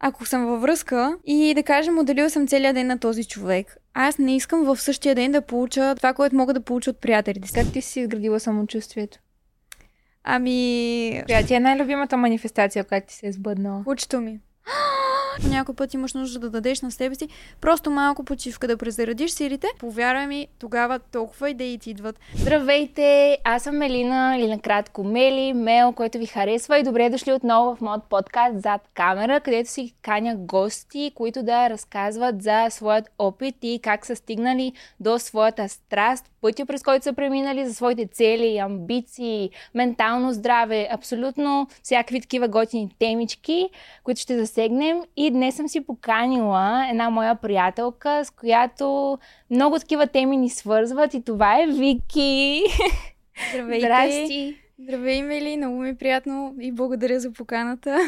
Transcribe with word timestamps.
ако 0.00 0.26
съм 0.26 0.46
във 0.46 0.60
връзка 0.62 1.16
и 1.24 1.54
да 1.54 1.62
кажем, 1.62 1.98
отделила 1.98 2.30
съм 2.30 2.46
целият 2.46 2.74
ден 2.74 2.86
на 2.86 2.98
този 2.98 3.24
човек, 3.24 3.76
аз 3.94 4.18
не 4.18 4.36
искам 4.36 4.64
в 4.64 4.76
същия 4.76 5.14
ден 5.14 5.32
да 5.32 5.42
получа 5.42 5.94
това, 5.96 6.14
което 6.14 6.36
мога 6.36 6.54
да 6.54 6.60
получа 6.60 6.90
от 6.90 7.00
приятелите. 7.00 7.48
Как 7.54 7.72
ти 7.72 7.82
си 7.82 8.00
изградила 8.00 8.40
самочувствието? 8.40 9.18
Ами... 10.24 11.22
Коя 11.26 11.46
ти 11.46 11.54
е 11.54 11.60
най-любимата 11.60 12.16
манифестация, 12.16 12.84
която 12.84 13.06
ти 13.06 13.14
се 13.14 13.26
е 13.26 13.32
сбъднала? 13.32 13.82
Учето 13.86 14.20
ми. 14.20 14.40
Някой 15.48 15.74
път 15.74 15.94
имаш 15.94 16.14
нужда 16.14 16.38
да 16.38 16.50
дадеш 16.50 16.80
на 16.80 16.90
себе 16.90 17.14
си 17.14 17.28
просто 17.60 17.90
малко 17.90 18.24
почивка, 18.24 18.68
да 18.68 18.76
презарадиш 18.76 19.30
силите. 19.30 19.66
Повярвай 19.78 20.26
ми, 20.26 20.48
тогава 20.58 20.98
толкова 20.98 21.50
идеи 21.50 21.78
ти 21.78 21.90
идват. 21.90 22.20
Здравейте, 22.34 23.38
аз 23.44 23.62
съм 23.62 23.76
Мелина 23.76 24.36
или 24.38 24.46
накратко 24.46 25.04
Мели, 25.04 25.52
Мел, 25.52 25.92
който 25.92 26.18
ви 26.18 26.26
харесва 26.26 26.78
и 26.78 26.82
добре 26.82 27.10
дошли 27.10 27.32
отново 27.32 27.76
в 27.76 27.80
моят 27.80 28.04
подкаст 28.04 28.62
Зад 28.62 28.80
камера, 28.94 29.40
където 29.40 29.70
си 29.70 29.94
каня 30.02 30.36
гости, 30.36 31.12
които 31.14 31.42
да 31.42 31.70
разказват 31.70 32.42
за 32.42 32.66
своят 32.70 33.10
опит 33.18 33.56
и 33.62 33.80
как 33.82 34.06
са 34.06 34.16
стигнали 34.16 34.72
до 35.00 35.18
своята 35.18 35.68
страст, 35.68 36.30
пътя 36.40 36.66
през 36.66 36.82
който 36.82 37.04
са 37.04 37.12
преминали 37.12 37.66
за 37.66 37.74
своите 37.74 38.06
цели, 38.06 38.58
амбиции, 38.58 39.50
ментално 39.74 40.32
здраве, 40.32 40.88
абсолютно 40.90 41.68
всякакви 41.82 42.20
такива 42.20 42.48
готини 42.48 42.90
темички, 42.98 43.68
които 44.04 44.20
ще 44.20 44.38
засегнем 44.38 45.00
и 45.16 45.29
днес 45.30 45.54
съм 45.56 45.68
си 45.68 45.80
поканила 45.80 46.86
една 46.90 47.10
моя 47.10 47.34
приятелка, 47.34 48.24
с 48.24 48.30
която 48.30 49.18
много 49.50 49.78
такива 49.78 50.06
теми 50.06 50.36
ни 50.36 50.50
свързват 50.50 51.14
и 51.14 51.24
това 51.24 51.60
е 51.60 51.66
Вики. 51.66 52.62
Здравейте! 53.50 53.86
Здрасти! 53.86 54.56
Здравей, 54.78 55.22
Мели! 55.22 55.56
Много 55.56 55.76
ми 55.76 55.88
е 55.88 55.94
приятно 55.94 56.54
и 56.60 56.72
благодаря 56.72 57.20
за 57.20 57.32
поканата. 57.32 57.98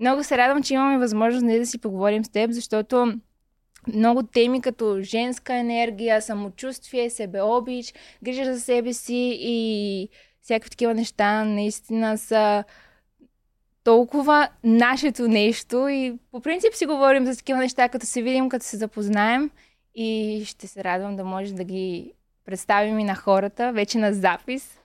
Много 0.00 0.24
се 0.24 0.36
радвам, 0.36 0.62
че 0.62 0.74
имаме 0.74 0.98
възможност 0.98 1.44
днес 1.44 1.58
да 1.58 1.66
си 1.66 1.78
поговорим 1.78 2.24
с 2.24 2.28
теб, 2.28 2.50
защото 2.50 3.14
много 3.94 4.22
теми 4.22 4.60
като 4.60 4.98
женска 5.00 5.54
енергия, 5.54 6.22
самочувствие, 6.22 7.10
себеобич, 7.10 7.94
грижа 8.24 8.54
за 8.54 8.60
себе 8.60 8.92
си 8.92 9.38
и 9.40 10.08
всякакви 10.42 10.70
такива 10.70 10.94
неща 10.94 11.44
наистина 11.44 12.18
са 12.18 12.64
толкова 13.84 14.48
нашето 14.64 15.28
нещо 15.28 15.88
и 15.88 16.18
по 16.30 16.40
принцип 16.40 16.74
си 16.74 16.86
говорим 16.86 17.26
за 17.26 17.36
такива 17.36 17.58
неща, 17.58 17.88
като 17.88 18.06
се 18.06 18.22
видим, 18.22 18.48
като 18.48 18.64
се 18.64 18.76
запознаем 18.76 19.50
и 19.94 20.42
ще 20.46 20.66
се 20.66 20.84
радвам 20.84 21.16
да 21.16 21.24
може 21.24 21.54
да 21.54 21.64
ги 21.64 22.12
представим 22.44 22.98
и 22.98 23.04
на 23.04 23.14
хората, 23.14 23.72
вече 23.72 23.98
на 23.98 24.12
запис. 24.12 24.78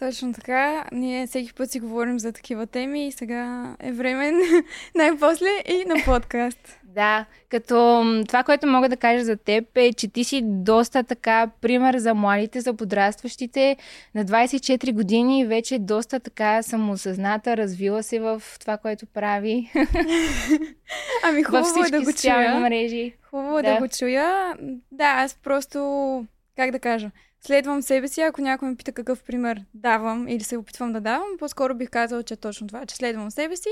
Точно 0.00 0.32
така. 0.32 0.84
Ние 0.92 1.26
всеки 1.26 1.54
път 1.54 1.70
си 1.70 1.80
говорим 1.80 2.18
за 2.18 2.32
такива 2.32 2.66
теми 2.66 3.06
и 3.06 3.12
сега 3.12 3.74
е 3.80 3.92
време 3.92 4.32
най-после 4.94 5.48
и 5.68 5.84
на 5.86 5.94
подкаст. 6.04 6.76
Да, 6.94 7.24
като 7.48 8.04
това, 8.28 8.42
което 8.42 8.66
мога 8.66 8.88
да 8.88 8.96
кажа 8.96 9.24
за 9.24 9.36
теб 9.36 9.64
е, 9.74 9.92
че 9.92 10.08
ти 10.08 10.24
си 10.24 10.42
доста 10.44 11.04
така 11.04 11.50
пример 11.60 11.98
за 11.98 12.14
младите, 12.14 12.60
за 12.60 12.74
подрастващите. 12.74 13.76
На 14.14 14.24
24 14.24 14.92
години 14.92 15.46
вече 15.46 15.78
доста 15.78 16.20
така 16.20 16.62
самосъзната, 16.62 17.56
развила 17.56 18.02
се 18.02 18.20
в 18.20 18.42
това, 18.60 18.76
което 18.76 19.06
прави. 19.06 19.70
Ами 21.24 21.42
хубаво 21.42 21.84
е 21.86 21.90
да 21.90 22.02
го 22.02 22.12
чуя. 22.12 22.60
мрежи. 22.60 23.14
Хубаво 23.30 23.58
е 23.58 23.62
да. 23.62 23.74
да 23.74 23.80
го 23.80 23.88
чуя. 23.88 24.56
Да, 24.92 25.04
аз 25.04 25.34
просто, 25.34 26.24
как 26.56 26.70
да 26.70 26.78
кажа, 26.78 27.10
следвам 27.40 27.82
себе 27.82 28.08
си. 28.08 28.20
Ако 28.20 28.40
някой 28.40 28.68
ме 28.68 28.76
пита 28.76 28.92
какъв 28.92 29.22
пример 29.22 29.64
давам 29.74 30.28
или 30.28 30.42
се 30.42 30.56
опитвам 30.56 30.92
да 30.92 31.00
давам, 31.00 31.28
по-скоро 31.38 31.74
бих 31.74 31.90
казала, 31.90 32.22
че 32.22 32.34
е 32.34 32.36
точно 32.36 32.66
това, 32.66 32.86
че 32.86 32.96
следвам 32.96 33.30
себе 33.30 33.56
си 33.56 33.68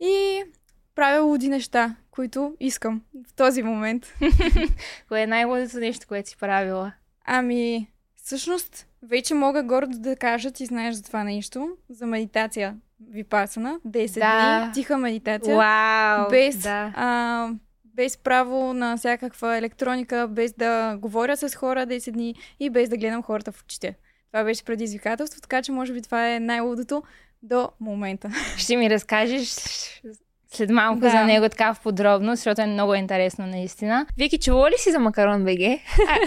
и 0.00 0.42
правя 0.94 1.20
луди 1.22 1.48
неща, 1.48 1.96
които 2.10 2.54
искам 2.60 3.02
в 3.28 3.34
този 3.34 3.62
момент. 3.62 4.14
Кое 5.08 5.22
е 5.22 5.26
най-лудото 5.26 5.78
нещо, 5.78 6.06
което 6.08 6.28
си 6.28 6.36
правила? 6.36 6.92
Ами, 7.24 7.88
всъщност, 8.16 8.86
вече 9.02 9.34
мога 9.34 9.62
гордо 9.62 9.98
да 9.98 10.16
кажа, 10.16 10.50
ти 10.50 10.66
знаеш 10.66 10.94
за 10.94 11.02
това 11.02 11.24
нещо, 11.24 11.76
за 11.90 12.06
медитация 12.06 12.76
випасана, 13.10 13.80
10 13.86 14.18
да. 14.18 14.64
дни, 14.64 14.72
тиха 14.72 14.98
медитация. 14.98 15.56
Вау! 15.56 16.30
Без, 16.30 16.56
да. 16.56 16.92
а, 16.96 17.50
без 17.96 18.16
право 18.16 18.74
на 18.74 18.96
всякаква 18.96 19.56
електроника, 19.56 20.28
без 20.30 20.52
да 20.52 20.96
говоря 20.96 21.36
с 21.36 21.54
хора 21.54 21.86
10 21.86 22.10
дни 22.10 22.34
и 22.60 22.70
без 22.70 22.88
да 22.88 22.96
гледам 22.96 23.22
хората 23.22 23.52
в 23.52 23.62
очите. 23.62 23.94
Това 24.32 24.44
беше 24.44 24.64
предизвикателство, 24.64 25.40
така 25.40 25.62
че 25.62 25.72
може 25.72 25.92
би 25.92 26.02
това 26.02 26.34
е 26.34 26.40
най-лудото 26.40 27.02
до 27.42 27.68
момента. 27.80 28.30
Ще 28.56 28.76
ми 28.76 28.90
разкажеш 28.90 29.56
след 30.52 30.70
малко 30.70 31.00
да. 31.00 31.10
за 31.10 31.24
него 31.24 31.48
така 31.48 31.74
в 31.74 31.80
подробност, 31.80 32.40
защото 32.40 32.60
е 32.60 32.66
много 32.66 32.94
интересно 32.94 33.46
наистина. 33.46 34.06
Вики, 34.18 34.38
чувала 34.38 34.70
ли 34.70 34.74
си 34.78 34.90
за 34.90 34.98
Макарон 34.98 35.44
БГ? 35.44 35.60
А, 35.60 35.78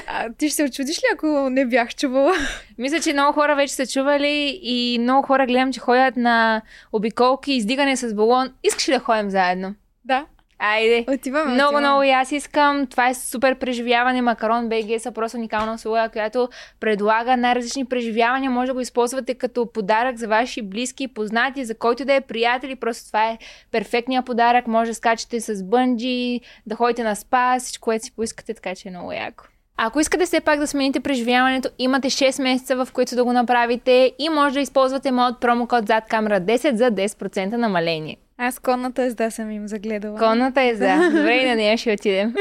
а, 0.07 0.33
ти 0.33 0.49
ще 0.49 0.55
се 0.55 0.63
очудиш 0.63 0.97
ли, 0.97 1.03
ако 1.13 1.49
не 1.49 1.65
бях 1.65 1.95
чувала? 1.95 2.33
Мисля, 2.77 2.99
че 2.99 3.13
много 3.13 3.33
хора 3.33 3.55
вече 3.55 3.73
са 3.73 3.87
чували 3.87 4.59
и 4.61 4.97
много 4.99 5.27
хора 5.27 5.45
гледам, 5.45 5.73
че 5.73 5.79
ходят 5.79 6.17
на 6.17 6.61
обиколки, 6.91 7.53
издигане 7.53 7.97
с 7.97 8.13
балон. 8.13 8.53
Искаш 8.63 8.89
ли 8.89 8.93
да 8.93 8.99
ходим 8.99 9.29
заедно? 9.29 9.75
Да. 10.05 10.25
Айде. 10.59 11.05
Отиваме. 11.13 11.53
Много, 11.53 11.67
отиваме. 11.67 11.87
много 11.87 12.03
и 12.03 12.09
аз 12.09 12.31
искам. 12.31 12.87
Това 12.87 13.09
е 13.09 13.13
супер 13.13 13.55
преживяване. 13.55 14.21
Макарон 14.21 14.69
БГ 14.69 15.01
са 15.01 15.11
просто 15.11 15.37
уникална 15.37 15.73
услуга, 15.73 16.09
която 16.11 16.49
предлага 16.79 17.37
най-различни 17.37 17.85
преживявания. 17.85 18.51
Може 18.51 18.67
да 18.67 18.73
го 18.73 18.79
използвате 18.79 19.33
като 19.33 19.71
подарък 19.71 20.17
за 20.17 20.27
ваши 20.27 20.61
близки, 20.61 21.07
познати, 21.07 21.65
за 21.65 21.75
който 21.75 22.05
да 22.05 22.13
е 22.13 22.21
приятели. 22.21 22.75
Просто 22.75 23.07
това 23.07 23.29
е 23.29 23.37
перфектният 23.71 24.25
подарък. 24.25 24.67
Може 24.67 24.91
да 24.91 24.95
скачате 24.95 25.41
с 25.41 25.63
бънджи, 25.63 26.41
да 26.65 26.75
ходите 26.75 27.03
на 27.03 27.15
спа, 27.15 27.59
всичко, 27.59 27.85
което 27.85 28.05
си 28.05 28.11
поискате, 28.15 28.53
така 28.53 28.75
че 28.75 28.87
е 28.87 28.91
много 28.91 29.11
яко. 29.11 29.43
Ако 29.77 29.99
искате 29.99 30.25
все 30.25 30.41
пак 30.41 30.59
да 30.59 30.67
смените 30.67 30.99
преживяването, 30.99 31.69
имате 31.77 32.09
6 32.09 32.43
месеца, 32.43 32.85
в 32.85 32.91
които 32.93 33.15
да 33.15 33.23
го 33.23 33.33
направите 33.33 34.13
и 34.19 34.29
може 34.29 34.53
да 34.53 34.61
използвате 34.61 35.11
моят 35.11 35.39
промокод 35.39 35.87
зад 35.87 36.03
камера 36.09 36.41
10 36.41 36.75
за 36.75 36.91
10% 36.91 37.55
намаление. 37.55 38.17
Аз 38.41 38.59
конната 38.59 39.03
езда 39.03 39.31
съм 39.31 39.51
им 39.51 39.67
загледала. 39.67 40.19
Конната 40.19 40.61
езда. 40.61 41.09
Добре, 41.09 41.35
и 41.35 41.49
на 41.49 41.55
нея 41.55 41.77
ще 41.77 41.93
отидем. 41.93 42.35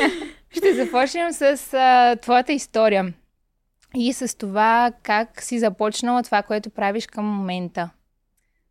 ще 0.50 0.74
започнем 0.74 1.32
с 1.32 1.74
а, 1.74 2.16
твоята 2.16 2.52
история. 2.52 3.14
И 3.96 4.12
с 4.12 4.38
това 4.38 4.92
как 5.02 5.42
си 5.42 5.58
започнала 5.58 6.22
това, 6.22 6.42
което 6.42 6.70
правиш 6.70 7.06
към 7.06 7.24
момента. 7.24 7.90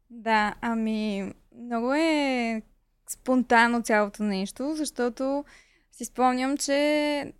Да, 0.09 0.53
ами 0.61 1.31
много 1.59 1.93
е 1.93 2.61
спонтанно 3.09 3.81
цялото 3.81 4.23
нещо, 4.23 4.73
защото 4.75 5.45
си 5.91 6.05
спомням, 6.05 6.57
че 6.57 7.33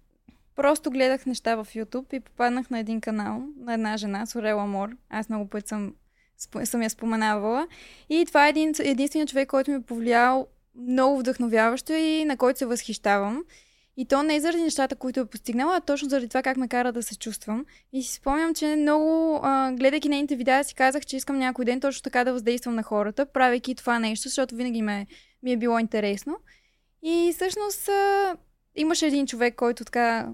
просто 0.56 0.92
гледах 0.92 1.26
неща 1.26 1.56
в 1.56 1.66
YouTube 1.66 2.14
и 2.14 2.20
попаднах 2.20 2.70
на 2.70 2.80
един 2.80 3.02
канал 3.02 3.44
на 3.58 3.74
една 3.74 3.98
жена, 3.98 4.26
Сорела 4.26 4.66
Мор. 4.66 4.90
Аз 5.10 5.30
много 5.30 5.48
път 5.48 5.68
съм 5.68 5.94
съм 6.64 6.82
я 6.82 6.90
споменавала. 6.90 7.68
И 8.10 8.26
това 8.26 8.46
е 8.46 8.50
един, 8.50 8.74
единственият 8.80 9.30
човек, 9.30 9.50
който 9.50 9.72
ми 9.72 9.78
е 9.78 9.82
повлиял 9.82 10.48
много 10.76 11.20
вдъхновяващо 11.20 11.94
и 11.94 12.26
на 12.26 12.38
който 12.38 12.60
се 12.60 12.66
възхищавам. 12.66 13.44
И 13.98 14.06
то 14.06 14.24
не 14.24 14.36
е 14.36 14.40
заради 14.40 14.64
нещата, 14.64 14.96
които 14.96 15.20
е 15.20 15.26
постигнала, 15.26 15.76
а 15.76 15.82
точно 15.82 16.10
заради 16.10 16.28
това 16.28 16.44
как 16.44 16.58
ме 16.58 16.68
кара 16.68 16.92
да 16.92 17.04
се 17.04 17.18
чувствам. 17.18 17.66
И 17.94 18.04
си 18.04 18.14
спомням, 18.14 18.54
че 18.54 18.76
много, 18.76 19.40
а, 19.44 19.72
гледайки 19.72 20.10
нейните 20.10 20.36
видеа, 20.36 20.64
си 20.64 20.76
казах, 20.76 21.06
че 21.06 21.18
искам 21.18 21.38
някой 21.38 21.66
ден 21.66 21.80
точно 21.80 22.02
така 22.02 22.24
да 22.24 22.34
въздействам 22.34 22.76
на 22.76 22.84
хората, 22.84 23.26
правейки 23.26 23.76
това 23.76 24.00
нещо, 24.00 24.28
защото 24.28 24.56
винаги 24.56 24.82
ме, 24.82 25.08
ми 25.44 25.52
е 25.52 25.58
било 25.58 25.80
интересно. 25.80 26.38
И 27.04 27.32
всъщност 27.36 27.90
а, 27.90 28.38
имаше 28.76 29.08
един 29.08 29.28
човек, 29.28 29.56
който 29.56 29.86
така 29.86 30.28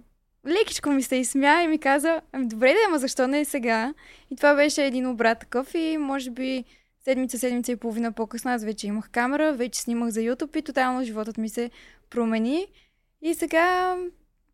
лекичко 0.48 0.90
ми 0.90 1.04
се 1.04 1.16
изсмя 1.16 1.62
и 1.64 1.68
ми 1.68 1.78
каза, 1.78 2.22
ами 2.32 2.48
добре 2.48 2.74
да, 2.74 2.80
ама 2.88 3.00
защо 3.00 3.28
не 3.28 3.40
е 3.40 3.46
сега? 3.46 3.94
И 4.32 4.36
това 4.36 4.56
беше 4.56 4.86
един 4.86 5.08
обрат 5.08 5.40
такъв 5.40 5.76
и 5.76 5.98
може 5.98 6.32
би 6.32 6.64
седмица, 7.04 7.40
седмица 7.40 7.72
и 7.72 7.76
половина 7.76 8.12
по-късно 8.12 8.52
аз 8.52 8.64
вече 8.64 8.88
имах 8.88 9.10
камера, 9.10 9.54
вече 9.54 9.82
снимах 9.82 10.10
за 10.10 10.20
YouTube 10.20 10.58
и 10.58 10.62
тотално 10.62 11.04
животът 11.04 11.38
ми 11.38 11.50
се 11.50 11.72
промени. 12.10 12.68
И 13.22 13.34
сега 13.34 13.96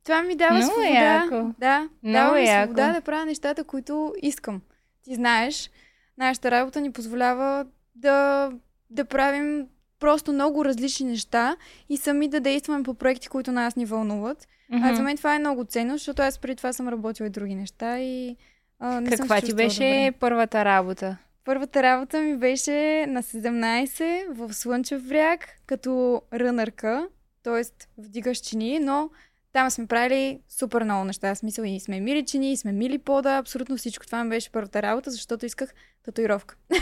това 0.03 0.21
ми 0.21 0.35
дава 0.35 0.53
Много 0.55 0.71
свобода. 0.71 0.99
Яко. 0.99 1.53
Да, 1.59 1.89
Много 2.03 2.25
дава 2.25 2.39
ми 2.39 2.45
яко. 2.45 2.63
свобода 2.63 2.93
да 2.93 3.01
правя 3.01 3.25
нещата, 3.25 3.63
които 3.63 4.15
искам. 4.21 4.61
Ти 5.03 5.15
знаеш, 5.15 5.69
нашата 6.17 6.51
работа 6.51 6.81
ни 6.81 6.91
позволява 6.91 7.65
да, 7.95 8.51
да 8.89 9.05
правим 9.05 9.67
просто 9.99 10.33
много 10.33 10.65
различни 10.65 11.05
неща 11.05 11.55
и 11.89 11.97
сами 11.97 12.27
да 12.27 12.39
действаме 12.39 12.83
по 12.83 12.93
проекти, 12.93 13.27
които 13.27 13.51
нас 13.51 13.75
ни 13.75 13.85
вълнуват. 13.85 14.47
Mm-hmm. 14.71 14.91
А 14.91 14.95
за 14.95 15.03
мен 15.03 15.17
това 15.17 15.35
е 15.35 15.39
много 15.39 15.63
ценно, 15.63 15.93
защото 15.93 16.21
аз 16.21 16.39
преди 16.39 16.55
това 16.55 16.73
съм 16.73 16.87
работила 16.87 17.27
и 17.27 17.29
други 17.29 17.55
неща 17.55 17.99
и 17.99 18.35
а, 18.79 19.01
не 19.01 19.09
Каква 19.09 19.41
ти 19.41 19.53
беше 19.53 19.83
добре. 19.83 20.11
първата 20.19 20.65
работа? 20.65 21.17
Първата 21.45 21.83
работа 21.83 22.21
ми 22.21 22.37
беше 22.37 23.05
на 23.07 23.23
17 23.23 24.25
в 24.29 24.53
Слънчев 24.53 25.07
бряг 25.07 25.47
като 25.65 26.21
рънърка, 26.33 27.07
т.е. 27.43 27.61
вдигаш 27.97 28.37
чини, 28.37 28.79
но 28.79 29.09
там 29.55 29.71
сме 29.71 29.85
правили 29.85 30.39
супер 30.49 30.83
много 30.83 31.03
неща. 31.03 31.35
Смисъл 31.35 31.63
и 31.63 31.79
сме 31.79 31.99
мили 31.99 32.25
чини, 32.25 32.51
и 32.51 32.57
сме 32.57 32.71
мили 32.71 32.97
пода. 32.97 33.37
Абсолютно 33.37 33.77
всичко 33.77 34.05
това 34.05 34.23
ми 34.23 34.29
беше 34.29 34.51
първата 34.51 34.81
работа, 34.81 35.11
защото 35.11 35.45
исках 35.45 35.73
татуировка. 36.05 36.55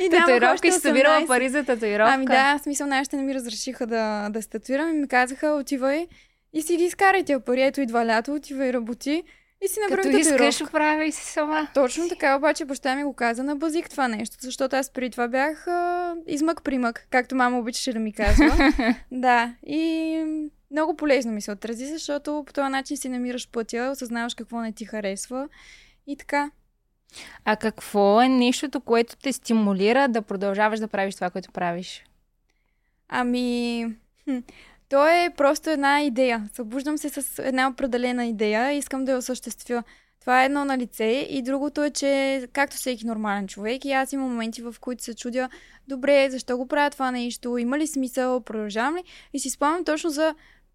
и 0.00 0.10
татуировка 0.10 0.68
и 0.68 0.72
събирала 0.72 1.26
пари 1.26 1.48
за 1.48 1.64
татуировка. 1.64 2.14
Ами 2.14 2.26
да, 2.26 2.58
смисъл 2.62 2.86
нашите 2.86 3.16
не 3.16 3.22
ми 3.22 3.34
разрешиха 3.34 3.86
да, 3.86 4.28
да 4.30 4.42
статуирам 4.42 4.94
и 4.94 4.98
ми 4.98 5.08
казаха, 5.08 5.48
отивай 5.48 6.06
и 6.52 6.62
си 6.62 6.76
ги 6.76 6.84
изкарай 6.84 7.24
тия 7.24 7.40
пари. 7.40 7.62
Ето 7.62 7.80
идва 7.80 8.06
лято, 8.06 8.34
отивай 8.34 8.72
работи. 8.72 9.22
И 9.64 9.68
си 9.68 9.80
направи 9.80 10.02
Като 10.02 10.16
искаш, 10.16 10.70
прави 10.72 11.12
си 11.12 11.24
сама. 11.24 11.68
Точно 11.74 12.08
така, 12.08 12.36
обаче 12.36 12.64
баща 12.64 12.96
ми 12.96 13.04
го 13.04 13.12
каза 13.12 13.42
на 13.42 13.56
базик 13.56 13.90
това 13.90 14.08
нещо, 14.08 14.36
защото 14.40 14.76
аз 14.76 14.90
преди 14.90 15.10
това 15.10 15.28
бях 15.28 15.66
а, 15.68 16.14
измък-примък, 16.26 17.06
както 17.10 17.36
мама 17.36 17.58
обичаше 17.58 17.92
да 17.92 17.98
ми 17.98 18.12
казва. 18.12 18.72
да, 19.12 19.54
и 19.66 20.48
много 20.74 20.96
полезно 20.96 21.32
ми 21.32 21.40
се 21.40 21.52
отрази, 21.52 21.86
защото 21.86 22.44
по 22.46 22.52
този 22.52 22.68
начин 22.68 22.96
си 22.96 23.08
намираш 23.08 23.48
пътя, 23.48 23.90
осъзнаваш 23.92 24.34
какво 24.34 24.60
не 24.60 24.72
ти 24.72 24.84
харесва 24.84 25.48
и 26.06 26.16
така. 26.16 26.50
А 27.44 27.56
какво 27.56 28.22
е 28.22 28.28
нещото, 28.28 28.80
което 28.80 29.16
те 29.16 29.32
стимулира 29.32 30.08
да 30.08 30.22
продължаваш 30.22 30.80
да 30.80 30.88
правиш 30.88 31.14
това, 31.14 31.30
което 31.30 31.52
правиш? 31.52 32.04
Ами, 33.08 33.86
то 34.88 35.08
е 35.08 35.30
просто 35.36 35.70
една 35.70 36.02
идея. 36.02 36.48
Събуждам 36.52 36.98
се 36.98 37.08
с 37.08 37.42
една 37.42 37.68
определена 37.68 38.26
идея 38.26 38.72
и 38.72 38.78
искам 38.78 39.04
да 39.04 39.12
я 39.12 39.18
осъществя. 39.18 39.82
Това 40.20 40.42
е 40.42 40.46
едно 40.46 40.64
на 40.64 40.78
лице. 40.78 41.26
И 41.30 41.42
другото 41.42 41.82
е, 41.82 41.90
че 41.90 42.42
както 42.52 42.76
всеки 42.76 43.06
нормален 43.06 43.48
човек, 43.48 43.84
и 43.84 43.92
аз 43.92 44.12
имам 44.12 44.30
моменти, 44.30 44.62
в 44.62 44.74
които 44.80 45.04
се 45.04 45.14
чудя, 45.14 45.48
добре, 45.88 46.30
защо 46.30 46.56
го 46.56 46.68
правя 46.68 46.90
това 46.90 47.10
нещо, 47.10 47.58
има 47.58 47.78
ли 47.78 47.86
смисъл, 47.86 48.40
продължавам 48.40 48.96
ли? 48.96 49.04
И 49.32 49.38
си 49.38 49.50
спомням 49.50 49.84
точно 49.84 50.10
за 50.10 50.34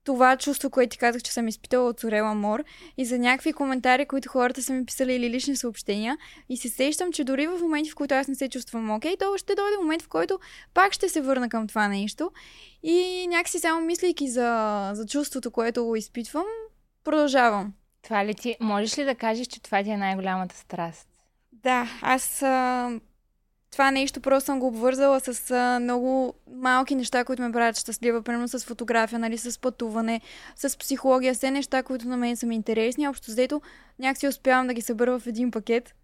това 0.10 0.38
чувство, 0.38 0.70
което 0.70 0.90
ти 0.90 0.98
казах, 0.98 1.22
че 1.22 1.32
съм 1.32 1.48
изпитала 1.48 1.90
от 1.90 2.04
Орела 2.04 2.36
Мор 2.36 2.64
и 2.98 3.06
за 3.06 3.20
някакви 3.20 3.54
коментари, 3.54 4.06
които 4.06 4.30
хората 4.30 4.64
са 4.64 4.74
ми 4.74 4.86
писали 4.86 5.14
или 5.14 5.30
лични 5.30 5.56
съобщения. 5.56 6.18
И 6.50 6.58
се 6.58 6.70
сещам, 6.70 7.12
че 7.12 7.24
дори 7.24 7.48
в 7.48 7.60
моменти, 7.62 7.90
в 7.90 7.96
които 7.96 8.16
аз 8.16 8.28
не 8.28 8.36
се 8.36 8.50
чувствам 8.50 8.92
окей, 8.92 9.18
то 9.20 9.38
ще 9.38 9.56
дойде 9.56 9.78
момент, 9.78 10.02
в 10.02 10.08
който 10.08 10.40
пак 10.74 10.94
ще 10.94 11.10
се 11.10 11.22
върна 11.22 11.50
към 11.50 11.68
това 11.68 11.88
нещо. 11.88 12.32
И 12.84 13.28
някакси 13.30 13.60
само 13.60 13.86
мислейки 13.86 14.30
за, 14.30 14.92
за 14.94 15.06
чувството, 15.06 15.52
което 15.52 15.86
го 15.86 15.96
изпитвам, 15.96 16.46
продължавам. 17.04 17.74
Това 18.02 18.26
ли 18.26 18.36
ти, 18.36 18.56
можеш 18.60 18.98
ли 18.98 19.04
да 19.04 19.16
кажеш, 19.16 19.48
че 19.48 19.62
това 19.62 19.84
ти 19.84 19.90
е 19.90 19.98
най-голямата 19.98 20.56
страст? 20.56 21.08
Да, 21.54 21.88
аз 22.02 22.42
а, 22.42 23.00
това 23.72 23.92
нещо 23.92 24.22
просто 24.22 24.46
съм 24.46 24.60
го 24.60 24.68
обвързала 24.68 25.20
с 25.20 25.52
а, 25.52 25.80
много 25.80 26.34
малки 26.56 26.96
неща, 26.96 27.24
които 27.24 27.42
ме 27.42 27.52
правят 27.52 27.78
щастлива, 27.78 28.22
примерно 28.22 28.48
с 28.48 28.60
фотография, 28.60 29.20
нали, 29.20 29.38
с 29.38 29.62
пътуване, 29.62 30.22
с 30.56 30.78
психология, 30.78 31.34
все 31.34 31.52
неща, 31.52 31.84
които 31.84 32.08
на 32.08 32.18
мен 32.18 32.36
са 32.36 32.46
ми 32.46 32.56
интересни. 32.56 33.08
Общо 33.08 33.32
взето, 33.32 33.62
някакси 34.00 34.28
успявам 34.28 34.68
да 34.68 34.74
ги 34.74 34.82
събера 34.82 35.20
в 35.20 35.28
един 35.28 35.52
пакет. 35.52 35.96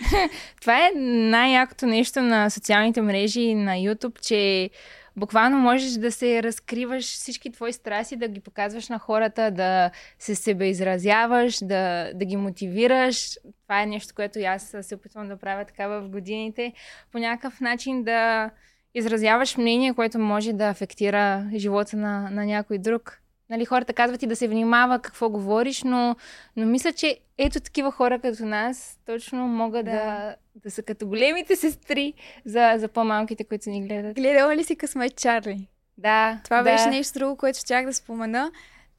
това 0.60 0.86
е 0.86 0.90
най-якото 1.00 1.86
нещо 1.86 2.22
на 2.22 2.50
социалните 2.50 3.02
мрежи 3.02 3.40
и 3.40 3.54
на 3.54 3.72
YouTube, 3.72 4.20
че 4.20 4.70
буквално 5.16 5.58
можеш 5.58 5.92
да 5.92 6.12
се 6.12 6.42
разкриваш 6.42 7.04
всички 7.04 7.52
твои 7.52 7.72
страсти, 7.72 8.16
да 8.16 8.28
ги 8.28 8.40
показваш 8.40 8.88
на 8.88 8.98
хората, 8.98 9.50
да 9.50 9.90
се 10.18 10.34
себе 10.34 10.66
изразяваш, 10.66 11.58
да, 11.58 12.12
да 12.14 12.24
ги 12.24 12.36
мотивираш. 12.36 13.38
Това 13.62 13.82
е 13.82 13.86
нещо, 13.86 14.14
което 14.14 14.38
аз 14.38 14.76
се 14.80 14.94
опитвам 14.94 15.28
да 15.28 15.36
правя 15.36 15.64
така 15.64 15.88
в 15.88 16.08
годините. 16.08 16.72
По 17.12 17.18
някакъв 17.18 17.60
начин 17.60 18.04
да 18.04 18.50
изразяваш 18.94 19.56
мнение, 19.56 19.94
което 19.94 20.18
може 20.18 20.52
да 20.52 20.68
афектира 20.68 21.50
живота 21.56 21.96
на, 21.96 22.30
на 22.30 22.44
някой 22.44 22.78
друг. 22.78 23.22
Нали, 23.50 23.64
хората 23.64 23.92
казват 23.92 24.22
и 24.22 24.26
да 24.26 24.36
се 24.36 24.48
внимава 24.48 24.98
какво 24.98 25.28
говориш, 25.28 25.82
но, 25.82 26.16
но 26.56 26.66
мисля, 26.66 26.92
че 26.92 27.18
ето 27.38 27.60
такива 27.60 27.90
хора 27.90 28.18
като 28.18 28.44
нас 28.44 28.98
точно 29.06 29.46
могат 29.46 29.84
да, 29.84 29.92
да, 29.92 30.36
да 30.54 30.70
са 30.70 30.82
като 30.82 31.06
големите 31.06 31.56
сестри 31.56 32.14
за, 32.44 32.74
за 32.76 32.88
по-малките, 32.88 33.44
които 33.44 33.70
ни 33.70 33.86
гледат. 33.86 34.14
Гледала 34.14 34.56
ли 34.56 34.64
си 34.64 34.76
късмет 34.76 35.16
Чарли? 35.16 35.68
Да. 35.98 36.40
Това 36.44 36.56
да. 36.56 36.62
беше 36.62 36.86
нещо 36.86 37.18
друго, 37.18 37.36
което 37.36 37.58
щях 37.58 37.86
да 37.86 37.92
спомена, 37.92 38.50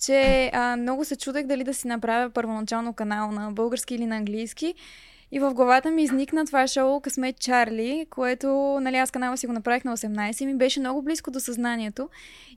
че 0.05 0.49
а, 0.53 0.75
много 0.75 1.05
се 1.05 1.15
чудех 1.15 1.45
дали 1.45 1.63
да 1.63 1.73
си 1.73 1.87
направя 1.87 2.29
първоначално 2.29 2.93
канал 2.93 3.31
на 3.31 3.51
български 3.51 3.95
или 3.95 4.05
на 4.05 4.15
английски. 4.15 4.75
И 5.31 5.39
в 5.39 5.53
главата 5.53 5.91
ми 5.91 6.03
изникна 6.03 6.45
това 6.45 6.67
шоу 6.67 7.01
Късмет 7.01 7.39
Чарли, 7.39 8.05
което, 8.09 8.77
нали, 8.81 8.95
аз 8.95 9.11
канала 9.11 9.37
си 9.37 9.47
го 9.47 9.53
направих 9.53 9.83
на 9.83 9.97
18 9.97 10.41
и 10.41 10.45
ми 10.45 10.55
беше 10.55 10.79
много 10.79 11.01
близко 11.01 11.31
до 11.31 11.39
съзнанието. 11.39 12.09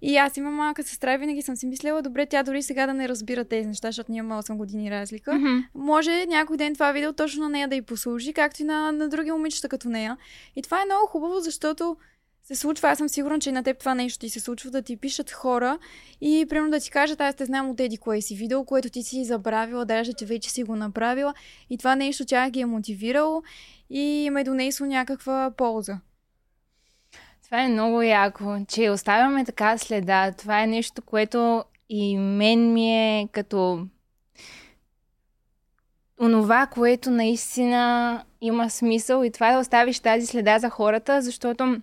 И 0.02 0.16
аз 0.16 0.36
имам 0.36 0.54
малка 0.54 0.82
сестра 0.82 1.14
и 1.14 1.18
винаги 1.18 1.42
съм 1.42 1.56
си 1.56 1.66
мислила, 1.66 2.02
добре, 2.02 2.26
тя 2.26 2.42
дори 2.42 2.62
сега 2.62 2.86
да 2.86 2.94
не 2.94 3.08
разбира 3.08 3.44
тези 3.44 3.68
неща, 3.68 3.88
защото 3.88 4.12
ние 4.12 4.18
имаме 4.18 4.42
8 4.42 4.56
години 4.56 4.90
разлика. 4.90 5.30
Mm-hmm. 5.30 5.64
Може 5.74 6.26
някой 6.26 6.56
ден 6.56 6.74
това 6.74 6.92
видео 6.92 7.12
точно 7.12 7.42
на 7.42 7.48
нея 7.48 7.68
да 7.68 7.76
й 7.76 7.82
послужи, 7.82 8.32
както 8.32 8.62
и 8.62 8.64
на, 8.64 8.92
на 8.92 9.08
други 9.08 9.30
момичета 9.30 9.68
като 9.68 9.88
нея. 9.88 10.16
И 10.56 10.62
това 10.62 10.82
е 10.82 10.84
много 10.84 11.06
хубаво, 11.06 11.40
защото 11.40 11.96
се 12.42 12.54
случва, 12.54 12.88
аз 12.88 12.98
съм 12.98 13.08
сигурна, 13.08 13.38
че 13.38 13.52
на 13.52 13.62
теб 13.62 13.78
това 13.78 13.94
нещо 13.94 14.18
ти 14.18 14.28
се 14.28 14.40
случва, 14.40 14.70
да 14.70 14.82
ти 14.82 14.96
пишат 14.96 15.30
хора 15.30 15.78
и 16.20 16.46
примерно 16.48 16.70
да 16.70 16.80
ти 16.80 16.90
кажат, 16.90 17.20
аз 17.20 17.34
те 17.34 17.44
знам 17.44 17.70
от 17.70 17.80
еди 17.80 17.96
кое 17.96 18.20
си 18.20 18.34
видео, 18.34 18.64
което 18.64 18.90
ти 18.90 19.02
си 19.02 19.24
забравила, 19.24 19.84
даже 19.84 20.12
че 20.12 20.26
вече 20.26 20.50
си 20.50 20.62
го 20.62 20.76
направила 20.76 21.34
и 21.70 21.78
това 21.78 21.96
нещо 21.96 22.24
тя 22.24 22.50
ги 22.50 22.60
е 22.60 22.66
мотивирало 22.66 23.42
и 23.90 24.28
ме 24.32 24.44
донесло 24.44 24.86
някаква 24.86 25.52
полза. 25.56 25.98
Това 27.44 27.62
е 27.62 27.68
много 27.68 28.02
яко, 28.02 28.56
че 28.68 28.90
оставяме 28.90 29.44
така 29.44 29.78
следа. 29.78 30.32
Това 30.32 30.62
е 30.62 30.66
нещо, 30.66 31.02
което 31.02 31.64
и 31.88 32.16
мен 32.16 32.72
ми 32.72 33.18
е 33.18 33.28
като 33.32 33.86
онова, 36.20 36.66
което 36.66 37.10
наистина 37.10 38.24
има 38.40 38.70
смисъл 38.70 39.24
и 39.24 39.30
това 39.30 39.50
е 39.50 39.52
да 39.52 39.58
оставиш 39.58 40.00
тази 40.00 40.26
следа 40.26 40.58
за 40.58 40.70
хората, 40.70 41.22
защото 41.22 41.80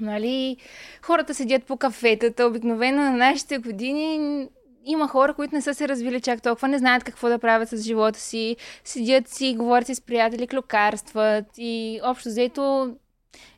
Нали, 0.00 0.56
хората 1.02 1.34
седят 1.34 1.64
по 1.64 1.76
кафетата. 1.76 2.46
Обикновено 2.46 3.02
на 3.02 3.10
нашите 3.10 3.58
години 3.58 4.48
има 4.86 5.08
хора, 5.08 5.34
които 5.34 5.54
не 5.54 5.62
са 5.62 5.74
се 5.74 5.88
развили 5.88 6.20
чак 6.20 6.42
толкова, 6.42 6.68
не 6.68 6.78
знаят 6.78 7.04
какво 7.04 7.28
да 7.28 7.38
правят 7.38 7.68
с 7.68 7.82
живота 7.82 8.20
си, 8.20 8.56
седят 8.84 9.28
си, 9.28 9.54
говорят 9.58 9.86
си 9.86 9.94
с 9.94 10.00
приятели, 10.00 10.46
клюкарстват 10.46 11.44
и 11.58 12.00
общо 12.04 12.28
взето 12.28 12.94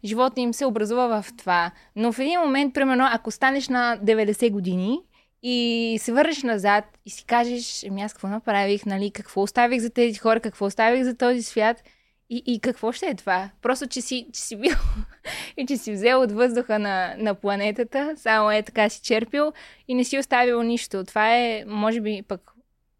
живота 0.04 0.40
им 0.40 0.54
се 0.54 0.66
образува 0.66 1.22
в 1.22 1.36
това. 1.36 1.70
Но 1.96 2.12
в 2.12 2.18
един 2.18 2.40
момент, 2.40 2.74
примерно, 2.74 3.08
ако 3.12 3.30
станеш 3.30 3.68
на 3.68 3.98
90 4.04 4.50
години 4.50 4.98
и 5.42 5.98
се 6.00 6.12
върнеш 6.12 6.42
назад 6.42 6.84
и 7.06 7.10
си 7.10 7.24
кажеш, 7.24 7.84
ами 7.88 8.02
аз 8.02 8.12
какво 8.12 8.28
направих, 8.28 8.86
нали, 8.86 9.10
какво 9.10 9.42
оставих 9.42 9.80
за 9.80 9.90
тези 9.90 10.18
хора, 10.18 10.40
какво 10.40 10.66
оставих 10.66 11.04
за 11.04 11.16
този 11.16 11.42
свят– 11.42 11.82
и, 12.30 12.42
и 12.46 12.60
какво 12.60 12.92
ще 12.92 13.06
е 13.06 13.14
това? 13.14 13.50
Просто, 13.62 13.86
че 13.86 14.00
си, 14.00 14.26
че 14.32 14.40
си 14.40 14.56
бил 14.56 14.74
и 15.56 15.66
че 15.66 15.76
си 15.76 15.92
взел 15.92 16.22
от 16.22 16.32
въздуха 16.32 16.78
на, 16.78 17.14
на 17.18 17.34
планетата, 17.34 18.14
само 18.16 18.50
е 18.50 18.62
така 18.62 18.88
си 18.88 19.02
черпил 19.02 19.52
и 19.88 19.94
не 19.94 20.04
си 20.04 20.18
оставил 20.18 20.62
нищо. 20.62 21.04
Това 21.04 21.36
е, 21.36 21.64
може 21.66 22.00
би, 22.00 22.22
пък 22.28 22.52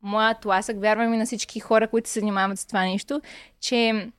моят 0.02 0.44
ласък, 0.44 0.80
вярвам 0.80 1.14
и 1.14 1.16
на 1.16 1.26
всички 1.26 1.60
хора, 1.60 1.88
които 1.88 2.08
се 2.08 2.20
занимават 2.20 2.58
с 2.58 2.66
това 2.66 2.84
нещо, 2.84 3.20
че 3.60 4.10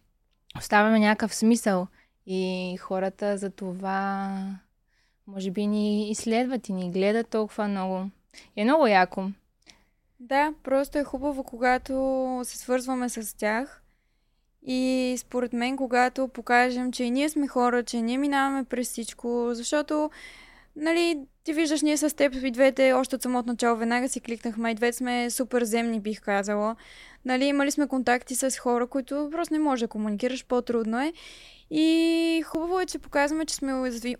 оставяме 0.57 0.99
някакъв 0.99 1.35
смисъл 1.35 1.87
и 2.25 2.77
хората 2.81 3.37
за 3.37 3.49
това 3.49 4.37
може 5.27 5.51
би 5.51 5.67
ни 5.67 6.09
изследват 6.09 6.69
и 6.69 6.73
ни 6.73 6.91
гледат 6.91 7.29
толкова 7.29 7.67
много. 7.67 8.09
Е 8.55 8.63
много 8.63 8.87
яко. 8.87 9.29
Да, 10.19 10.53
просто 10.63 10.97
е 10.97 11.03
хубаво, 11.03 11.43
когато 11.43 12.41
се 12.43 12.57
свързваме 12.57 13.09
с 13.09 13.37
тях 13.37 13.83
и 14.65 15.15
според 15.17 15.53
мен, 15.53 15.77
когато 15.77 16.27
покажем, 16.27 16.91
че 16.91 17.03
и 17.03 17.11
ние 17.11 17.29
сме 17.29 17.47
хора, 17.47 17.83
че 17.83 18.01
ние 18.01 18.17
минаваме 18.17 18.63
през 18.63 18.89
всичко, 18.89 19.49
защото, 19.51 20.09
нали, 20.75 21.19
ти 21.43 21.53
виждаш, 21.53 21.81
ние 21.81 21.97
с 21.97 22.15
теб 22.15 22.35
и 22.43 22.51
двете, 22.51 22.93
още 22.93 23.15
от 23.15 23.21
самото 23.21 23.47
начало, 23.47 23.77
веднага 23.77 24.09
си 24.09 24.19
кликнахме 24.19 24.71
и 24.71 24.75
двете 24.75 24.97
сме 24.97 25.29
супер 25.29 25.63
земни, 25.63 25.99
бих 25.99 26.21
казала. 26.21 26.75
Нали, 27.25 27.45
имали 27.45 27.71
сме 27.71 27.87
контакти 27.87 28.35
с 28.35 28.59
хора, 28.59 28.87
които 28.87 29.29
просто 29.31 29.53
не 29.53 29.59
може 29.59 29.85
да 29.85 29.87
комуникираш, 29.87 30.45
по-трудно 30.45 31.01
е. 31.01 31.13
И 31.71 32.43
хубаво 32.45 32.79
е, 32.79 32.85
че 32.85 32.99
показваме, 32.99 33.45
че 33.45 33.55
сме 33.55 33.73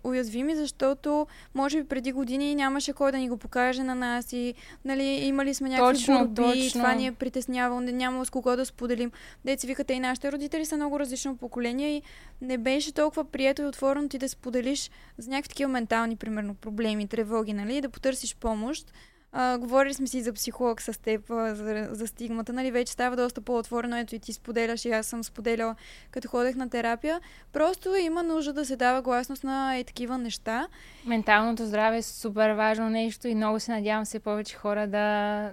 уязвими, 0.04 0.56
защото 0.56 1.26
може 1.54 1.82
би 1.82 1.88
преди 1.88 2.12
години 2.12 2.54
нямаше 2.54 2.92
кой 2.92 3.12
да 3.12 3.18
ни 3.18 3.28
го 3.28 3.36
покаже 3.36 3.82
на 3.82 3.94
нас 3.94 4.32
и 4.32 4.54
нали, 4.84 5.04
имали 5.04 5.54
сме 5.54 5.68
някакви 5.68 5.94
точно, 5.94 6.28
борби, 6.28 6.62
точно. 6.62 6.80
това 6.80 6.94
ни 6.94 7.06
е 7.06 7.12
притеснявало, 7.12 7.80
не 7.80 7.92
няма 7.92 8.26
с 8.26 8.30
кого 8.30 8.56
да 8.56 8.66
споделим. 8.66 9.12
Деца 9.44 9.66
викате 9.66 9.92
и 9.92 10.00
нашите 10.00 10.32
родители 10.32 10.64
са 10.64 10.76
много 10.76 11.00
различно 11.00 11.36
поколение 11.36 11.96
и 11.96 12.02
не 12.42 12.58
беше 12.58 12.92
толкова 12.92 13.24
прието 13.24 13.62
и 13.62 13.66
отворено 13.66 14.08
ти 14.08 14.18
да 14.18 14.28
споделиш 14.28 14.90
за 15.18 15.30
някакви 15.30 15.48
такива 15.48 15.70
ментални, 15.70 16.16
примерно, 16.16 16.54
проблеми, 16.54 17.08
тревоги, 17.08 17.52
нали, 17.52 17.80
да 17.80 17.88
потърсиш 17.88 18.36
помощ. 18.36 18.92
А, 19.32 19.58
говорили 19.58 19.94
сме 19.94 20.06
си 20.06 20.22
за 20.22 20.32
психолог 20.32 20.82
с 20.82 21.00
теб, 21.02 21.30
а, 21.30 21.54
за, 21.54 21.88
за 21.90 22.06
стигмата, 22.06 22.52
нали, 22.52 22.70
вече 22.70 22.92
става 22.92 23.16
доста 23.16 23.40
по-отворено, 23.40 23.96
ето 23.96 24.14
и 24.14 24.18
ти 24.18 24.32
споделяш, 24.32 24.84
и 24.84 24.90
аз 24.90 25.06
съм 25.06 25.24
споделяла, 25.24 25.74
като 26.10 26.28
ходех 26.28 26.56
на 26.56 26.70
терапия. 26.70 27.20
Просто 27.52 27.94
има 27.94 28.22
нужда 28.22 28.52
да 28.52 28.64
се 28.64 28.76
дава 28.76 29.02
гласност 29.02 29.44
на 29.44 29.76
е 29.76 29.84
такива 29.84 30.18
неща. 30.18 30.68
Менталното 31.06 31.66
здраве 31.66 31.98
е 31.98 32.02
супер 32.02 32.50
важно 32.50 32.90
нещо 32.90 33.28
и 33.28 33.34
много 33.34 33.60
се 33.60 33.72
надявам 33.72 34.06
се 34.06 34.20
повече 34.20 34.56
хора 34.56 34.86
да 34.86 35.52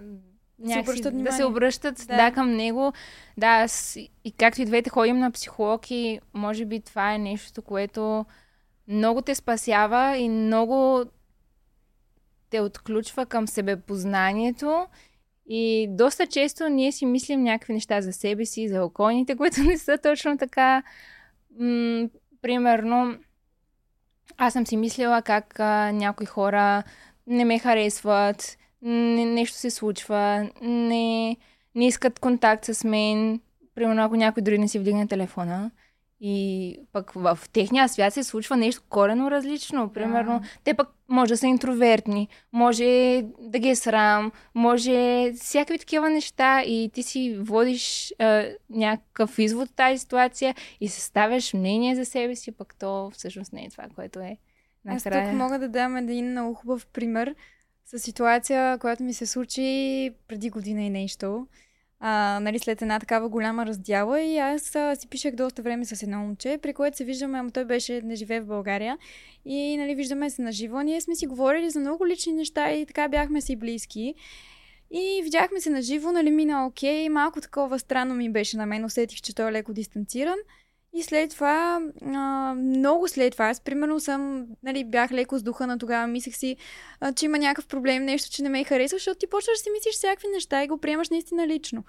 някакси, 0.60 0.92
обръщат 0.92 1.24
да 1.24 1.32
се 1.32 1.46
обръщат 1.46 1.96
да. 2.08 2.16
да, 2.16 2.32
към 2.32 2.56
него. 2.56 2.94
Да, 3.38 3.48
аз, 3.48 3.96
и 4.24 4.32
както 4.38 4.62
и 4.62 4.66
двете 4.66 4.90
ходим 4.90 5.20
на 5.20 5.32
психолог 5.32 5.92
и 5.92 6.20
може 6.34 6.66
би 6.66 6.80
това 6.80 7.14
е 7.14 7.18
нещо, 7.18 7.62
което 7.62 8.26
много 8.88 9.22
те 9.22 9.36
спасява 9.36 10.18
и 10.18 10.30
много 10.30 11.06
те 12.50 12.62
отключва 12.62 13.26
към 13.26 13.48
себепознанието 13.48 14.88
и 15.50 15.88
доста 15.90 16.28
често 16.28 16.70
ние 16.70 16.92
си 16.92 17.06
мислим 17.06 17.44
някакви 17.44 17.74
неща 17.74 18.02
за 18.02 18.14
себе 18.14 18.46
си, 18.46 18.70
за 18.70 18.84
околните, 18.84 19.36
които 19.36 19.64
не 19.64 19.78
са 19.78 19.98
точно 19.98 20.38
така. 20.38 20.84
М- 21.60 22.10
примерно, 22.42 23.18
аз 24.38 24.54
съм 24.54 24.68
си 24.68 24.78
мислила 24.78 25.22
как 25.22 25.60
а, 25.60 25.92
някои 25.92 26.26
хора 26.26 26.84
не 27.28 27.46
ме 27.46 27.60
харесват, 27.60 28.58
не, 28.82 29.26
нещо 29.26 29.58
се 29.58 29.70
случва, 29.70 30.50
не, 30.62 31.38
не 31.76 31.88
искат 31.88 32.20
контакт 32.20 32.66
с 32.66 32.84
мен. 32.84 33.42
Примерно, 33.76 34.04
ако 34.04 34.16
някой 34.16 34.44
дори 34.44 34.58
не 34.58 34.68
си 34.68 34.80
вдигне 34.80 35.08
телефона. 35.08 35.72
И 36.20 36.80
пък 36.94 37.12
в 37.12 37.40
техния 37.54 37.90
свят 37.90 38.14
се 38.14 38.24
случва 38.24 38.58
нещо 38.58 38.82
корено 38.90 39.32
различно. 39.32 39.94
Примерно, 39.94 40.40
yeah. 40.40 40.60
те 40.64 40.74
пък 40.74 40.90
може 41.10 41.34
да 41.34 41.38
са 41.38 41.48
интровертни, 41.48 42.28
може 42.54 43.24
да 43.40 43.60
ги 43.60 43.70
е 43.70 43.76
срам, 43.76 44.32
може 44.56 45.32
всякакви 45.34 45.80
такива 45.80 46.10
неща 46.10 46.62
и 46.62 46.92
ти 46.94 47.04
си 47.04 47.38
водиш 47.40 48.14
а, 48.20 48.46
някакъв 48.70 49.40
извод 49.40 49.70
от 49.70 49.76
тази 49.76 49.98
ситуация 49.98 50.56
и 50.82 50.88
съставяш 50.88 51.54
мнение 51.54 51.96
за 51.96 52.06
себе 52.06 52.36
си, 52.36 52.52
пък 52.52 52.76
то 52.80 53.12
всъщност 53.14 53.54
не 53.54 53.66
е 53.66 53.70
това, 53.70 53.88
което 53.96 54.20
е. 54.20 54.38
Накрая. 54.86 55.24
Аз 55.24 55.30
тук 55.30 55.38
мога 55.38 55.60
да 55.60 55.70
дам 55.70 55.98
един 55.98 56.32
много 56.32 56.54
хубав 56.54 56.88
пример 56.88 57.36
с 57.86 58.00
ситуация, 58.00 58.78
която 58.78 59.04
ми 59.04 59.14
се 59.14 59.26
случи 59.26 60.12
преди 60.28 60.50
година 60.50 60.82
и 60.82 60.90
нещо 60.90 61.48
а, 62.00 62.40
нали, 62.42 62.60
след 62.60 62.82
една 62.82 63.00
такава 63.00 63.30
голяма 63.30 63.66
раздяла 63.66 64.22
и 64.22 64.38
аз 64.38 64.76
а, 64.76 64.96
си 64.96 65.08
пишех 65.08 65.36
доста 65.36 65.62
време 65.62 65.86
с 65.86 66.04
едно 66.04 66.20
момче, 66.20 66.60
при 66.62 66.74
което 66.74 66.98
се 66.98 67.04
виждаме, 67.04 67.40
ама 67.40 67.52
той 67.52 67.66
беше, 67.66 68.02
не 68.02 68.16
живее 68.16 68.42
в 68.42 68.46
България 68.46 68.98
и 69.46 69.78
нали, 69.78 69.96
виждаме 69.96 70.30
се 70.30 70.42
на 70.42 70.52
живо. 70.52 70.82
Ние 70.82 71.02
сме 71.02 71.16
си 71.16 71.28
говорили 71.28 71.70
за 71.70 71.80
много 71.80 72.08
лични 72.08 72.34
неща 72.34 72.72
и 72.72 72.86
така 72.86 73.08
бяхме 73.08 73.42
си 73.42 73.56
близки. 73.56 74.16
И 74.92 75.22
видяхме 75.24 75.62
се 75.62 75.70
на 75.70 75.82
живо, 75.82 76.12
нали, 76.12 76.32
мина 76.32 76.68
окей, 76.68 77.10
малко 77.10 77.42
такова 77.42 77.80
странно 77.80 78.16
ми 78.16 78.30
беше 78.30 78.58
на 78.58 78.66
мен, 78.66 78.86
усетих, 78.86 79.22
че 79.22 79.36
той 79.36 79.50
е 79.50 79.52
леко 79.52 79.74
дистанциран. 79.74 80.38
И 80.94 81.04
след 81.04 81.30
това, 81.30 81.82
а, 82.06 82.54
много 82.58 83.08
след 83.08 83.32
това, 83.32 83.46
аз 83.46 83.62
примерно 83.62 84.00
съм, 84.00 84.48
нали, 84.64 84.84
бях 84.84 85.12
леко 85.12 85.38
с 85.38 85.44
духа 85.44 85.68
на 85.68 85.78
тогава, 85.78 86.08
мислех 86.08 86.36
си, 86.36 86.58
а, 87.00 87.14
че 87.14 87.26
има 87.26 87.38
някакъв 87.38 87.68
проблем, 87.68 88.06
нещо, 88.06 88.32
че 88.32 88.44
не 88.44 88.50
ме 88.50 88.64
харесва, 88.64 88.96
защото 88.96 89.20
ти 89.20 89.28
почваш 89.28 89.58
да 89.58 89.64
си 89.64 89.70
мислиш 89.70 89.96
всякакви 89.96 90.28
неща 90.28 90.64
и 90.64 90.68
го 90.68 90.78
приемаш 90.78 91.10
наистина 91.10 91.48
лично. 91.48 91.84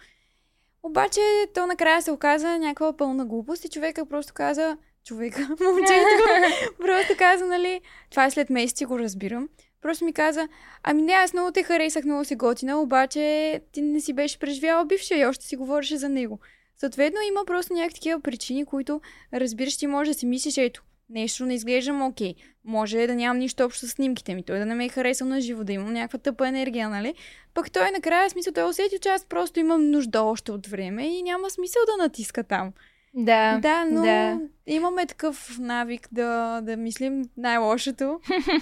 Обаче 0.82 1.20
то 1.54 1.66
накрая 1.66 2.02
се 2.02 2.10
оказа 2.10 2.58
някаква 2.58 2.96
пълна 2.96 3.26
глупост 3.26 3.64
и 3.64 3.68
човека 3.68 4.06
просто 4.06 4.34
каза, 4.34 4.76
човека, 5.04 5.40
момчето, 5.60 6.24
просто 6.78 7.14
каза, 7.18 7.46
нали, 7.46 7.80
това 8.10 8.24
е 8.24 8.30
след 8.30 8.50
месеци, 8.50 8.84
го 8.84 8.98
разбирам. 8.98 9.48
Просто 9.82 10.04
ми 10.04 10.12
каза, 10.12 10.48
ами 10.82 11.02
не, 11.02 11.12
аз 11.12 11.32
много 11.32 11.52
те 11.52 11.62
харесах, 11.62 12.04
много 12.04 12.24
си 12.24 12.36
готина, 12.36 12.80
обаче 12.80 13.60
ти 13.72 13.82
не 13.82 14.00
си 14.00 14.12
беше 14.12 14.38
преживяла 14.38 14.84
бившия 14.84 15.18
и 15.18 15.26
още 15.26 15.44
си 15.46 15.56
говореше 15.56 15.96
за 15.96 16.08
него. 16.08 16.40
Съответно, 16.80 17.18
има 17.28 17.40
просто 17.46 17.74
някакви 17.74 17.94
такива 17.94 18.20
причини, 18.20 18.64
които, 18.64 19.00
разбираш, 19.34 19.76
ти 19.76 19.86
може 19.86 20.10
да 20.10 20.18
си 20.18 20.26
мислиш, 20.26 20.58
ето, 20.58 20.82
нещо 21.10 21.46
не 21.46 21.54
изглеждам 21.54 22.02
окей. 22.02 22.34
Може 22.64 23.06
да 23.06 23.14
нямам 23.14 23.38
нищо 23.38 23.64
общо 23.64 23.86
с 23.86 23.90
снимките 23.90 24.34
ми, 24.34 24.42
той 24.42 24.58
да 24.58 24.66
не 24.66 24.74
ме 24.74 24.84
е 24.84 24.88
харесал 24.88 25.28
на 25.28 25.40
живо, 25.40 25.64
да 25.64 25.72
имам 25.72 25.92
някаква 25.92 26.18
тъпа 26.18 26.48
енергия, 26.48 26.88
нали? 26.88 27.14
Пък 27.54 27.70
той 27.70 27.90
накрая, 27.90 28.30
смисъл, 28.30 28.52
той 28.52 28.70
усети, 28.70 28.98
че 29.00 29.08
аз 29.08 29.24
просто 29.24 29.60
имам 29.60 29.90
нужда 29.90 30.22
още 30.22 30.52
от 30.52 30.66
време 30.66 31.18
и 31.18 31.22
няма 31.22 31.50
смисъл 31.50 31.82
да 31.86 32.02
натиска 32.02 32.44
там. 32.44 32.72
Да. 33.14 33.58
Да, 33.62 33.84
но 33.84 34.02
да. 34.02 34.40
имаме 34.66 35.06
такъв 35.06 35.58
навик 35.58 36.08
да, 36.12 36.60
да 36.60 36.76
мислим 36.76 37.24
най-лошото. 37.36 38.20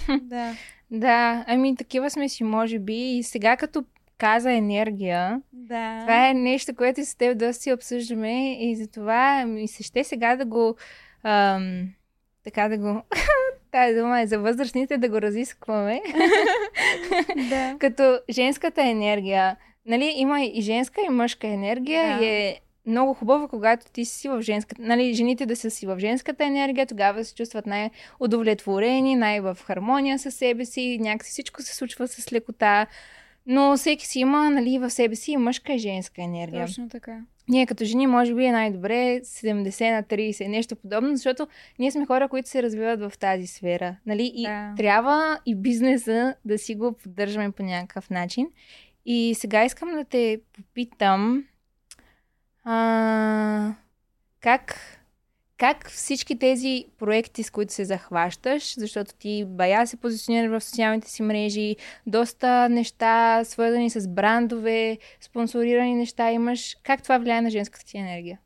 да. 0.20 0.54
Да, 0.90 1.44
ами 1.46 1.76
такива 1.76 2.10
сме 2.10 2.28
си, 2.28 2.44
може 2.44 2.78
би. 2.78 2.94
И 2.94 3.22
сега 3.22 3.56
като 3.56 3.84
каза 4.18 4.52
енергия. 4.52 5.40
Да. 5.52 6.00
Това 6.00 6.28
е 6.28 6.34
нещо, 6.34 6.74
което 6.74 7.04
с 7.04 7.14
теб 7.14 7.38
доста 7.38 7.62
си 7.62 7.72
обсъждаме 7.72 8.52
и 8.52 8.76
затова 8.76 9.44
ми 9.46 9.68
се 9.68 9.82
ще 9.82 10.04
сега 10.04 10.36
да 10.36 10.44
го 10.44 10.76
ам, 11.24 11.88
така 12.44 12.68
да 12.68 12.78
го 12.78 13.02
тази 13.72 13.96
дума 13.96 14.20
е 14.20 14.26
за 14.26 14.38
възрастните 14.38 14.98
да 14.98 15.08
го 15.08 15.20
разискваме. 15.20 16.00
да. 17.48 17.76
Като 17.80 18.18
женската 18.30 18.82
енергия. 18.82 19.56
Нали, 19.86 20.12
има 20.16 20.44
и 20.44 20.62
женска 20.62 21.00
и 21.06 21.10
мъжка 21.10 21.46
енергия 21.46 22.18
да. 22.18 22.24
и 22.24 22.28
е 22.28 22.60
много 22.86 23.14
хубаво, 23.14 23.48
когато 23.48 23.92
ти 23.92 24.04
си 24.04 24.28
в 24.28 24.42
женската, 24.42 24.82
нали, 24.82 25.14
жените 25.14 25.46
да 25.46 25.56
са 25.56 25.70
си 25.70 25.86
в 25.86 25.98
женската 25.98 26.44
енергия, 26.44 26.86
тогава 26.86 27.24
се 27.24 27.34
чувстват 27.34 27.66
най-удовлетворени, 27.66 29.14
най-в 29.14 29.58
хармония 29.64 30.18
с 30.18 30.30
себе 30.30 30.64
си, 30.64 30.98
някакси 31.00 31.30
всичко 31.30 31.62
се 31.62 31.74
случва 31.74 32.08
с 32.08 32.32
лекота. 32.32 32.86
Но 33.46 33.76
всеки 33.76 34.06
си 34.06 34.20
има 34.20 34.50
нали, 34.50 34.78
в 34.78 34.90
себе 34.90 35.16
си 35.16 35.32
и 35.32 35.36
мъжка 35.36 35.72
и 35.72 35.78
женска 35.78 36.22
енергия. 36.22 36.66
Точно 36.66 36.88
така. 36.88 37.20
Ние 37.48 37.66
като 37.66 37.84
жени 37.84 38.06
може 38.06 38.34
би 38.34 38.44
е 38.44 38.52
най-добре 38.52 39.20
70 39.24 39.94
на 39.94 40.02
30, 40.02 40.48
нещо 40.48 40.76
подобно, 40.76 41.16
защото 41.16 41.48
ние 41.78 41.90
сме 41.90 42.06
хора, 42.06 42.28
които 42.28 42.48
се 42.48 42.62
развиват 42.62 43.00
в 43.00 43.18
тази 43.18 43.46
сфера. 43.46 43.96
Нали? 44.06 44.32
И 44.34 44.42
да. 44.42 44.74
трябва 44.76 45.38
и 45.46 45.54
бизнеса 45.54 46.34
да 46.44 46.58
си 46.58 46.74
го 46.74 46.92
поддържаме 46.92 47.50
по 47.50 47.62
някакъв 47.62 48.10
начин. 48.10 48.48
И 49.06 49.34
сега 49.38 49.64
искам 49.64 49.88
да 49.92 50.04
те 50.04 50.40
попитам 50.52 51.44
а, 52.64 53.74
как 54.40 54.78
как 55.58 55.90
всички 55.90 56.38
тези 56.38 56.84
проекти, 56.98 57.42
с 57.42 57.50
които 57.50 57.72
се 57.72 57.84
захващаш, 57.84 58.74
защото 58.78 59.14
ти 59.14 59.44
бая 59.44 59.86
се 59.86 59.96
позиционира 59.96 60.50
в 60.50 60.64
социалните 60.64 61.10
си 61.10 61.22
мрежи, 61.22 61.76
доста 62.06 62.68
неща, 62.68 63.44
свързани 63.44 63.90
с 63.90 64.08
брандове, 64.08 64.98
спонсорирани 65.20 65.94
неща 65.94 66.30
имаш, 66.30 66.76
как 66.82 67.02
това 67.02 67.18
влияе 67.18 67.40
на 67.40 67.50
женската 67.50 67.86
ти 67.86 67.98
енергия? 67.98 68.38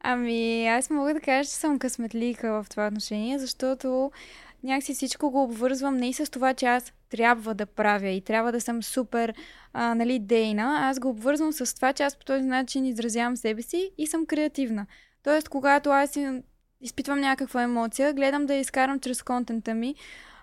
Ами, 0.00 0.68
аз 0.68 0.90
мога 0.90 1.14
да 1.14 1.20
кажа, 1.20 1.48
че 1.48 1.54
съм 1.54 1.78
късметлика 1.78 2.62
в 2.62 2.66
това 2.70 2.86
отношение, 2.86 3.38
защото 3.38 4.10
някакси 4.62 4.94
всичко 4.94 5.30
го 5.30 5.42
обвързвам 5.42 5.96
не 5.96 6.08
и 6.08 6.12
с 6.12 6.30
това, 6.30 6.54
че 6.54 6.66
аз 6.66 6.92
трябва 7.10 7.54
да 7.54 7.66
правя 7.66 8.08
и 8.08 8.20
трябва 8.20 8.52
да 8.52 8.60
съм 8.60 8.82
супер 8.82 9.34
а, 9.72 9.94
нали, 9.94 10.18
дейна. 10.18 10.76
Аз 10.80 11.00
го 11.00 11.08
обвързвам 11.08 11.52
с 11.52 11.74
това, 11.74 11.92
че 11.92 12.02
аз 12.02 12.16
по 12.16 12.24
този 12.24 12.44
начин 12.44 12.86
изразявам 12.86 13.36
себе 13.36 13.62
си 13.62 13.90
и 13.98 14.06
съм 14.06 14.26
креативна. 14.26 14.86
Тоест, 15.22 15.48
когато 15.48 15.90
аз 15.90 16.18
изпитвам 16.80 17.20
някаква 17.20 17.62
емоция, 17.62 18.12
гледам 18.12 18.46
да 18.46 18.54
я 18.54 18.60
изкарам 18.60 19.00
чрез 19.00 19.22
контента 19.22 19.74
ми. 19.74 19.94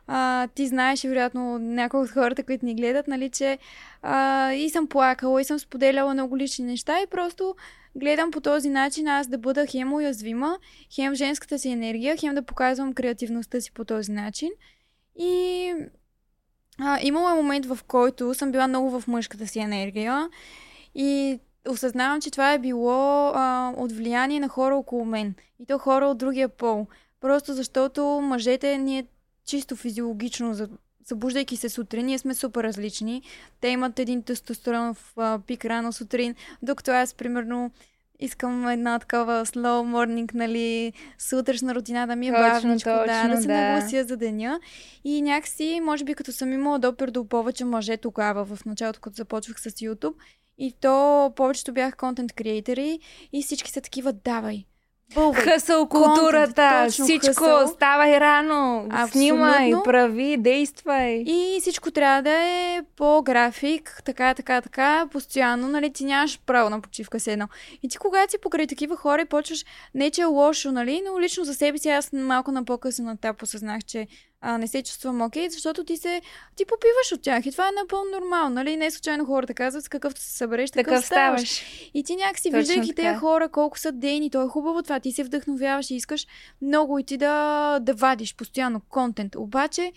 А, 0.08 0.48
ти 0.48 0.68
знаеш, 0.68 1.04
вероятно 1.04 1.60
някои 1.60 2.00
от 2.00 2.10
хората, 2.10 2.44
които 2.44 2.66
ни 2.66 2.76
гледат, 2.76 3.08
нали, 3.08 3.30
че 3.30 3.58
а, 4.02 4.52
и 4.54 4.70
съм 4.70 4.88
плакала, 4.88 5.42
и 5.42 5.46
съм 5.46 5.60
споделяла 5.60 6.14
много 6.14 6.38
лични 6.38 6.66
неща 6.66 7.02
и 7.02 7.08
просто 7.08 7.56
гледам 7.96 8.32
по 8.32 8.42
този 8.42 8.70
начин 8.70 9.08
аз 9.08 9.28
да 9.28 9.38
бъда 9.38 9.66
хем 9.66 9.94
уязвима, 9.94 10.60
хем 10.96 11.16
женската 11.16 11.60
си 11.60 11.70
енергия, 11.70 12.18
хем 12.18 12.36
да 12.36 12.42
показвам 12.42 12.94
креативността 12.94 13.62
си 13.62 13.72
по 13.72 13.86
този 13.86 14.12
начин. 14.12 14.50
И 15.20 15.74
а, 16.80 17.00
имало 17.02 17.30
е 17.30 17.34
момент, 17.34 17.66
в 17.66 17.80
който 17.88 18.34
съм 18.34 18.52
била 18.52 18.68
много 18.68 19.00
в 19.00 19.08
мъжката 19.08 19.48
си 19.48 19.60
енергия 19.60 20.30
и 20.96 21.40
осъзнавам, 21.70 22.22
че 22.22 22.32
това 22.32 22.54
е 22.54 22.60
било 22.60 23.32
а, 23.36 23.74
от 23.78 23.92
влияние 23.92 24.40
на 24.40 24.48
хора 24.48 24.76
около 24.76 25.06
мен. 25.06 25.36
И 25.60 25.66
то 25.66 25.78
хора 25.78 26.06
от 26.06 26.18
другия 26.18 26.50
пол. 26.50 26.88
Просто 27.22 27.54
защото 27.54 28.04
мъжете 28.06 28.78
ние 28.78 29.06
чисто 29.46 29.76
физиологично, 29.76 30.56
събуждайки 31.06 31.58
се 31.58 31.70
сутрин, 31.70 32.06
ние 32.06 32.20
сме 32.20 32.36
супер 32.36 32.64
различни. 32.64 33.22
Те 33.62 33.68
имат 33.68 34.00
един 34.00 34.24
тестостеронов 34.24 35.14
а, 35.18 35.40
пик 35.48 35.66
рано 35.66 35.94
сутрин, 35.94 36.36
докато 36.62 36.92
аз, 36.92 37.14
примерно, 37.14 37.72
искам 38.20 38.68
една 38.68 39.00
такава 39.00 39.46
slow 39.46 39.96
morning, 39.96 40.34
нали, 40.34 40.94
сутрешна 41.18 41.76
рутина 41.76 42.08
да 42.08 42.16
ми 42.16 42.28
е 42.28 42.32
точно, 42.32 42.50
бавничко, 42.50 42.90
точно, 42.90 43.06
да, 43.06 43.36
да 43.36 43.42
се 43.42 43.48
да. 43.48 43.54
наглася 43.54 44.04
за 44.04 44.18
деня. 44.18 44.60
И 45.04 45.22
някакси, 45.22 45.80
може 45.84 46.04
би 46.04 46.14
като 46.14 46.32
съм 46.32 46.54
имала 46.54 46.80
допир 46.80 47.10
до 47.10 47.26
повече 47.26 47.66
мъже 47.66 47.98
тогава, 47.98 48.46
в 48.46 48.66
началото, 48.66 49.00
като 49.00 49.16
започвах 49.16 49.62
с 49.62 49.70
YouTube, 49.70 50.14
и 50.58 50.74
то 50.82 51.32
повечето 51.36 51.74
бяха 51.74 51.98
контент 51.98 52.34
креатори 52.34 53.00
и 53.34 53.44
всички 53.44 53.72
са 53.72 53.82
такива, 53.82 54.14
давай, 54.14 54.66
бълвай. 55.14 55.44
Хъсъл 55.44 55.88
културата, 55.88 56.86
точно, 56.86 57.06
всичко, 57.06 57.28
хъсъл. 57.28 57.68
ставай 57.68 58.20
рано, 58.20 58.88
снимай, 59.12 59.66
Абсолютно. 59.68 59.84
прави, 59.84 60.38
действай. 60.38 61.24
И 61.28 61.58
всичко 61.62 61.92
трябва 61.92 62.22
да 62.22 62.32
е 62.32 62.82
по 62.96 63.22
график, 63.22 64.02
така, 64.06 64.34
така, 64.34 64.62
така, 64.62 65.08
постоянно, 65.12 65.68
нали, 65.68 65.94
ти 65.94 66.06
нямаш 66.06 66.40
право 66.46 66.70
на 66.70 66.82
почивка 66.82 67.20
с 67.20 67.28
едно. 67.28 67.48
И 67.84 67.90
ти 67.90 67.98
когато 67.98 68.32
си 68.32 68.38
покрай 68.42 68.68
такива 68.68 68.96
хора 68.98 69.22
и 69.22 69.26
почваш, 69.26 69.66
не 69.94 70.12
че 70.12 70.22
е 70.22 70.26
лошо, 70.26 70.72
нали, 70.72 71.02
но 71.06 71.20
лично 71.20 71.44
за 71.44 71.54
себе 71.54 71.78
си 71.78 71.90
аз 71.90 72.14
малко 72.14 72.52
на 72.52 72.66
по-късен 72.66 73.10
етап 73.10 73.42
осъзнах, 73.44 73.84
че 73.84 74.08
а, 74.46 74.58
не 74.58 74.68
се 74.68 74.84
чувствам 74.84 75.22
окей, 75.22 75.50
защото 75.50 75.84
ти 75.84 75.98
се, 75.98 76.22
ти 76.56 76.66
попиваш 76.66 77.12
от 77.14 77.22
тях 77.22 77.46
и 77.46 77.52
това 77.52 77.68
е 77.68 77.82
напълно 77.82 78.12
нормално, 78.12 78.56
нали, 78.56 78.78
не 78.78 78.92
случайно 78.92 79.26
хората 79.26 79.54
казват, 79.54 79.84
с 79.84 79.90
какъвто 79.90 80.22
се 80.22 80.38
събереш, 80.38 80.72
такъв, 80.72 80.94
Такъв 80.94 81.06
ставаш. 81.06 81.50
ставаш. 81.50 81.92
И 81.94 82.04
ти 82.04 82.16
някакси, 82.16 82.52
Точно 82.52 82.58
виждайки 82.58 82.96
тези 82.96 83.18
хора, 83.18 83.50
колко 83.50 83.80
са 83.80 83.92
дейни, 83.92 84.30
то 84.30 84.44
е 84.44 84.48
хубаво 84.48 84.84
това, 84.84 85.00
ти 85.00 85.12
се 85.12 85.24
вдъхновяваш 85.24 85.90
и 85.92 85.96
искаш 85.96 86.28
много 86.62 87.00
и 87.00 87.04
ти 87.04 87.18
да, 87.18 87.80
да 87.80 87.94
вадиш 87.94 88.36
постоянно 88.36 88.82
контент. 88.90 89.36
Обаче, 89.36 89.92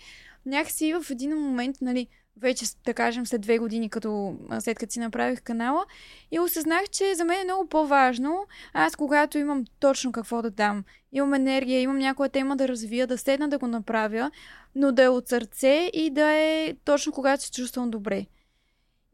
някакси 0.45 0.93
в 0.93 1.11
един 1.11 1.37
момент, 1.37 1.75
нали, 1.81 2.07
вече, 2.37 2.65
да 2.85 2.93
кажем, 2.93 3.25
след 3.25 3.41
две 3.41 3.57
години, 3.57 3.89
като 3.89 4.35
след 4.59 4.79
като 4.79 4.93
си 4.93 4.99
направих 4.99 5.41
канала, 5.41 5.85
и 6.31 6.39
осъзнах, 6.39 6.89
че 6.91 7.15
за 7.15 7.25
мен 7.25 7.41
е 7.41 7.43
много 7.43 7.69
по-важно, 7.69 8.47
аз 8.73 8.95
когато 8.95 9.37
имам 9.37 9.65
точно 9.79 10.11
какво 10.11 10.41
да 10.41 10.51
дам, 10.51 10.83
имам 11.11 11.33
енергия, 11.33 11.81
имам 11.81 11.97
някоя 11.97 12.29
тема 12.29 12.57
да 12.57 12.67
развия, 12.67 13.07
да 13.07 13.17
седна 13.17 13.49
да 13.49 13.57
го 13.57 13.67
направя, 13.67 14.31
но 14.75 14.91
да 14.91 15.03
е 15.03 15.09
от 15.09 15.27
сърце 15.27 15.89
и 15.93 16.09
да 16.09 16.31
е 16.31 16.75
точно 16.85 17.13
когато 17.13 17.43
се 17.43 17.51
чувствам 17.51 17.89
добре. 17.89 18.25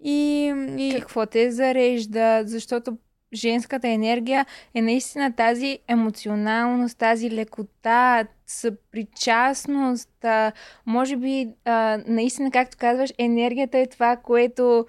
И, 0.03 0.53
и... 0.77 0.99
Какво 0.99 1.25
те 1.25 1.51
зарежда, 1.51 2.43
защото 2.45 2.97
женската 3.33 3.87
енергия 3.87 4.45
е 4.73 4.81
наистина 4.81 5.35
тази 5.35 5.79
емоционалност, 5.87 6.97
тази 6.97 7.31
лекота, 7.31 8.27
съпричастност. 8.47 10.25
А, 10.25 10.51
може 10.85 11.17
би, 11.17 11.49
а, 11.65 11.99
наистина, 12.07 12.51
както 12.51 12.77
казваш, 12.77 13.13
енергията 13.17 13.77
е 13.77 13.87
това, 13.87 14.15
което 14.15 14.85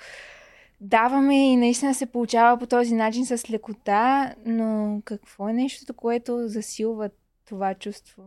даваме 0.80 1.52
и 1.52 1.56
наистина 1.56 1.94
се 1.94 2.06
получава 2.06 2.58
по 2.58 2.66
този 2.66 2.94
начин 2.94 3.26
с 3.26 3.50
лекота, 3.50 4.34
но 4.46 5.00
какво 5.04 5.48
е 5.48 5.52
нещото, 5.52 5.94
което 5.94 6.48
засилва 6.48 7.10
това 7.48 7.74
чувство? 7.74 8.22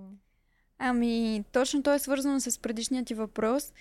Ами, 0.79 1.43
точно 1.51 1.83
то 1.83 1.93
е 1.93 1.99
свързано 1.99 2.39
с 2.39 2.61
предишния 2.61 3.05
ти 3.05 3.13
въпрос. 3.13 3.73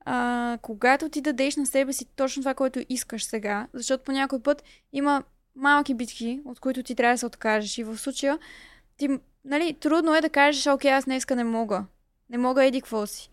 А, 0.00 0.58
когато 0.62 1.08
ти 1.08 1.20
дадеш 1.20 1.56
на 1.56 1.66
себе 1.66 1.92
си 1.92 2.04
точно 2.04 2.42
това, 2.42 2.54
което 2.54 2.80
искаш 2.88 3.24
сега, 3.24 3.68
защото 3.72 4.04
по 4.04 4.12
някой 4.12 4.42
път 4.42 4.62
има 4.92 5.22
малки 5.56 5.94
битки, 5.94 6.40
от 6.44 6.60
които 6.60 6.82
ти 6.82 6.94
трябва 6.94 7.14
да 7.14 7.18
се 7.18 7.26
откажеш. 7.26 7.78
И 7.78 7.84
в 7.84 7.98
случая, 7.98 8.38
ти, 8.96 9.08
нали, 9.46 9.72
трудно 9.72 10.14
е 10.14 10.20
да 10.20 10.28
кажеш, 10.28 10.66
окей, 10.66 10.92
аз 10.92 11.04
днеска 11.04 11.36
не 11.36 11.44
мога. 11.44 11.84
Не 12.30 12.38
мога 12.38 12.64
еди 12.64 12.80
какво 12.80 13.06
си. 13.06 13.30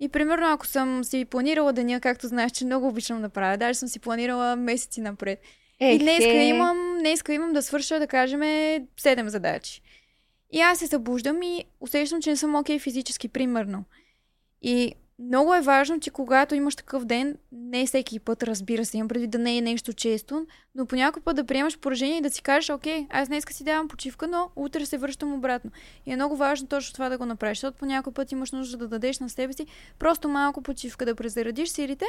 И 0.00 0.08
примерно, 0.08 0.46
ако 0.46 0.66
съм 0.66 1.04
си 1.04 1.24
планирала 1.24 1.72
деня, 1.72 2.00
както 2.00 2.26
знаеш, 2.26 2.52
че 2.52 2.64
много 2.64 2.88
обичам 2.88 3.22
да 3.22 3.28
правя, 3.28 3.56
даже 3.56 3.78
съм 3.78 3.88
си 3.88 3.98
планирала 3.98 4.56
месеци 4.56 5.00
напред. 5.00 5.40
И 5.80 5.98
днеска 5.98 6.32
имам, 6.32 6.96
днеска 6.98 7.32
имам 7.32 7.52
да 7.52 7.62
свърша, 7.62 7.98
да 7.98 8.06
кажем, 8.06 8.40
7 8.40 9.26
задачи. 9.26 9.82
И 10.52 10.60
аз 10.60 10.78
се 10.78 10.86
събуждам 10.86 11.42
и 11.42 11.64
усещам, 11.80 12.22
че 12.22 12.30
не 12.30 12.36
съм 12.36 12.54
окей 12.54 12.78
физически, 12.78 13.28
примерно. 13.28 13.84
И 14.62 14.94
много 15.18 15.54
е 15.54 15.60
важно, 15.60 16.00
че 16.00 16.10
когато 16.10 16.54
имаш 16.54 16.76
такъв 16.76 17.04
ден, 17.04 17.36
не 17.52 17.86
всеки 17.86 18.18
път, 18.18 18.42
разбира 18.42 18.84
се, 18.84 18.96
имам 18.96 19.08
предвид 19.08 19.30
да 19.30 19.38
не 19.38 19.58
е 19.58 19.60
нещо 19.60 19.92
често, 19.92 20.46
но 20.74 20.86
по 20.86 21.20
път 21.24 21.36
да 21.36 21.46
приемаш 21.46 21.78
поражение 21.78 22.18
и 22.18 22.20
да 22.20 22.30
си 22.30 22.42
кажеш, 22.42 22.70
окей, 22.70 23.06
аз 23.10 23.28
днеска 23.28 23.52
си 23.52 23.64
давам 23.64 23.88
почивка, 23.88 24.28
но 24.28 24.50
утре 24.56 24.86
се 24.86 24.98
връщам 24.98 25.32
обратно. 25.32 25.70
И 26.06 26.12
е 26.12 26.16
много 26.16 26.36
важно 26.36 26.68
точно 26.68 26.92
това 26.92 27.08
да 27.08 27.18
го 27.18 27.26
направиш, 27.26 27.58
защото 27.58 27.78
по 27.78 27.86
някой 27.86 28.12
път 28.12 28.32
имаш 28.32 28.52
нужда 28.52 28.76
да 28.76 28.88
дадеш 28.88 29.18
на 29.18 29.28
себе 29.28 29.52
си 29.52 29.66
просто 29.98 30.28
малко 30.28 30.62
почивка, 30.62 31.04
да 31.04 31.14
презаредиш 31.14 31.68
силите 31.68 32.04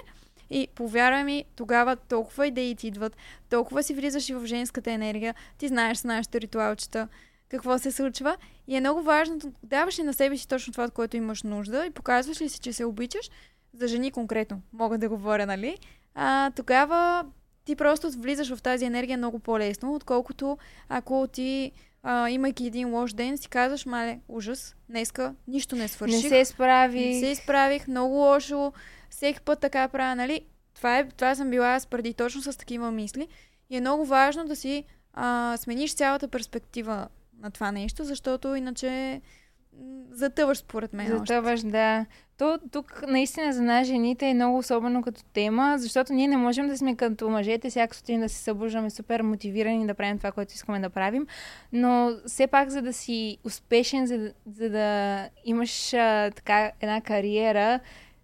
и 0.50 0.68
повярвай 0.76 1.24
ми, 1.24 1.46
тогава 1.56 1.96
толкова 1.96 2.48
идеи 2.48 2.76
ти 2.76 2.88
идват, 2.88 3.18
толкова 3.50 3.84
си 3.84 3.94
влизаш 3.94 4.30
и 4.30 4.34
в 4.34 4.46
женската 4.46 4.92
енергия, 4.92 5.36
ти 5.58 5.68
знаеш 5.68 5.98
с 5.98 6.04
нашите 6.04 6.42
ритуалчета, 6.42 7.08
какво 7.50 7.78
се 7.78 7.92
случва. 7.92 8.38
И 8.68 8.76
е 8.76 8.80
много 8.80 9.02
важно, 9.02 9.38
да 9.38 9.52
даваш 9.64 10.00
ли 10.00 10.04
на 10.04 10.14
себе 10.14 10.38
си 10.38 10.48
точно 10.48 10.74
това, 10.74 10.84
от 10.84 10.92
което 10.92 11.18
имаш 11.18 11.44
нужда 11.44 11.86
и 11.86 11.92
показваш 11.92 12.42
ли 12.42 12.50
си, 12.50 12.60
че 12.60 12.74
се 12.74 12.86
обичаш, 12.86 13.30
за 13.74 13.88
жени 13.88 14.12
конкретно, 14.12 14.62
мога 14.74 14.98
да 14.98 15.10
говоря, 15.10 15.46
нали? 15.46 15.78
А, 16.16 16.52
тогава 16.52 17.26
ти 17.66 17.76
просто 17.76 18.12
влизаш 18.12 18.56
в 18.56 18.62
тази 18.62 18.86
енергия 18.86 19.18
много 19.18 19.40
по-лесно, 19.40 19.96
отколкото 19.96 20.58
ако 20.90 21.28
ти, 21.28 21.72
а, 22.04 22.30
имайки 22.30 22.68
един 22.68 22.94
лош 22.94 23.14
ден, 23.14 23.38
си 23.38 23.50
казваш, 23.50 23.86
мале, 23.86 24.20
ужас, 24.28 24.76
днеска 24.90 25.36
нищо 25.48 25.76
не 25.76 25.88
свърших. 25.88 26.24
Не 26.24 26.30
се 26.30 26.46
справи. 26.46 27.06
Не 27.06 27.20
се 27.20 27.28
изправих, 27.28 27.88
много 27.88 28.16
лошо, 28.16 28.74
всеки 29.10 29.42
път 29.42 29.60
така 29.60 29.88
правя, 29.88 30.16
нали? 30.16 30.42
Това, 30.74 30.98
е, 30.98 31.08
това 31.10 31.36
съм 31.36 31.50
била 31.50 31.76
аз 31.76 31.86
преди 31.86 32.14
точно 32.14 32.42
с 32.42 32.58
такива 32.58 32.92
мисли. 32.92 33.28
И 33.70 33.78
е 33.78 33.82
много 33.82 34.06
важно 34.06 34.46
да 34.46 34.56
си 34.56 34.84
а, 35.14 35.58
смениш 35.58 35.96
цялата 35.96 36.28
перспектива 36.28 37.08
на 37.42 37.52
това 37.52 37.72
нещо, 37.72 38.04
защото 38.04 38.56
иначе 38.56 39.22
затъваш 40.12 40.58
според 40.58 40.94
мен. 40.94 41.06
още. 41.06 41.18
Затъваш, 41.18 41.62
да. 41.62 42.06
То 42.38 42.60
тук 42.72 43.04
наистина 43.08 43.54
за 43.54 43.62
нас 43.62 43.88
жените 43.88 44.28
е 44.28 44.34
много 44.34 44.58
особено 44.58 45.02
като 45.02 45.24
тема, 45.24 45.76
защото 45.78 46.14
ние 46.14 46.28
не 46.28 46.38
можем 46.38 46.68
да 46.68 46.78
сме 46.78 46.96
като 46.96 47.30
мъжете, 47.30 47.70
всяка 47.70 47.96
сутрин 47.96 48.20
да 48.20 48.30
се 48.30 48.44
събуждаме 48.44 48.90
супер 48.90 49.22
мотивирани 49.22 49.88
да 49.88 49.94
правим 49.94 50.18
това, 50.18 50.32
което 50.32 50.54
искаме 50.54 50.80
да 50.80 50.90
правим, 50.90 51.28
но 51.74 52.12
все 52.28 52.48
пак 52.48 52.70
за 52.70 52.82
да 52.82 52.94
си 52.94 53.38
успешен, 53.44 54.08
за, 54.08 54.18
да- 54.18 54.34
за 54.48 54.70
да 54.70 55.20
имаш 55.46 55.94
а, 55.94 56.32
така 56.32 56.72
една 56.82 57.02
кариера, 57.02 57.80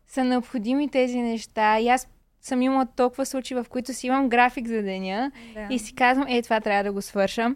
са 0.07 0.23
необходими 0.23 0.89
тези 0.89 1.21
неща. 1.21 1.79
И 1.79 1.89
аз 1.89 2.07
съм 2.41 2.61
имала 2.61 2.85
толкова 2.85 3.25
случаи, 3.25 3.55
в 3.55 3.65
които 3.69 3.93
си 3.93 4.07
имам 4.07 4.29
график 4.29 4.67
за 4.67 4.81
деня 4.81 5.31
Да. 5.53 5.67
и 5.69 5.79
си 5.79 5.95
казвам, 5.95 6.27
е, 6.29 6.41
това 6.41 6.59
трябва 6.59 6.83
да 6.83 6.91
го 6.91 7.01
свърша. 7.01 7.55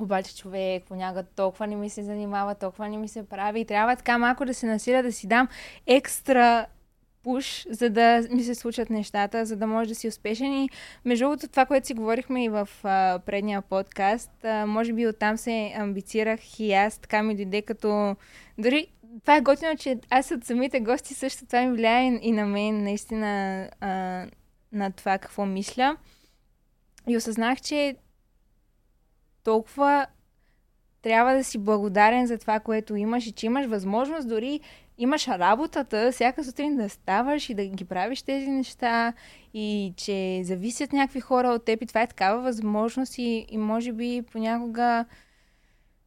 Обаче 0.00 0.36
човек 0.36 0.84
понякога 0.88 1.22
толкова 1.22 1.66
не 1.66 1.76
ми 1.76 1.90
се 1.90 2.02
занимава, 2.02 2.54
толкова 2.54 2.88
не 2.88 2.96
ми 2.96 3.08
се 3.08 3.28
прави 3.28 3.60
и 3.60 3.64
трябва 3.64 3.96
така 3.96 4.18
малко 4.18 4.44
да 4.44 4.54
се 4.54 4.66
насиля, 4.66 5.02
да 5.02 5.12
си 5.12 5.26
дам 5.26 5.48
екстра 5.86 6.66
пуш, 7.22 7.66
за 7.70 7.90
да 7.90 8.28
ми 8.30 8.42
се 8.42 8.54
случат 8.54 8.90
нещата, 8.90 9.46
за 9.46 9.56
да 9.56 9.66
може 9.66 9.88
да 9.88 9.94
си 9.94 10.08
успешен. 10.08 10.52
И 10.52 10.70
между 11.04 11.24
другото, 11.24 11.48
това, 11.48 11.66
което 11.66 11.86
си 11.86 11.94
говорихме 11.94 12.44
и 12.44 12.48
в 12.48 12.68
а, 12.84 13.18
предния 13.26 13.62
подкаст, 13.62 14.44
а, 14.44 14.66
може 14.66 14.92
би 14.92 15.06
оттам 15.06 15.36
се 15.36 15.72
амбицирах 15.76 16.60
и 16.60 16.72
аз, 16.72 16.98
така 16.98 17.22
ми 17.22 17.36
дойде 17.36 17.62
като... 17.62 18.16
Дори 18.58 18.86
това 19.20 19.36
е 19.36 19.40
готино, 19.40 19.76
че 19.76 19.98
аз 20.10 20.30
от 20.30 20.44
самите 20.44 20.80
гости 20.80 21.14
също 21.14 21.46
това 21.46 21.62
ми 21.62 21.76
влияе 21.76 22.18
и 22.22 22.32
на 22.32 22.46
мен, 22.46 22.82
наистина, 22.82 23.68
а, 23.80 23.88
на 24.72 24.92
това 24.92 25.18
какво 25.18 25.46
мисля. 25.46 25.96
И 27.08 27.16
осъзнах, 27.16 27.60
че 27.60 27.96
толкова 29.48 30.06
трябва 31.02 31.34
да 31.34 31.44
си 31.44 31.58
благодарен 31.58 32.26
за 32.26 32.38
това, 32.38 32.60
което 32.60 32.96
имаш 32.96 33.26
и 33.26 33.32
че 33.32 33.46
имаш 33.46 33.66
възможност 33.66 34.28
дори 34.28 34.60
имаш 34.98 35.28
работата 35.28 36.12
всяка 36.12 36.44
сутрин 36.44 36.76
да 36.76 36.88
ставаш 36.88 37.50
и 37.50 37.54
да 37.54 37.66
ги 37.66 37.84
правиш 37.84 38.22
тези 38.22 38.50
неща 38.50 39.12
и 39.54 39.92
че 39.96 40.40
зависят 40.44 40.92
някакви 40.92 41.20
хора 41.20 41.48
от 41.48 41.64
теб 41.64 41.82
и 41.82 41.86
това 41.86 42.02
е 42.02 42.06
такава 42.06 42.42
възможност 42.42 43.18
и, 43.18 43.46
и 43.50 43.58
може 43.58 43.92
би 43.92 44.22
понякога 44.32 45.04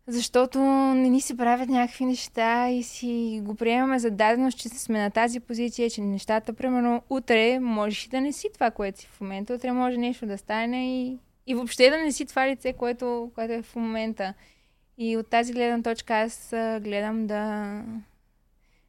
защото 0.08 0.60
не 0.96 1.10
ни 1.10 1.22
се 1.22 1.38
правят 1.38 1.70
някакви 1.70 2.06
неща 2.06 2.70
и 2.70 2.84
си 2.84 3.42
го 3.44 3.56
приемаме 3.56 4.00
за 4.00 4.12
даденост, 4.12 4.58
че 4.58 4.70
сме 4.70 5.02
на 5.02 5.10
тази 5.10 5.40
позиция, 5.40 5.90
че 5.90 6.02
нещата, 6.02 6.54
примерно, 6.54 7.02
утре 7.10 7.60
можеш 7.60 8.08
да 8.08 8.22
не 8.22 8.34
си 8.34 8.48
това, 8.54 8.72
което 8.72 9.00
си 9.00 9.08
в 9.08 9.22
момента. 9.22 9.54
Утре 9.54 9.72
може 9.72 9.98
нещо 9.98 10.26
да 10.26 10.38
стане 10.38 11.02
и, 11.02 11.18
и 11.52 11.54
въобще 11.54 11.90
да 11.90 11.98
не 11.98 12.12
си 12.12 12.26
това 12.26 12.48
лице, 12.48 12.74
което, 12.74 13.32
което 13.36 13.54
е 13.54 13.62
в 13.62 13.76
момента. 13.76 14.34
И 14.98 15.18
от 15.18 15.30
тази 15.30 15.54
гледна 15.54 15.84
точка 15.84 16.14
аз 16.14 16.48
гледам 16.82 17.28
да, 17.28 17.84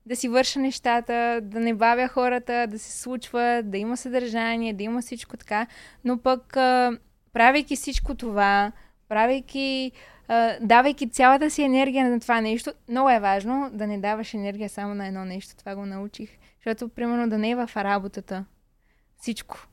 да 0.06 0.16
си 0.16 0.28
върша 0.28 0.60
нещата, 0.60 1.40
да 1.42 1.60
не 1.60 1.74
бавя 1.74 2.08
хората, 2.08 2.66
да 2.66 2.78
се 2.78 3.00
случва, 3.00 3.62
да 3.64 3.78
има 3.78 3.96
съдържание, 3.96 4.72
да 4.72 4.82
има 4.82 5.00
всичко 5.00 5.36
така. 5.36 5.66
Но 6.04 6.18
пък, 6.18 6.52
правейки 7.32 7.76
всичко 7.76 8.14
това, 8.14 8.72
правейки, 9.08 9.92
давайки 10.60 11.10
цялата 11.10 11.50
си 11.50 11.62
енергия 11.62 12.10
на 12.10 12.20
това 12.20 12.40
нещо, 12.40 12.72
много 12.88 13.10
е 13.10 13.20
важно 13.20 13.70
да 13.72 13.86
не 13.86 13.98
даваш 13.98 14.34
енергия 14.34 14.68
само 14.68 14.94
на 14.94 15.06
едно 15.06 15.24
нещо. 15.24 15.56
Това 15.56 15.74
го 15.74 15.86
научих. 15.86 16.30
Защото, 16.56 16.88
примерно, 16.88 17.28
да 17.28 17.38
не 17.38 17.50
е 17.50 17.56
в 17.56 17.70
работата. 17.76 18.44
Всичко. 19.20 19.66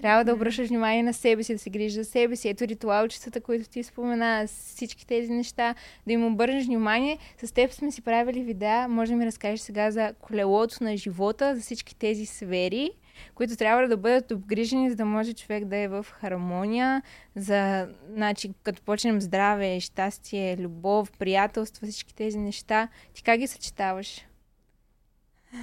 Трябва 0.00 0.24
да 0.24 0.34
обръщаш 0.34 0.68
внимание 0.68 1.02
на 1.02 1.12
себе 1.14 1.42
си, 1.42 1.52
да 1.52 1.58
се 1.58 1.70
грижиш 1.70 1.92
за 1.92 2.04
себе 2.04 2.36
си. 2.36 2.48
Ето 2.48 2.68
ритуалчетата, 2.68 3.40
които 3.40 3.68
ти 3.68 3.82
спомена, 3.82 4.46
всички 4.46 5.06
тези 5.06 5.32
неща, 5.32 5.74
да 6.06 6.12
им 6.12 6.26
обърнеш 6.26 6.66
внимание. 6.66 7.18
С 7.44 7.52
теб 7.52 7.72
сме 7.72 7.90
си 7.90 8.02
правили 8.02 8.42
видеа, 8.42 8.88
може 8.88 9.12
да 9.12 9.16
ми 9.16 9.26
разкажеш 9.26 9.60
сега 9.60 9.90
за 9.90 10.12
колелото 10.20 10.84
на 10.84 10.96
живота, 10.96 11.54
за 11.56 11.60
всички 11.60 11.96
тези 11.96 12.26
сфери. 12.26 12.90
които 13.34 13.56
трябва 13.56 13.88
да 13.88 13.96
бъдат 13.96 14.30
обгрижени, 14.30 14.90
за 14.90 14.96
да 14.96 15.04
може 15.04 15.32
човек 15.32 15.64
да 15.64 15.76
е 15.76 15.88
в 15.88 16.06
хармония, 16.10 17.02
за, 17.36 17.88
значи, 18.14 18.50
като 18.62 18.82
почнем 18.82 19.20
здраве, 19.20 19.80
щастие, 19.80 20.56
любов, 20.56 21.12
приятелство, 21.12 21.86
всички 21.86 22.14
тези 22.14 22.38
неща, 22.38 22.88
ти 23.14 23.22
как 23.22 23.38
ги 23.38 23.46
съчетаваш? 23.46 24.25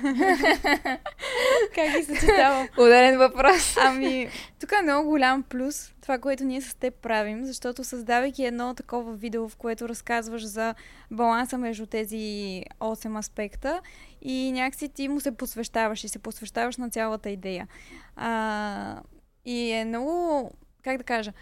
как 1.76 1.92
ги 1.98 2.04
съчетавам? 2.04 2.68
Ударен 2.78 3.18
въпрос. 3.18 3.78
Ами, 3.78 4.28
тук 4.60 4.72
е 4.72 4.84
много 4.84 5.10
голям 5.10 5.44
плюс 5.44 5.94
това, 6.02 6.18
което 6.18 6.44
ние 6.44 6.62
с 6.62 6.76
теб 6.76 6.94
правим, 6.94 7.46
защото 7.46 7.84
създавайки 7.84 8.46
едно 8.46 8.74
такова 8.74 9.14
видео, 9.14 9.50
в 9.50 9.56
което 9.56 9.90
разказваш 9.90 10.44
за 10.44 10.76
баланса 11.12 11.58
между 11.58 11.86
тези 11.86 12.64
8 12.80 13.20
аспекта 13.20 13.82
и 14.22 14.52
някакси 14.52 14.90
ти 14.90 15.08
му 15.08 15.20
се 15.20 15.38
посвещаваш 15.38 16.04
и 16.04 16.10
се 16.10 16.20
посвещаваш 16.20 16.78
на 16.78 16.90
цялата 16.90 17.30
идея. 17.30 17.68
А, 18.16 19.02
и 19.46 19.72
е 19.72 19.86
много, 19.86 20.52
как 20.84 20.98
да 20.98 21.04
кажа, 21.04 21.34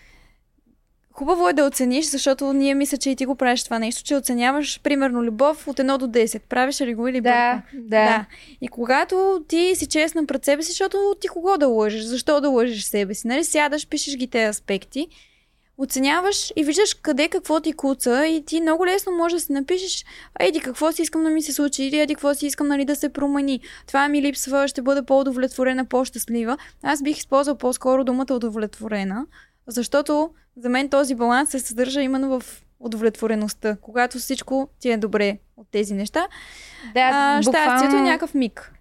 Хубаво 1.21 1.49
е 1.49 1.53
да 1.53 1.65
оцениш, 1.65 2.05
защото 2.05 2.53
ние 2.53 2.75
мисля, 2.75 2.97
че 2.97 3.10
и 3.10 3.15
ти 3.15 3.25
го 3.25 3.36
правиш 3.36 3.63
това 3.63 3.79
нещо, 3.79 4.03
че 4.03 4.15
оценяваш, 4.15 4.79
примерно, 4.84 5.23
любов 5.23 5.67
от 5.67 5.77
1 5.77 5.97
до 5.97 6.07
10. 6.07 6.41
Правиш 6.49 6.81
ли 6.81 6.93
го 6.93 7.07
или 7.07 7.21
да, 7.21 7.62
да, 7.73 8.05
да. 8.05 8.25
И 8.62 8.67
когато 8.67 9.43
ти 9.47 9.75
си 9.75 9.86
честна 9.86 10.25
пред 10.25 10.45
себе 10.45 10.63
си, 10.63 10.71
защото 10.71 11.15
ти 11.21 11.27
кого 11.27 11.57
да 11.57 11.67
лъжеш, 11.67 12.03
защо 12.03 12.41
да 12.41 12.49
лъжеш 12.49 12.84
себе 12.84 13.13
си, 13.13 13.27
нали? 13.27 13.43
Сядаш, 13.43 13.88
пишеш 13.88 14.15
ги 14.15 14.27
тези 14.27 14.49
аспекти, 14.49 15.07
оценяваш 15.77 16.53
и 16.55 16.63
виждаш 16.63 16.93
къде 16.93 17.27
какво 17.27 17.60
ти 17.60 17.73
куца 17.73 18.27
и 18.27 18.45
ти 18.45 18.62
много 18.62 18.86
лесно 18.86 19.12
можеш 19.12 19.34
да 19.34 19.45
си 19.45 19.53
напишеш 19.53 20.05
еди 20.39 20.60
какво 20.60 20.91
си 20.91 21.01
искам 21.01 21.23
да 21.23 21.29
ми 21.29 21.41
се 21.41 21.53
случи 21.53 21.84
или 21.84 21.99
еди 21.99 22.15
какво 22.15 22.34
си 22.34 22.45
искам 22.45 22.67
нали, 22.67 22.86
да 22.86 22.95
се 22.95 23.10
промени. 23.10 23.60
Това 23.88 24.07
ми 24.07 24.21
липсва, 24.21 24.67
ще 24.67 24.81
бъда 24.81 25.03
по-удовлетворена, 25.03 25.86
по-щастлива. 25.86 26.57
Аз 26.84 27.03
бих 27.03 27.17
използвал 27.17 27.57
по-скоро 27.57 28.03
думата 28.03 28.34
удовлетворена, 28.34 29.25
защото 29.67 30.30
за 30.58 30.69
мен 30.69 30.89
този 30.89 31.15
баланс 31.15 31.50
се 31.50 31.60
съдържа 31.60 32.02
именно 32.02 32.39
в 32.39 32.63
удовлетвореността, 32.80 33.78
когато 33.82 34.17
всичко 34.17 34.69
ти 34.80 34.91
е 34.91 34.97
добре 34.97 35.38
от 35.58 35.67
тези 35.71 35.93
неща. 35.93 36.28
Да, 36.93 37.10
а, 37.13 37.41
буквално... 37.41 37.69
щастието 37.69 37.95
е 37.95 38.02
някакъв 38.02 38.34
миг. 38.34 38.74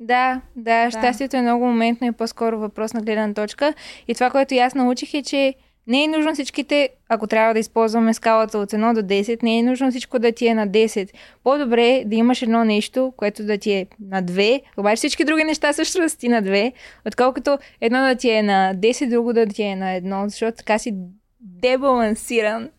Да, 0.00 0.40
да, 0.56 0.84
да, 0.84 0.90
щастието 0.90 1.36
е 1.36 1.42
много 1.42 1.66
моментно 1.66 2.06
и 2.06 2.12
по-скоро 2.12 2.58
въпрос 2.58 2.92
на 2.92 3.02
гледна 3.02 3.34
точка. 3.34 3.74
И 4.08 4.14
това, 4.14 4.30
което 4.30 4.54
и 4.54 4.58
аз 4.58 4.74
научих 4.74 5.14
е, 5.14 5.22
че 5.22 5.54
не 5.86 6.04
е 6.04 6.08
нужно 6.08 6.34
всичките, 6.34 6.88
ако 7.08 7.26
трябва 7.26 7.54
да 7.54 7.60
използваме 7.60 8.14
скалата 8.14 8.58
от 8.58 8.72
1 8.72 8.94
до 8.94 9.00
10, 9.00 9.42
не 9.42 9.58
е 9.58 9.62
нужно 9.62 9.90
всичко 9.90 10.18
да 10.18 10.32
ти 10.32 10.46
е 10.46 10.54
на 10.54 10.68
10. 10.68 11.10
По-добре 11.44 11.88
е 11.88 12.04
да 12.04 12.16
имаш 12.16 12.42
едно 12.42 12.64
нещо, 12.64 13.12
което 13.16 13.44
да 13.44 13.58
ти 13.58 13.72
е 13.72 13.86
на 14.00 14.22
2, 14.22 14.62
обаче 14.76 14.96
всички 14.96 15.24
други 15.24 15.44
неща 15.44 15.72
също 15.72 16.00
да 16.00 16.08
си 16.08 16.28
на 16.28 16.42
2, 16.42 16.72
отколкото 17.06 17.58
едно 17.80 17.98
да 17.98 18.14
ти 18.14 18.30
е 18.30 18.42
на 18.42 18.74
10, 18.76 19.08
друго 19.08 19.32
да 19.32 19.46
ти 19.46 19.62
е 19.62 19.76
на 19.76 20.00
1, 20.00 20.26
защото 20.26 20.56
така 20.56 20.78
си 20.78 20.94
дебалансиран. 21.40 22.70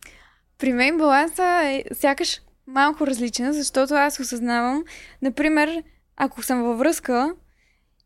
При 0.57 0.73
мен 0.73 0.97
баланса 0.97 1.61
е 1.63 1.83
сякаш 1.93 2.41
малко 2.67 3.07
различен, 3.07 3.53
защото 3.53 3.93
аз 3.93 4.19
осъзнавам, 4.19 4.83
например, 5.21 5.83
ако 6.17 6.43
съм 6.43 6.63
във 6.63 6.79
връзка 6.79 7.33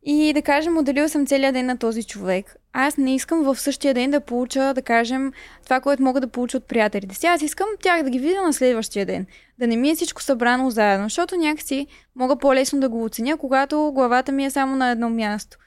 и 0.03 0.33
да 0.33 0.41
кажем, 0.41 0.77
отделил 0.77 1.09
съм 1.09 1.27
целият 1.27 1.53
ден 1.53 1.65
на 1.65 1.77
този 1.77 2.03
човек, 2.03 2.55
аз 2.73 2.97
не 2.97 3.15
искам 3.15 3.43
в 3.43 3.59
същия 3.59 3.93
ден 3.93 4.11
да 4.11 4.21
получа, 4.21 4.73
да 4.73 4.81
кажем, 4.81 5.31
това, 5.63 5.79
което 5.79 6.03
мога 6.03 6.21
да 6.21 6.27
получа 6.27 6.57
от 6.57 6.67
приятелите 6.67 7.15
си. 7.15 7.27
Аз 7.27 7.41
искам 7.41 7.67
тях 7.81 8.03
да 8.03 8.09
ги 8.09 8.19
видя 8.19 8.41
на 8.41 8.53
следващия 8.53 9.05
ден. 9.05 9.25
Да 9.59 9.67
не 9.67 9.75
ми 9.75 9.89
е 9.89 9.95
всичко 9.95 10.21
събрано 10.21 10.69
заедно, 10.69 11.05
защото 11.05 11.35
някакси 11.35 11.87
мога 12.15 12.35
по-лесно 12.35 12.79
да 12.79 12.89
го 12.89 13.03
оценя, 13.03 13.37
когато 13.37 13.91
главата 13.93 14.31
ми 14.31 14.45
е 14.45 14.51
само 14.51 14.75
на 14.75 14.89
едно 14.89 15.09
място 15.09 15.57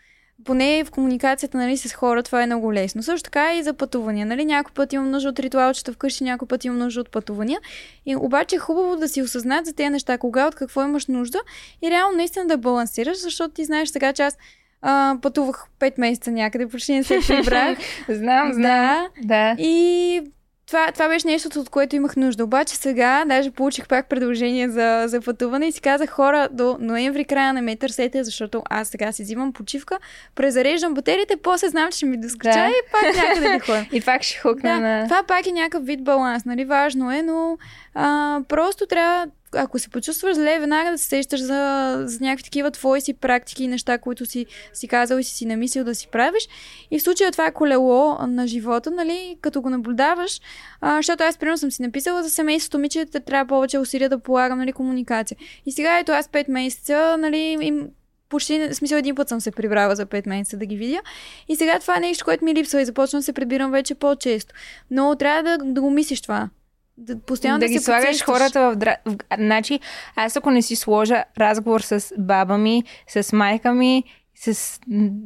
поне 0.44 0.84
в 0.84 0.90
комуникацията 0.90 1.58
нали, 1.58 1.76
с 1.76 1.94
хора 1.94 2.22
това 2.22 2.42
е 2.42 2.46
много 2.46 2.72
лесно. 2.72 3.02
Също 3.02 3.24
така 3.24 3.54
и 3.54 3.62
за 3.62 3.74
пътувания. 3.74 4.26
Нали? 4.26 4.44
Някой 4.44 4.74
път 4.74 4.92
имам 4.92 5.10
нужда 5.10 5.28
от 5.28 5.40
ритуалчета 5.40 5.92
вкъщи, 5.92 6.24
някой 6.24 6.48
път 6.48 6.64
имам 6.64 6.78
нужда 6.78 7.00
от 7.00 7.10
пътувания. 7.10 7.60
И 8.06 8.16
обаче 8.16 8.56
е 8.56 8.58
хубаво 8.58 8.96
да 8.96 9.08
си 9.08 9.22
осъзнат 9.22 9.66
за 9.66 9.72
тези 9.72 9.90
неща, 9.90 10.18
кога, 10.18 10.46
от 10.46 10.54
какво 10.54 10.82
имаш 10.82 11.06
нужда 11.06 11.38
и 11.82 11.90
реално 11.90 12.16
наистина 12.16 12.46
да 12.46 12.56
балансираш, 12.56 13.18
защото 13.18 13.54
ти 13.54 13.64
знаеш 13.64 13.88
сега, 13.88 14.12
че 14.12 14.22
аз 14.22 14.38
а, 14.86 15.16
пътувах 15.22 15.66
5 15.80 15.92
месеца 15.98 16.30
някъде, 16.30 16.68
почти 16.68 16.94
не 16.94 17.04
се 17.04 17.18
прибрах. 17.28 17.78
знам, 18.08 18.52
знам. 18.52 18.62
Да. 18.62 19.08
да. 19.22 19.56
И 19.58 20.22
това, 20.66 20.92
това 20.92 21.08
беше 21.08 21.26
нещо, 21.26 21.60
от 21.60 21.70
което 21.70 21.96
имах 21.96 22.16
нужда. 22.16 22.44
Обаче 22.44 22.76
сега, 22.76 23.24
даже 23.24 23.50
получих 23.50 23.88
пак 23.88 24.08
предложение 24.08 24.68
за, 24.68 25.04
за 25.06 25.20
пътуване 25.20 25.66
и 25.66 25.72
си 25.72 25.80
казах 25.80 26.10
хора 26.10 26.48
до 26.52 26.76
ноември 26.80 27.24
края 27.24 27.52
не 27.52 27.60
ме 27.60 27.76
търсете, 27.76 28.24
защото 28.24 28.62
аз 28.70 28.88
сега 28.88 29.12
си 29.12 29.22
взимам 29.22 29.52
почивка, 29.52 29.98
презареждам 30.34 30.94
батериите, 30.94 31.36
после 31.36 31.68
знам, 31.68 31.90
че 31.90 31.96
ще 31.96 32.06
ми 32.06 32.20
доскача 32.20 32.58
да. 32.58 32.68
и 32.68 32.74
пак 32.92 33.16
някъде 33.16 33.48
да 33.48 33.60
ходя. 33.60 33.86
и 33.92 34.00
пак 34.00 34.22
ще 34.22 34.38
хукна 34.38 34.74
да, 34.74 34.80
на... 34.80 35.04
Това 35.04 35.22
пак 35.22 35.46
е 35.46 35.52
някакъв 35.52 35.86
вид 35.86 36.04
баланс, 36.04 36.44
нали? 36.44 36.64
Важно 36.64 37.12
е, 37.12 37.22
но 37.22 37.58
а, 37.94 38.40
просто 38.48 38.86
трябва 38.86 39.26
ако 39.56 39.78
се 39.78 39.88
почувстваш 39.88 40.36
зле, 40.36 40.58
веднага 40.58 40.90
да 40.90 40.98
се 40.98 41.04
сещаш 41.04 41.40
за, 41.40 42.02
за 42.06 42.18
някакви 42.20 42.44
такива 42.44 42.70
твои 42.70 43.00
си 43.00 43.14
практики 43.14 43.64
и 43.64 43.68
неща, 43.68 43.98
които 43.98 44.26
си, 44.26 44.46
си 44.72 44.88
казал 44.88 45.18
и 45.18 45.24
си 45.24 45.34
си 45.34 45.46
намислил 45.46 45.84
да 45.84 45.94
си 45.94 46.08
правиш. 46.08 46.48
И 46.90 46.98
в 46.98 47.02
случая 47.02 47.32
това 47.32 47.46
е 47.46 47.52
колело 47.52 48.18
на 48.26 48.46
живота, 48.46 48.90
нали, 48.90 49.36
като 49.40 49.62
го 49.62 49.70
наблюдаваш, 49.70 50.40
а, 50.80 50.96
защото 50.96 51.24
аз 51.24 51.38
примерно 51.38 51.58
съм 51.58 51.70
си 51.70 51.82
написала 51.82 52.22
за 52.22 52.30
семейството 52.30 52.78
ми, 52.78 52.88
че 52.88 53.06
трябва 53.06 53.48
повече 53.48 53.78
усилия 53.78 54.08
да 54.08 54.18
полагам, 54.18 54.58
нали, 54.58 54.72
комуникация. 54.72 55.36
И 55.66 55.72
сега 55.72 55.98
ето 55.98 56.12
аз 56.12 56.28
5 56.28 56.50
месеца, 56.50 57.16
нали, 57.18 57.58
им 57.60 57.88
почти, 58.28 58.68
в 58.68 58.74
смисъл 58.74 58.96
един 58.96 59.14
път 59.14 59.28
съм 59.28 59.40
се 59.40 59.50
прибрала 59.50 59.96
за 59.96 60.06
5 60.06 60.28
месеца 60.28 60.56
да 60.56 60.66
ги 60.66 60.76
видя. 60.76 61.00
И 61.48 61.56
сега 61.56 61.78
това 61.78 61.96
е 61.96 62.00
нещо, 62.00 62.24
което 62.24 62.44
ми 62.44 62.54
липсва 62.54 62.80
и 62.80 62.84
започвам 62.84 63.18
да 63.18 63.24
се 63.24 63.32
прибирам 63.32 63.70
вече 63.70 63.94
по-често. 63.94 64.54
Но 64.90 65.16
трябва 65.16 65.42
да, 65.42 65.64
да 65.64 65.80
го 65.80 65.90
мислиш 65.90 66.20
това. 66.20 66.48
Да, 66.96 67.18
постоянно 67.20 67.58
да, 67.58 67.66
да 67.66 67.72
ги 67.72 67.78
слагаш 67.78 68.04
подсещаш. 68.04 68.26
хората 68.26 68.70
в, 68.70 68.76
дра... 68.76 68.96
в... 69.06 69.16
Значи, 69.38 69.80
аз 70.16 70.36
ако 70.36 70.50
не 70.50 70.62
си 70.62 70.76
сложа 70.76 71.24
разговор 71.38 71.80
с 71.80 72.14
баба 72.18 72.58
ми, 72.58 72.84
с 73.08 73.32
майка 73.32 73.74
ми, 73.74 74.04
с 74.34 74.80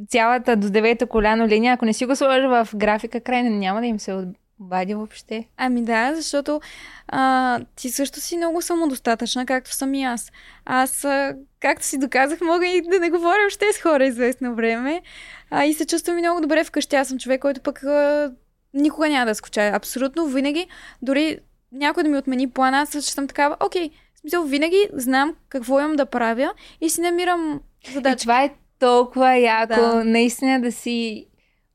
цялата 0.09 0.57
до 0.57 0.71
девета 0.71 1.07
коляно 1.07 1.47
линия, 1.47 1.75
ако 1.75 1.85
не 1.85 1.93
си 1.93 2.07
го 2.07 2.17
сложа 2.17 2.49
в 2.49 2.69
графика, 2.77 3.21
край 3.21 3.43
няма 3.43 3.81
да 3.81 3.87
им 3.87 4.01
се 4.01 4.25
обади 4.61 4.95
въобще. 4.95 5.45
Ами 5.57 5.83
да, 5.83 6.15
защото 6.15 6.61
а, 7.09 7.61
ти 7.77 7.91
също 7.91 8.21
си 8.21 8.37
много 8.37 8.63
самодостатъчна, 8.63 9.47
както 9.47 9.73
съм 9.73 9.95
и 9.95 10.05
аз. 10.05 10.33
Аз, 10.65 11.05
а, 11.05 11.35
както 11.61 11.85
си 11.85 11.99
доказах, 11.99 12.41
мога 12.41 12.67
и 12.67 12.83
да 12.83 12.99
не 13.01 13.11
говоря 13.11 13.47
още 13.47 13.73
с 13.73 13.83
хора 13.83 14.07
известно 14.07 14.55
време. 14.55 15.03
А, 15.51 15.65
и 15.65 15.75
се 15.75 15.87
чувствам 15.87 16.19
и 16.19 16.21
много 16.21 16.41
добре 16.41 16.65
вкъщи. 16.65 16.97
Аз 16.97 17.09
съм 17.09 17.19
човек, 17.19 17.41
който 17.41 17.61
пък 17.61 17.83
а, 17.83 18.33
никога 18.75 19.09
няма 19.09 19.27
да 19.27 19.35
скучая. 19.35 19.77
Абсолютно 19.77 20.27
винаги, 20.27 20.67
дори 21.03 21.39
някой 21.73 22.03
да 22.03 22.09
ми 22.09 22.19
отмени 22.19 22.51
плана, 22.51 22.79
аз 22.79 22.89
ще 22.89 23.01
съм 23.03 23.29
такава, 23.29 23.57
окей, 23.67 23.91
в 24.15 24.21
смисъл, 24.21 24.45
винаги 24.45 24.89
знам 24.93 25.35
какво 25.49 25.81
имам 25.81 25.97
да 25.97 26.07
правя 26.07 26.53
и 26.81 26.91
си 26.91 27.01
намирам 27.01 27.61
задача. 27.93 28.21
Това 28.21 28.43
е 28.43 28.51
толкова 28.79 29.37
яко, 29.37 29.75
да. 29.75 30.05
наистина 30.05 30.61
да 30.61 30.73
си... 30.73 31.27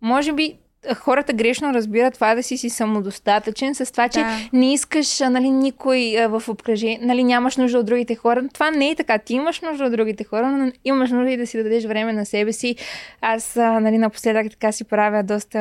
Може 0.02 0.34
би 0.34 0.58
хората 0.96 1.34
грешно 1.34 1.74
разбират 1.74 2.14
това 2.14 2.36
да 2.36 2.44
си 2.44 2.58
си 2.58 2.70
самодостатъчен 2.70 3.76
с 3.76 3.92
това, 3.92 4.10
че 4.10 4.20
да. 4.20 4.50
не 4.54 4.74
искаш 4.74 5.20
нали, 5.20 5.50
никой 5.50 6.18
а, 6.20 6.28
в 6.28 6.50
обкръжение, 6.50 7.00
нали, 7.02 7.24
нямаш 7.24 7.58
нужда 7.58 7.80
от 7.80 7.86
другите 7.86 8.16
хора. 8.16 8.44
Това 8.54 8.72
не 8.72 8.90
е 8.90 8.96
така. 8.96 9.18
Ти 9.18 9.34
имаш 9.34 9.62
нужда 9.62 9.86
от 9.86 9.92
другите 9.92 10.24
хора, 10.24 10.52
но 10.52 10.72
имаш 10.86 11.12
нужда 11.12 11.32
и 11.32 11.38
да 11.38 11.48
си 11.48 11.58
дадеш 11.58 11.86
време 11.86 12.14
на 12.14 12.26
себе 12.26 12.54
си. 12.54 12.76
Аз 13.22 13.58
а, 13.58 13.80
нали, 13.80 13.98
напоследък 13.98 14.52
така 14.52 14.72
си 14.72 14.84
правя 14.84 15.24
доста 15.24 15.58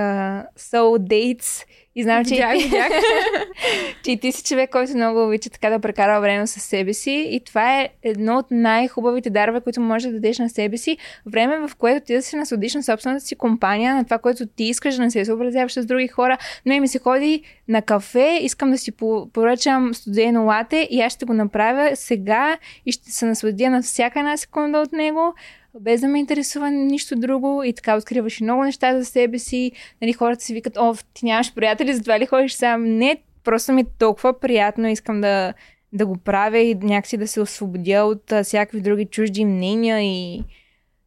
soul 0.58 0.98
dates 0.98 1.64
и 1.94 2.02
знам, 2.02 2.24
че, 2.24 2.34
видях, 2.34 2.52
видях. 2.52 2.88
че 4.04 4.10
и 4.12 4.16
ти 4.16 4.32
си 4.32 4.44
човек, 4.44 4.70
който 4.70 4.96
много 4.96 5.26
обича 5.26 5.50
така 5.50 5.70
да 5.70 5.78
прекарва 5.78 6.20
време 6.20 6.46
с 6.46 6.60
себе 6.60 6.94
си. 6.94 7.28
И 7.30 7.40
това 7.40 7.80
е 7.80 7.88
едно 8.02 8.38
от 8.38 8.46
най-хубавите 8.50 9.30
дарове, 9.30 9.60
които 9.60 9.80
можеш 9.80 10.06
да 10.06 10.12
дадеш 10.12 10.38
на 10.38 10.50
себе 10.50 10.76
си. 10.76 10.96
Време, 11.26 11.68
в 11.68 11.76
което 11.76 12.06
ти 12.06 12.14
да 12.14 12.22
се 12.22 12.36
насладиш 12.36 12.74
на 12.74 12.82
собствената 12.82 13.24
си 13.24 13.36
компания, 13.36 13.94
на 13.94 14.04
това, 14.04 14.18
което 14.18 14.46
ти 14.46 14.64
искаш, 14.64 14.96
да 14.96 15.02
не 15.02 15.10
се 15.10 15.24
съобразяваш 15.24 15.72
с 15.72 15.86
други 15.86 16.08
хора. 16.08 16.38
Но 16.66 16.80
ми 16.80 16.88
се 16.88 16.98
ходи 16.98 17.42
на 17.68 17.82
кафе, 17.82 18.38
искам 18.42 18.70
да 18.70 18.78
си 18.78 18.92
поръчам 19.32 19.94
студено 19.94 20.44
лате 20.44 20.88
и 20.90 21.00
аз 21.00 21.12
ще 21.12 21.24
го 21.24 21.32
направя 21.32 21.90
сега 21.94 22.58
и 22.86 22.92
ще 22.92 23.10
се 23.10 23.26
насладя 23.26 23.70
на 23.70 23.82
всяка 23.82 24.18
една 24.18 24.36
секунда 24.36 24.78
от 24.78 24.92
него 24.92 25.34
без 25.80 26.00
да 26.00 26.08
ме 26.08 26.18
интересува 26.18 26.70
нищо 26.70 27.16
друго 27.16 27.62
и 27.62 27.72
така 27.72 27.96
откриваш 27.96 28.40
много 28.40 28.64
неща 28.64 28.98
за 28.98 29.04
себе 29.04 29.38
си. 29.38 29.72
Нали, 30.02 30.12
хората 30.12 30.44
си 30.44 30.54
викат, 30.54 30.76
о, 30.76 30.94
ти 31.14 31.24
нямаш 31.24 31.54
приятели, 31.54 31.94
затова 31.94 32.18
ли 32.18 32.26
ходиш 32.26 32.52
сам? 32.52 32.84
Не, 32.84 33.16
просто 33.44 33.72
ми 33.72 33.80
е 33.80 33.86
толкова 33.98 34.40
приятно, 34.40 34.88
искам 34.88 35.20
да, 35.20 35.54
да 35.92 36.06
го 36.06 36.16
правя 36.16 36.58
и 36.58 36.74
някакси 36.74 37.16
да 37.16 37.28
се 37.28 37.40
освободя 37.40 38.04
от 38.04 38.32
а, 38.32 38.44
всякакви 38.44 38.80
други 38.80 39.04
чужди 39.04 39.44
мнения 39.44 40.00
и 40.00 40.44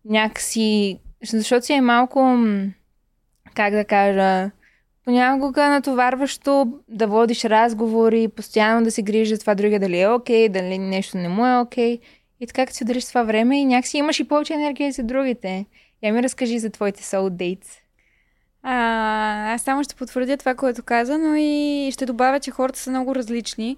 някакси, 0.06 1.00
защото 1.24 1.66
си 1.66 1.74
е 1.74 1.82
малко, 1.82 2.38
как 3.56 3.74
да 3.74 3.86
кажа, 3.86 4.52
понякога 5.06 5.70
натоварващо 5.70 6.74
да 6.88 7.08
водиш 7.08 7.46
разговори, 7.46 8.28
постоянно 8.28 8.84
да 8.84 8.92
се 8.92 9.02
грижиш 9.02 9.30
за 9.30 9.40
това 9.40 9.56
другия 9.56 9.80
дали 9.80 10.02
е 10.02 10.10
окей, 10.10 10.48
okay, 10.48 10.52
дали 10.52 10.78
нещо 10.78 11.18
не 11.18 11.30
му 11.30 11.46
е 11.46 11.60
окей. 11.60 11.98
Okay. 11.98 12.02
И 12.40 12.48
така, 12.48 12.66
като 12.66 12.78
си 12.78 12.86
дариш 12.86 13.06
това 13.06 13.24
време 13.24 13.62
и 13.62 13.66
някакси 13.66 13.98
имаш 13.98 14.20
и 14.20 14.24
повече 14.24 14.54
енергия 14.54 14.92
за 14.92 15.04
другите. 15.04 15.66
Я 16.04 16.14
ми 16.14 16.24
разкажи 16.24 16.60
за 16.60 16.70
твоите 16.70 17.04
soul 17.04 17.30
dates. 17.30 17.68
А, 18.64 19.54
аз 19.54 19.62
само 19.62 19.84
ще 19.84 19.96
потвърдя 19.96 20.38
това, 20.38 20.56
което 20.56 20.84
каза, 20.84 21.18
но 21.18 21.36
и 21.36 21.90
ще 21.94 22.06
добавя, 22.06 22.40
че 22.40 22.52
хората 22.52 22.80
са 22.80 22.90
много 22.90 23.16
различни. 23.16 23.78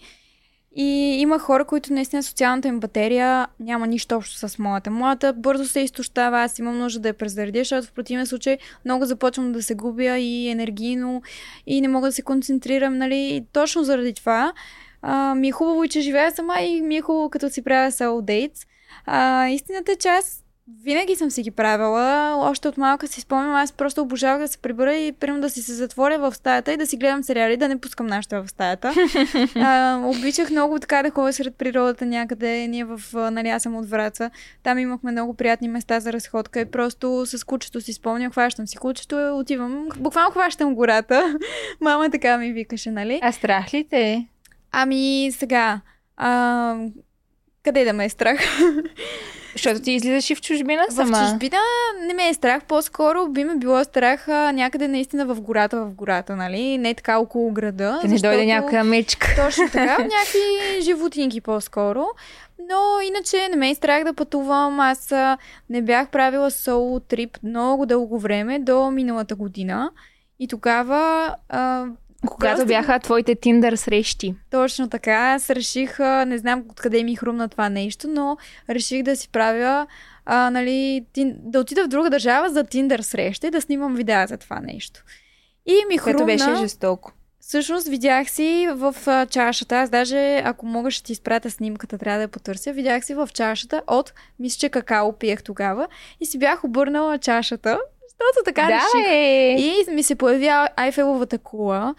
И 0.76 1.18
има 1.20 1.40
хора, 1.40 1.66
които 1.66 1.94
наистина 1.94 2.24
социалната 2.24 2.68
им 2.68 2.80
батерия 2.80 3.48
няма 3.60 3.88
нищо 3.88 4.16
общо 4.16 4.50
с 4.50 4.60
моята. 4.60 4.92
Моята 4.92 5.34
бързо 5.34 5.66
се 5.66 5.80
изтощава, 5.80 6.44
аз 6.44 6.60
имам 6.60 6.78
нужда 6.78 7.00
да 7.00 7.08
я 7.08 7.14
презаредя, 7.14 7.60
защото 7.60 7.88
в 7.88 7.92
противен 7.92 8.26
случай 8.26 8.58
много 8.86 9.06
започвам 9.06 9.52
да 9.52 9.64
се 9.64 9.76
губя 9.76 10.18
и 10.18 10.50
енергийно 10.50 11.22
и 11.68 11.82
не 11.82 11.88
мога 11.88 12.08
да 12.08 12.12
се 12.12 12.22
концентрирам, 12.22 12.98
нали? 12.98 13.16
И 13.16 13.46
точно 13.54 13.84
заради 13.84 14.14
това 14.14 14.54
а, 15.02 15.36
ми 15.36 15.48
е 15.48 15.52
хубаво 15.52 15.88
че 15.88 16.02
живея 16.02 16.32
сама 16.32 16.62
и 16.62 16.82
ми 16.82 16.96
е 16.98 17.02
хубаво 17.02 17.30
като 17.30 17.50
си 17.50 17.62
правя 17.62 17.92
solo 17.92 18.22
dates. 18.22 18.68
А, 19.06 19.48
истината 19.48 19.92
е, 19.92 19.96
че 19.96 20.08
аз 20.08 20.44
винаги 20.84 21.16
съм 21.16 21.32
си 21.32 21.42
ги 21.42 21.52
правила. 21.52 22.36
Още 22.50 22.68
от 22.68 22.78
малка 22.78 23.08
си 23.08 23.22
спомням, 23.22 23.56
аз 23.56 23.72
просто 23.72 24.02
обожавах 24.02 24.42
да 24.42 24.48
се 24.48 24.58
прибера 24.58 24.96
и 24.96 25.12
примерно 25.12 25.42
да 25.42 25.50
си 25.50 25.62
се 25.62 25.74
затворя 25.74 26.20
в 26.20 26.36
стаята 26.36 26.74
и 26.74 26.78
да 26.78 26.86
си 26.86 26.98
гледам 26.98 27.24
сериали, 27.24 27.58
да 27.58 27.68
не 27.68 27.80
пускам 27.80 28.08
нашата 28.08 28.44
в 28.44 28.50
стаята. 28.50 28.94
а, 29.56 30.02
обичах 30.04 30.50
много 30.50 30.80
така 30.80 31.04
да 31.04 31.12
ходя 31.12 31.34
сред 31.34 31.56
природата 31.56 32.06
някъде. 32.06 32.68
Ние 32.68 32.86
в, 32.86 33.02
нали, 33.32 33.50
аз 33.50 33.64
съм 33.64 33.76
от 33.76 33.90
Враца. 33.90 34.32
Там 34.64 34.80
имахме 34.80 35.12
много 35.12 35.34
приятни 35.34 35.68
места 35.68 36.00
за 36.00 36.14
разходка 36.14 36.60
и 36.60 36.66
просто 36.66 37.26
с 37.26 37.44
кучето 37.44 37.82
си 37.82 37.94
спомням, 37.94 38.32
хващам 38.32 38.68
си 38.68 38.78
кучето 38.78 39.16
и 39.16 39.30
отивам. 39.30 39.88
Буквално 39.98 40.32
хващам 40.32 40.76
гората. 40.76 41.38
Мама 41.82 42.10
така 42.10 42.38
ми 42.38 42.52
викаше, 42.52 42.92
нали? 42.92 43.20
А 43.24 43.32
страх 43.32 43.74
ли 43.74 43.88
те? 43.90 44.28
Ами 44.72 45.32
сега, 45.32 45.82
а, 46.18 46.76
къде 47.64 47.86
да 47.86 47.94
ме 47.94 48.06
е 48.06 48.10
страх? 48.10 48.40
Защото 49.54 49.82
ти 49.82 49.92
излизаш 49.92 50.30
и 50.30 50.36
в 50.36 50.42
чужбина 50.42 50.84
сама. 50.90 51.18
В 51.18 51.32
чужбина 51.32 51.58
не 52.08 52.14
ме 52.14 52.30
е 52.30 52.34
страх, 52.34 52.64
по-скоро 52.64 53.28
би 53.28 53.44
ме 53.44 53.56
било 53.56 53.84
страх 53.84 54.28
а, 54.28 54.52
някъде 54.52 54.88
наистина 54.88 55.26
в 55.26 55.42
гората, 55.42 55.86
в 55.86 55.94
гората, 55.94 56.36
нали? 56.36 56.78
Не 56.78 56.94
така 56.94 57.18
около 57.18 57.52
града. 57.52 58.00
Да 58.02 58.08
не 58.08 58.20
дойде 58.20 58.46
някаква 58.46 58.84
мечка. 58.84 59.28
Точно 59.46 59.66
така, 59.72 59.98
някакви 60.00 60.82
животинки 60.82 61.42
по-скоро. 61.42 62.06
Но 62.70 63.02
иначе 63.08 63.48
не 63.50 63.56
ме 63.56 63.70
е 63.70 63.76
страх 63.76 64.04
да 64.04 64.14
пътувам. 64.14 64.80
Аз 64.80 65.14
не 65.70 65.82
бях 65.82 66.10
правила 66.10 66.52
соло 66.52 67.00
трип 67.00 67.38
много 67.44 67.86
дълго 67.86 68.20
време, 68.20 68.60
до 68.60 68.92
миналата 68.92 69.36
година. 69.36 69.92
И 70.40 70.48
тогава 70.48 71.36
а, 71.50 71.86
когато 72.26 72.56
Просто... 72.56 72.68
бяха 72.68 73.00
твоите 73.00 73.36
Тиндър 73.36 73.76
срещи. 73.76 74.36
Точно 74.52 74.90
така. 74.90 75.14
Аз 75.14 75.50
реших, 75.50 76.00
не 76.00 76.38
знам 76.38 76.64
откъде 76.70 77.04
ми 77.04 77.16
хрумна 77.16 77.50
това 77.50 77.70
нещо, 77.70 78.08
но 78.08 78.38
реших 78.70 79.04
да 79.04 79.16
си 79.16 79.30
правя, 79.30 79.88
а, 80.26 80.50
нали, 80.50 81.06
тин... 81.14 81.36
да 81.40 81.60
отида 81.60 81.84
в 81.84 81.88
друга 81.88 82.10
държава 82.10 82.50
за 82.50 82.64
Тиндър 82.64 83.00
среща 83.00 83.48
и 83.48 83.52
да 83.52 83.62
снимам 83.62 83.96
видеа 83.96 84.28
за 84.28 84.38
това 84.38 84.60
нещо. 84.60 85.04
И 85.66 85.76
ми 85.90 85.98
хрумна... 85.98 86.18
Което 86.18 86.26
беше 86.26 86.56
жестоко. 86.56 87.12
Всъщност 87.40 87.88
видях 87.88 88.30
си 88.30 88.68
в 88.72 88.96
а, 89.06 89.26
чашата, 89.26 89.76
аз 89.76 89.90
даже 89.90 90.42
ако 90.46 90.66
мога 90.66 90.92
ще 90.92 91.04
ти 91.04 91.12
изпратя 91.12 91.52
снимката, 91.52 91.98
трябва 91.98 92.18
да 92.18 92.22
я 92.22 92.28
потърся, 92.28 92.74
видях 92.74 93.06
си 93.06 93.14
в 93.14 93.30
чашата 93.34 93.82
от, 93.88 94.14
мисля, 94.40 94.60
че 94.60 94.70
какао 94.70 95.14
пиех 95.14 95.44
тогава 95.44 95.88
и 96.20 96.26
си 96.26 96.40
бях 96.40 96.64
обърнала 96.64 97.18
чашата 97.18 97.80
защото 98.20 98.46
така 98.46 98.62
да, 98.62 98.68
реших. 98.68 99.12
Е. 99.12 99.56
И 99.60 99.86
ми 99.92 100.04
се 100.04 100.16
появи 100.16 100.50
Айфеловата 100.76 101.38
кула. 101.38 101.96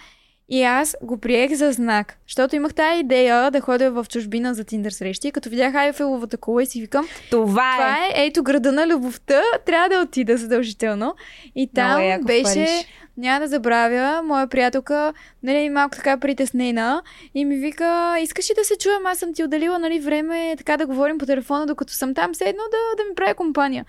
И 0.51 0.63
аз 0.63 0.97
го 1.03 1.19
приех 1.19 1.55
за 1.55 1.73
знак, 1.73 2.19
защото 2.27 2.57
имах 2.57 2.75
тази 2.75 3.01
идея 3.01 3.51
да 3.51 3.61
ходя 3.61 3.91
в 3.91 4.07
чужбина 4.09 4.55
за 4.55 4.65
Тиндър 4.65 4.91
срещи. 4.91 5.31
Като 5.31 5.51
видях 5.51 5.75
Айфеловата 5.75 6.37
кула 6.37 6.63
и 6.63 6.67
си 6.67 6.81
викам, 6.81 7.09
това, 7.31 7.73
това 7.77 8.07
е. 8.07 8.23
е, 8.23 8.27
ето 8.27 8.43
града 8.43 8.73
на 8.73 8.87
любовта, 8.87 9.43
трябва 9.67 9.89
да 9.89 10.03
отида 10.03 10.37
задължително. 10.37 11.15
И 11.55 11.71
там 11.75 12.03
Много 12.03 12.25
беше, 12.25 12.85
няма 13.17 13.41
да 13.41 13.49
забравя, 13.49 14.23
моя 14.23 14.47
приятелка, 14.47 15.13
нали, 15.43 15.71
малко 15.71 15.97
така 15.97 16.17
притеснена 16.17 17.03
и 17.35 17.45
ми 17.45 17.57
вика, 17.57 18.17
искаш 18.23 18.51
ли 18.51 18.55
да 18.59 18.65
се 18.65 18.79
чуем, 18.79 19.07
аз 19.07 19.19
съм 19.19 19.35
ти 19.35 19.45
отделила, 19.45 19.79
нали, 19.79 20.01
време 20.01 20.55
така 20.59 20.77
да 20.77 20.87
говорим 20.87 21.19
по 21.19 21.27
телефона, 21.27 21.67
докато 21.67 21.93
съм 21.93 22.15
там, 22.15 22.35
седно 22.35 22.63
да, 22.71 23.03
да 23.03 23.09
ми 23.09 23.15
прави 23.15 23.35
компания. 23.35 23.85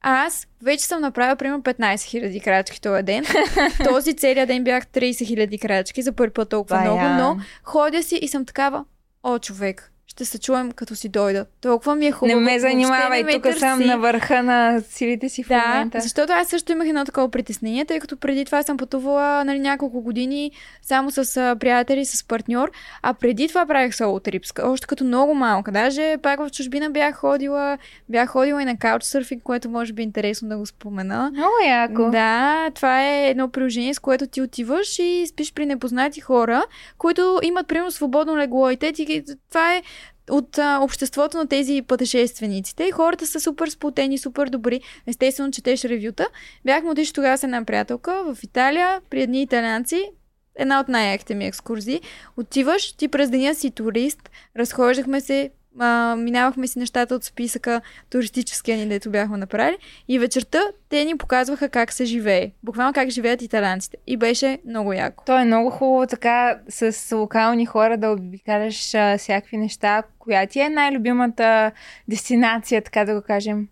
Аз 0.00 0.46
вече 0.62 0.84
съм 0.84 1.00
направила 1.00 1.36
примерно 1.36 1.62
15 1.62 1.94
000 1.94 2.44
крачки 2.44 2.80
този 2.80 3.02
ден. 3.02 3.24
Този 3.84 4.14
целият 4.14 4.48
ден 4.48 4.64
бях 4.64 4.86
30 4.86 5.10
000 5.10 5.60
крачки, 5.62 6.02
за 6.02 6.12
първи 6.12 6.32
път 6.32 6.48
толкова 6.48 6.76
Бая. 6.76 7.14
много, 7.14 7.34
но 7.36 7.42
ходя 7.64 8.02
си 8.02 8.16
и 8.16 8.28
съм 8.28 8.44
такава, 8.44 8.84
о, 9.22 9.38
човек, 9.38 9.92
ще 10.20 10.24
се 10.24 10.38
чуем 10.38 10.72
като 10.72 10.96
си 10.96 11.08
дойда. 11.08 11.46
Толкова 11.60 11.94
ми 11.94 12.06
е 12.06 12.12
хубаво. 12.12 12.40
Не 12.40 12.44
ме 12.44 12.58
занимавай, 12.58 13.26
тук 13.26 13.42
търси. 13.42 13.58
съм 13.58 13.80
на 13.80 13.98
върха 13.98 14.42
на 14.42 14.80
силите 14.80 15.28
си 15.28 15.42
в 15.42 15.48
да, 15.48 15.64
момента. 15.66 16.00
защото 16.00 16.32
аз 16.32 16.48
също 16.48 16.72
имах 16.72 16.88
едно 16.88 17.04
такова 17.04 17.30
притеснение, 17.30 17.84
тъй 17.84 18.00
като 18.00 18.16
преди 18.16 18.44
това 18.44 18.62
съм 18.62 18.76
пътувала 18.76 19.44
нали, 19.44 19.58
няколко 19.58 20.00
години 20.00 20.52
само 20.82 21.10
с 21.10 21.56
приятели, 21.60 22.04
с 22.04 22.24
партньор, 22.24 22.70
а 23.02 23.14
преди 23.14 23.48
това 23.48 23.66
правих 23.66 23.94
соло 23.94 24.20
трипска, 24.20 24.70
още 24.70 24.86
като 24.86 25.04
много 25.04 25.34
малка. 25.34 25.72
Даже 25.72 26.16
пак 26.22 26.40
в 26.40 26.50
чужбина 26.50 26.90
бях 26.90 27.14
ходила, 27.14 27.78
бях 28.08 28.28
ходила 28.28 28.62
и 28.62 28.64
на 28.64 28.76
каучсърфинг, 28.76 29.42
което 29.42 29.68
може 29.68 29.92
би 29.92 30.02
е 30.02 30.04
интересно 30.04 30.48
да 30.48 30.56
го 30.56 30.66
спомена. 30.66 31.30
Много 31.32 31.54
яко. 31.68 32.10
Да, 32.10 32.70
това 32.74 33.08
е 33.08 33.28
едно 33.28 33.48
приложение, 33.48 33.94
с 33.94 33.98
което 33.98 34.26
ти 34.26 34.42
отиваш 34.42 34.98
и 34.98 35.26
спиш 35.28 35.52
при 35.54 35.66
непознати 35.66 36.20
хора, 36.20 36.62
които 36.98 37.38
имат 37.42 37.68
примерно 37.68 37.90
свободно 37.90 38.36
легло 38.36 38.70
и 38.70 38.76
те 38.76 38.92
ти, 38.92 39.24
това 39.48 39.74
е 39.74 39.82
от 40.30 40.58
а, 40.58 40.78
обществото 40.82 41.36
на 41.36 41.46
тези 41.46 41.82
пътешествениците 41.82 42.84
и 42.84 42.90
хората 42.90 43.26
са 43.26 43.40
супер 43.40 43.68
сплотени, 43.68 44.18
супер 44.18 44.46
добри. 44.48 44.80
Естествено, 45.06 45.50
четеш 45.50 45.84
ревюта. 45.84 46.28
Бяхме 46.64 46.90
отишли 46.90 47.12
тогава 47.12 47.38
с 47.38 47.44
една 47.44 47.64
приятелка 47.64 48.34
в 48.34 48.42
Италия 48.42 49.00
при 49.10 49.22
едни 49.22 49.42
италианци. 49.42 50.10
Една 50.56 50.80
от 50.80 50.88
най-яките 50.88 51.34
ми 51.34 51.46
екскурзии. 51.46 52.00
Отиваш, 52.36 52.92
ти 52.92 53.08
през 53.08 53.30
деня 53.30 53.54
си 53.54 53.70
турист, 53.70 54.30
разхождахме 54.56 55.20
се, 55.20 55.50
а, 55.78 56.16
минавахме 56.18 56.66
си 56.66 56.78
нещата 56.78 57.14
от 57.14 57.24
списъка 57.24 57.80
туристическия 58.10 58.78
ни, 58.78 58.88
дето 58.88 59.10
бяхме 59.10 59.36
направили. 59.36 59.76
И 60.08 60.18
вечерта 60.18 60.60
те 60.88 61.04
ни 61.04 61.16
показваха 61.16 61.68
как 61.68 61.92
се 61.92 62.04
живее. 62.04 62.52
Буквално 62.62 62.92
как 62.92 63.10
живеят 63.10 63.42
италянците. 63.42 63.96
И 64.06 64.16
беше 64.16 64.58
много 64.66 64.92
яко. 64.92 65.24
То 65.26 65.38
е 65.38 65.44
много 65.44 65.70
хубаво 65.70 66.06
така 66.06 66.58
с 66.68 67.16
локални 67.16 67.66
хора 67.66 67.98
да 67.98 68.10
обикаляш 68.10 68.94
а, 68.94 69.18
всякакви 69.18 69.56
неща. 69.56 70.02
Коя 70.18 70.46
ти 70.46 70.60
е 70.60 70.68
най-любимата 70.68 71.72
дестинация, 72.08 72.82
така 72.82 73.04
да 73.04 73.14
го 73.14 73.22
кажем? 73.22 73.68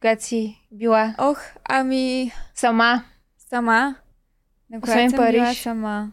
Която 0.00 0.24
си 0.24 0.60
била? 0.72 1.14
Ох, 1.18 1.40
ами... 1.64 2.32
Сама. 2.54 3.02
Сама. 3.38 3.94
На 4.70 4.80
която 4.80 5.10
съм 5.10 5.16
Париж. 5.16 5.40
била 5.40 5.54
сама. 5.54 6.12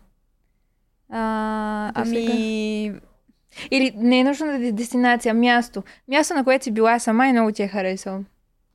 А, 1.10 1.91
ами... 1.95 2.93
Или 3.71 3.93
не 3.95 4.19
е 4.19 4.23
нужно 4.23 4.47
да 4.47 4.67
е 4.67 4.71
дестинация, 4.71 5.33
място. 5.33 5.83
Място, 6.07 6.33
на 6.33 6.43
което 6.43 6.63
си 6.63 6.71
била 6.71 6.99
сама 6.99 7.27
и 7.27 7.31
много 7.31 7.51
ти 7.51 7.63
е 7.63 7.67
харесало. 7.67 8.19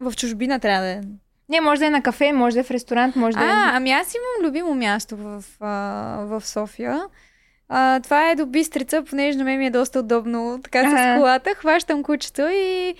В 0.00 0.12
чужбина 0.16 0.58
трябва 0.58 0.82
да 0.82 0.90
е. 0.90 1.00
Не, 1.48 1.60
може 1.60 1.78
да 1.78 1.86
е 1.86 1.90
на 1.90 2.02
кафе, 2.02 2.32
може 2.32 2.54
да 2.54 2.60
е 2.60 2.64
в 2.64 2.70
ресторант, 2.70 3.16
може 3.16 3.36
да 3.36 3.44
е... 3.44 3.48
А, 3.48 3.76
ами 3.76 3.90
аз 3.90 4.14
имам 4.14 4.48
любимо 4.48 4.74
място 4.74 5.16
в, 5.16 5.44
а, 5.60 5.70
в 6.24 6.46
София. 6.46 7.00
А, 7.68 8.00
това 8.00 8.30
е 8.30 8.34
до 8.34 8.46
Бистрица, 8.46 9.02
понеже 9.10 9.38
на 9.38 9.44
мен 9.44 9.58
ми 9.58 9.66
е 9.66 9.70
доста 9.70 10.00
удобно 10.00 10.60
така 10.64 10.90
с 10.90 11.18
колата. 11.18 11.54
Хващам 11.54 12.02
кучето 12.02 12.42
и 12.42 12.94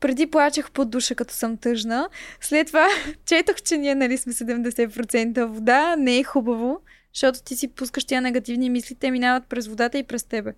преди 0.00 0.26
плачех 0.26 0.70
под 0.70 0.90
душа, 0.90 1.14
като 1.14 1.34
съм 1.34 1.56
тъжна. 1.56 2.08
След 2.40 2.66
това 2.66 2.88
четох, 3.26 3.56
че 3.56 3.76
ние 3.76 3.94
нали 3.94 4.18
сме 4.18 4.32
70% 4.32 5.44
вода. 5.44 5.96
Не 5.96 6.18
е 6.18 6.24
хубаво, 6.24 6.80
защото 7.14 7.42
ти 7.42 7.56
си 7.56 7.68
пускаш 7.68 8.04
тия 8.04 8.20
негативни 8.20 8.70
мисли, 8.70 8.94
те 8.94 9.10
минават 9.10 9.44
през 9.48 9.66
водата 9.66 9.98
и 9.98 10.02
през 10.02 10.24
тебе. 10.24 10.52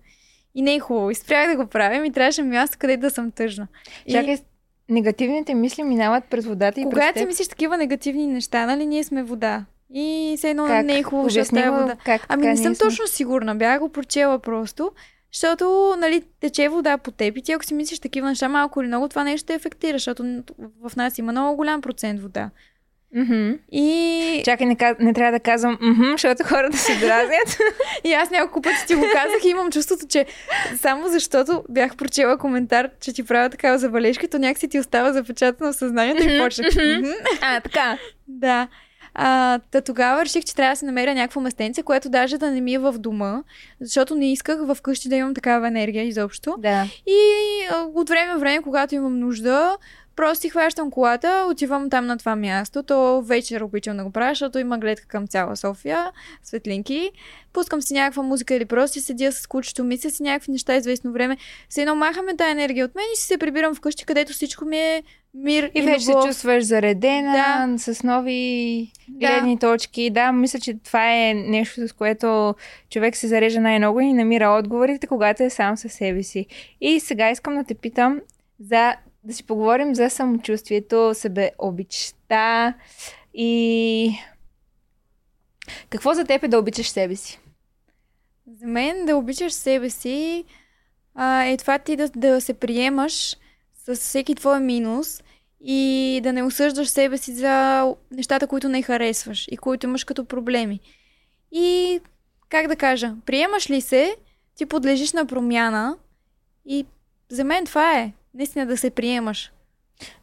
И 0.55 0.61
не 0.61 0.75
е 0.75 0.79
хубаво. 0.79 1.11
И 1.11 1.15
спрях 1.15 1.49
да 1.49 1.63
го 1.63 1.69
правим 1.69 2.05
и 2.05 2.11
трябваше 2.11 2.43
място, 2.43 2.77
къде 2.79 2.97
да 2.97 3.09
съм 3.09 3.31
тъжна. 3.31 3.67
Чакай, 4.11 4.33
и... 4.33 4.39
негативните 4.89 5.53
мисли 5.53 5.83
минават 5.83 6.23
през 6.25 6.45
водата 6.45 6.81
и 6.81 6.83
Когато 6.83 6.99
през 6.99 7.13
теб? 7.13 7.17
си 7.17 7.25
мислиш 7.25 7.47
такива 7.47 7.77
негативни 7.77 8.27
неща, 8.27 8.65
нали, 8.65 8.85
ние 8.85 9.03
сме 9.03 9.23
вода. 9.23 9.65
И 9.93 10.33
все 10.37 10.49
едно 10.49 10.67
как? 10.67 10.85
не 10.85 10.97
е 10.97 11.03
хубаво, 11.03 11.29
защото 11.29 11.59
е 11.59 11.69
вода. 11.69 11.95
Как, 12.05 12.25
ами 12.29 12.47
не 12.47 12.57
съм 12.57 12.75
сме... 12.75 12.87
точно 12.87 13.07
сигурна. 13.07 13.55
Бях 13.55 13.79
го 13.79 13.89
прочела 13.89 14.39
просто. 14.39 14.91
Защото, 15.33 15.95
нали, 15.97 16.23
тече 16.39 16.69
вода 16.69 16.97
по 16.97 17.11
теб 17.11 17.37
и 17.37 17.41
ти 17.41 17.51
ако 17.51 17.65
си 17.65 17.73
мислиш 17.73 17.99
такива 17.99 18.27
неща, 18.27 18.49
малко 18.49 18.81
или 18.81 18.87
много, 18.87 19.09
това 19.09 19.23
нещо 19.23 19.47
те 19.47 19.53
ефектира, 19.53 19.95
защото 19.97 20.43
в 20.89 20.95
нас 20.95 21.17
има 21.17 21.31
много 21.31 21.55
голям 21.55 21.81
процент 21.81 22.21
вода. 22.21 22.49
Mm-hmm. 23.17 23.59
И... 23.71 24.41
Чакай, 24.45 24.67
не, 24.67 24.77
не 24.99 25.13
трябва 25.13 25.31
да 25.31 25.39
казвам 25.39 25.77
mm-hmm, 25.77 26.11
защото 26.11 26.43
хората 26.43 26.77
се 26.77 26.95
дразнят. 26.95 27.57
и 28.03 28.13
аз 28.13 28.29
няколко 28.29 28.61
пъти 28.61 28.87
ти 28.87 28.95
го 28.95 29.01
казах 29.13 29.45
и 29.45 29.49
имам 29.49 29.71
чувството, 29.71 30.07
че 30.09 30.25
само 30.75 31.07
защото 31.07 31.63
бях 31.69 31.95
прочела 31.95 32.37
коментар, 32.37 32.89
че 33.01 33.13
ти 33.13 33.23
правя 33.23 33.49
такава 33.49 33.77
забележка, 33.77 34.27
то 34.27 34.39
някакси 34.39 34.67
ти 34.67 34.79
остава 34.79 35.13
запечатано 35.13 35.73
в 35.73 35.75
съзнанието 35.75 36.23
mm-hmm. 36.23 36.37
и 36.37 36.43
почнах. 36.43 36.73
Mm-hmm. 36.73 37.15
а, 37.41 37.61
така. 37.61 37.97
Да. 38.27 38.67
А, 39.13 39.59
та 39.71 39.81
тогава 39.81 40.25
реших, 40.25 40.45
че 40.45 40.55
трябва 40.55 40.73
да 40.73 40.75
се 40.75 40.85
намеря 40.85 41.13
някакво 41.13 41.41
местенце, 41.41 41.83
което 41.83 42.09
даже 42.09 42.37
да 42.37 42.51
не 42.51 42.61
ми 42.61 42.73
е 42.73 42.79
в 42.79 42.93
дома, 42.97 43.43
защото 43.81 44.15
не 44.15 44.31
исках 44.31 44.59
вкъщи 44.75 45.09
да 45.09 45.15
имам 45.15 45.33
такава 45.33 45.67
енергия 45.67 46.03
изобщо. 46.03 46.55
Да. 46.59 46.85
И 47.07 47.19
а, 47.71 47.87
от 47.95 48.09
време 48.09 48.35
в 48.35 48.39
време, 48.39 48.63
когато 48.63 48.95
имам 48.95 49.19
нужда, 49.19 49.77
Просто 50.15 50.41
си 50.41 50.49
хващам 50.49 50.91
колата, 50.91 51.47
отивам 51.51 51.89
там 51.89 52.05
на 52.05 52.17
това 52.17 52.35
място. 52.35 52.83
То 52.83 53.21
вечер 53.21 53.61
обичам 53.61 53.97
да 53.97 54.03
го 54.03 54.11
правя, 54.11 54.31
защото 54.31 54.59
има 54.59 54.77
гледка 54.77 55.07
към 55.07 55.27
цяла 55.27 55.55
София, 55.57 56.11
светлинки. 56.43 57.11
Пускам 57.53 57.81
си 57.81 57.93
някаква 57.93 58.23
музика 58.23 58.55
или 58.55 58.65
просто 58.65 58.93
си 58.93 59.05
седя 59.05 59.31
с 59.31 59.47
кучето, 59.47 59.83
мисля 59.83 60.09
си 60.09 60.23
някакви 60.23 60.51
неща 60.51 60.75
известно 60.75 61.11
време. 61.11 61.37
Се 61.69 61.81
едно 61.81 61.95
махаме 61.95 62.35
тази 62.35 62.51
енергия 62.51 62.85
от 62.85 62.95
мен 62.95 63.05
и 63.13 63.17
си 63.17 63.27
се 63.27 63.37
прибирам 63.37 63.75
вкъщи, 63.75 64.05
където 64.05 64.33
всичко 64.33 64.65
ми 64.65 64.77
е 64.77 65.03
мир 65.33 65.63
и, 65.63 65.79
И 65.79 65.81
вече 65.81 66.05
се 66.05 66.13
чувстваш 66.25 66.63
заредена, 66.63 67.75
с 67.77 68.03
нови 68.03 68.91
Да. 69.07 69.27
гледни 69.27 69.59
точки. 69.59 70.09
Да, 70.09 70.31
мисля, 70.31 70.59
че 70.59 70.77
това 70.83 71.13
е 71.13 71.33
нещо, 71.33 71.87
с 71.87 71.93
което 71.93 72.55
човек 72.89 73.15
се 73.15 73.27
зарежда 73.27 73.59
най-много 73.59 73.99
и 73.99 74.13
намира 74.13 74.57
отговорите, 74.59 75.07
когато 75.07 75.43
е 75.43 75.49
сам 75.49 75.77
със 75.77 75.93
себе 75.93 76.23
си. 76.23 76.45
И 76.81 76.99
сега 76.99 77.31
искам 77.31 77.55
да 77.55 77.63
те 77.63 77.75
питам 77.75 78.19
за 78.59 78.93
да 79.23 79.33
си 79.33 79.43
поговорим 79.43 79.95
за 79.95 80.09
самочувствието, 80.09 81.11
себеобичта 81.13 82.73
и 83.33 84.13
какво 85.89 86.13
за 86.13 86.25
теб 86.25 86.43
е 86.43 86.47
да 86.47 86.59
обичаш 86.59 86.89
себе 86.89 87.15
си? 87.15 87.39
За 88.59 88.67
мен 88.67 89.05
да 89.05 89.17
обичаш 89.17 89.53
себе 89.53 89.89
си 89.89 90.45
а, 91.15 91.43
е 91.43 91.57
това 91.57 91.79
ти 91.79 91.95
да, 91.95 92.09
да 92.09 92.41
се 92.41 92.53
приемаш 92.53 93.37
с 93.85 93.95
всеки 93.95 94.35
твой 94.35 94.59
минус 94.59 95.23
и 95.63 96.19
да 96.23 96.33
не 96.33 96.43
осъждаш 96.43 96.87
себе 96.87 97.17
си 97.17 97.33
за 97.33 97.85
нещата, 98.11 98.47
които 98.47 98.69
не 98.69 98.81
харесваш 98.81 99.47
и 99.51 99.57
които 99.57 99.87
имаш 99.87 100.03
като 100.03 100.25
проблеми. 100.25 100.79
И, 101.51 101.99
как 102.49 102.67
да 102.67 102.75
кажа, 102.75 103.15
приемаш 103.25 103.69
ли 103.69 103.81
се, 103.81 104.15
ти 104.55 104.65
подлежиш 104.65 105.13
на 105.13 105.25
промяна 105.25 105.97
и 106.65 106.85
за 107.29 107.43
мен 107.43 107.65
това 107.65 107.99
е. 107.99 108.13
Наистина 108.33 108.65
да 108.65 108.77
се 108.77 108.89
приемаш. 108.89 109.51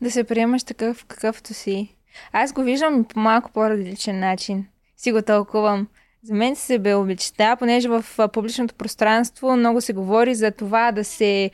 Да 0.01 0.11
се 0.11 0.25
приемаш 0.25 0.65
такъв 0.65 1.05
какъвто 1.05 1.55
си. 1.55 1.97
Аз 2.33 2.53
го 2.53 2.63
виждам 2.63 3.05
по 3.05 3.21
малко 3.21 3.51
по-различен 3.53 4.21
начин. 4.21 4.67
Си 4.97 5.13
го 5.13 5.23
тълкувам. 5.23 5.89
За 6.23 6.35
мен 6.35 6.57
се 6.57 6.79
бе 6.79 6.95
обичта, 6.95 7.57
понеже 7.57 7.89
в 7.89 8.05
публичното 8.33 8.75
пространство 8.75 9.57
много 9.57 9.81
се 9.81 9.93
говори 9.93 10.35
за 10.35 10.51
това 10.51 10.93
да 10.93 11.05
се 11.05 11.51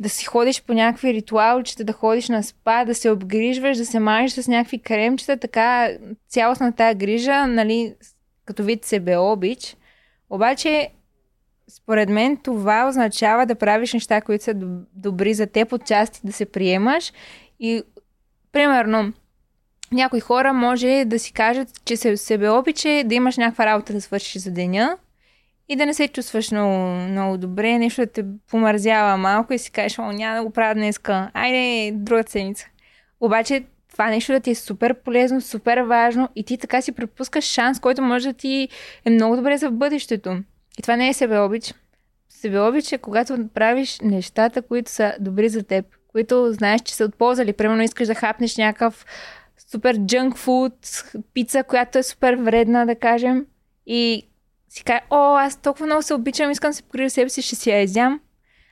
да 0.00 0.08
си 0.08 0.24
ходиш 0.24 0.62
по 0.62 0.74
някакви 0.74 1.14
ритуалчета, 1.14 1.84
да 1.84 1.92
ходиш 1.92 2.28
на 2.28 2.42
спа, 2.42 2.84
да 2.84 2.94
се 2.94 3.10
обгрижваш, 3.10 3.76
да 3.76 3.86
се 3.86 4.00
мажеш 4.00 4.32
с 4.32 4.48
някакви 4.48 4.78
кремчета, 4.78 5.36
така 5.36 5.90
цялостна 6.28 6.72
тая 6.72 6.94
грижа, 6.94 7.46
нали, 7.46 7.94
като 8.44 8.62
вид 8.62 8.84
себе 8.84 9.16
обич. 9.16 9.76
Обаче, 10.30 10.90
според 11.68 12.08
мен 12.08 12.36
това 12.36 12.88
означава 12.88 13.46
да 13.46 13.54
правиш 13.54 13.92
неща, 13.92 14.20
които 14.20 14.44
са 14.44 14.54
доб- 14.54 14.84
добри 14.94 15.34
за 15.34 15.46
теб, 15.46 15.72
отчасти 15.72 16.20
да 16.24 16.32
се 16.32 16.46
приемаш 16.46 17.12
и, 17.60 17.82
примерно, 18.52 19.12
някои 19.92 20.20
хора 20.20 20.52
може 20.52 21.04
да 21.06 21.18
си 21.18 21.32
кажат, 21.32 21.84
че 21.84 21.96
се 21.96 22.16
себе 22.16 22.50
обича 22.50 23.02
да 23.04 23.14
имаш 23.14 23.36
някаква 23.36 23.66
работа 23.66 23.92
да 23.92 24.00
свършиш 24.00 24.42
за 24.42 24.50
деня 24.50 24.96
и 25.68 25.76
да 25.76 25.86
не 25.86 25.94
се 25.94 26.08
чувстваш 26.08 26.50
много, 26.50 26.76
много 27.10 27.38
добре, 27.38 27.78
нещо 27.78 28.00
да 28.00 28.06
те 28.06 28.24
помързява 28.50 29.16
малко 29.16 29.52
и 29.52 29.58
си 29.58 29.70
кажеш, 29.70 29.98
о, 29.98 30.12
няма 30.12 30.36
да 30.36 30.44
го 30.44 30.50
правя 30.50 30.74
днеска, 30.74 31.30
айде, 31.34 31.92
друга 31.96 32.24
седмица. 32.26 32.66
Обаче 33.20 33.64
това 33.90 34.10
нещо 34.10 34.32
да 34.32 34.40
ти 34.40 34.50
е 34.50 34.54
супер 34.54 34.94
полезно, 34.94 35.40
супер 35.40 35.78
важно 35.78 36.28
и 36.36 36.44
ти 36.44 36.58
така 36.58 36.82
си 36.82 36.92
пропускаш 36.92 37.44
шанс, 37.44 37.80
който 37.80 38.02
може 38.02 38.28
да 38.28 38.34
ти 38.34 38.68
е 39.04 39.10
много 39.10 39.36
добре 39.36 39.56
за 39.56 39.70
бъдещето. 39.70 40.38
И 40.78 40.82
това 40.82 40.96
не 40.96 41.08
е 41.08 41.14
себеобич. 41.14 41.74
Себеобич 42.28 42.92
е 42.92 42.98
когато 42.98 43.48
правиш 43.54 44.00
нещата, 44.02 44.62
които 44.62 44.90
са 44.90 45.14
добри 45.20 45.48
за 45.48 45.62
теб, 45.62 45.86
които 46.12 46.52
знаеш, 46.52 46.80
че 46.80 46.94
са 46.94 47.04
от 47.04 47.14
полза. 47.14 47.52
Примерно, 47.52 47.82
искаш 47.82 48.06
да 48.06 48.14
хапнеш 48.14 48.56
някакъв 48.56 49.06
супер 49.70 49.98
джънк 50.06 50.36
фуд, 50.36 50.72
пица, 51.34 51.64
която 51.64 51.98
е 51.98 52.02
супер 52.02 52.34
вредна, 52.34 52.86
да 52.86 52.94
кажем. 52.94 53.46
И 53.86 54.28
си 54.68 54.84
кажа, 54.84 55.00
о, 55.10 55.36
аз 55.36 55.56
толкова 55.56 55.86
много 55.86 56.02
се 56.02 56.14
обичам, 56.14 56.50
искам 56.50 56.70
да 56.70 56.74
се 56.74 56.82
погрижа 56.82 57.10
себе 57.10 57.30
си, 57.30 57.42
ще 57.42 57.56
си 57.56 57.70
я 57.70 57.82
изям. 57.82 58.20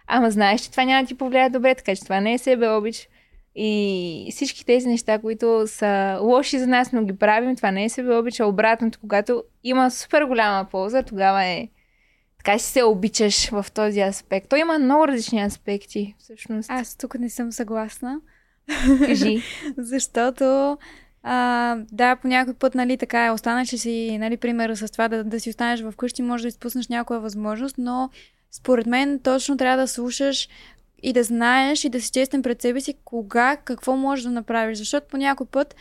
Ама 0.07 0.31
знаеш, 0.31 0.61
че 0.61 0.71
това 0.71 0.85
няма 0.85 1.03
да 1.03 1.09
ти 1.09 1.15
повлияе 1.15 1.51
добре, 1.51 1.75
така 1.75 1.97
че 1.97 2.03
това 2.03 2.21
не 2.21 2.33
е 2.33 2.38
себе 2.38 2.69
обич. 2.69 3.09
И 3.55 4.29
всички 4.31 4.67
тези 4.67 4.88
неща, 4.88 5.19
които 5.19 5.65
са 5.67 6.19
лоши 6.23 6.59
за 6.59 6.67
нас, 6.67 6.93
но 6.93 7.05
ги 7.05 7.19
правим, 7.19 7.57
това 7.57 7.71
не 7.71 7.85
е 7.85 7.88
себе 7.88 8.15
обич, 8.15 8.41
а 8.41 8.47
обратното, 8.47 8.99
когато 9.01 9.45
има 9.65 9.91
супер 9.91 10.25
голяма 10.25 10.69
полза, 10.71 11.03
тогава 11.03 11.45
е 11.45 11.69
така 12.44 12.59
си 12.59 12.72
се 12.72 12.83
обичаш 12.83 13.50
в 13.50 13.66
този 13.74 14.00
аспект. 14.00 14.48
Той 14.48 14.59
има 14.59 14.78
много 14.78 15.09
различни 15.09 15.42
аспекти, 15.42 16.14
всъщност. 16.18 16.70
Аз 16.70 16.96
тук 16.96 17.18
не 17.18 17.31
съм 17.31 17.52
съгласна. 17.52 18.20
Кажи. 19.07 19.42
Защото 19.78 20.78
а, 21.22 21.76
да, 21.92 22.16
по 22.16 22.28
някой 22.28 22.55
път, 22.55 22.74
нали, 22.74 22.96
така 22.96 23.26
е, 23.26 23.31
останеш 23.31 23.68
си, 23.68 24.18
нали, 24.20 24.37
примера 24.37 24.76
с 24.76 24.92
това 24.92 25.09
да, 25.09 25.24
да 25.24 25.40
си 25.40 25.50
останеш 25.50 25.81
в 25.81 25.92
къщи, 25.96 26.22
може 26.22 26.42
да 26.42 26.48
изпуснеш 26.48 26.88
някоя 26.88 27.20
възможност, 27.20 27.78
но 27.78 28.11
според 28.50 28.87
мен 28.87 29.18
точно 29.18 29.57
трябва 29.57 29.76
да 29.76 29.88
слушаш 29.88 30.48
и 31.02 31.12
да 31.12 31.22
знаеш 31.22 31.85
и 31.85 31.88
да 31.88 32.00
си 32.00 32.11
честен 32.11 32.42
пред 32.42 32.62
себе 32.62 32.81
си 32.81 32.94
кога, 33.05 33.57
какво 33.57 33.96
можеш 33.96 34.22
да 34.24 34.31
направиш, 34.31 34.78
защото 34.78 35.07
по 35.11 35.16
някой 35.16 35.46
път 35.46 35.74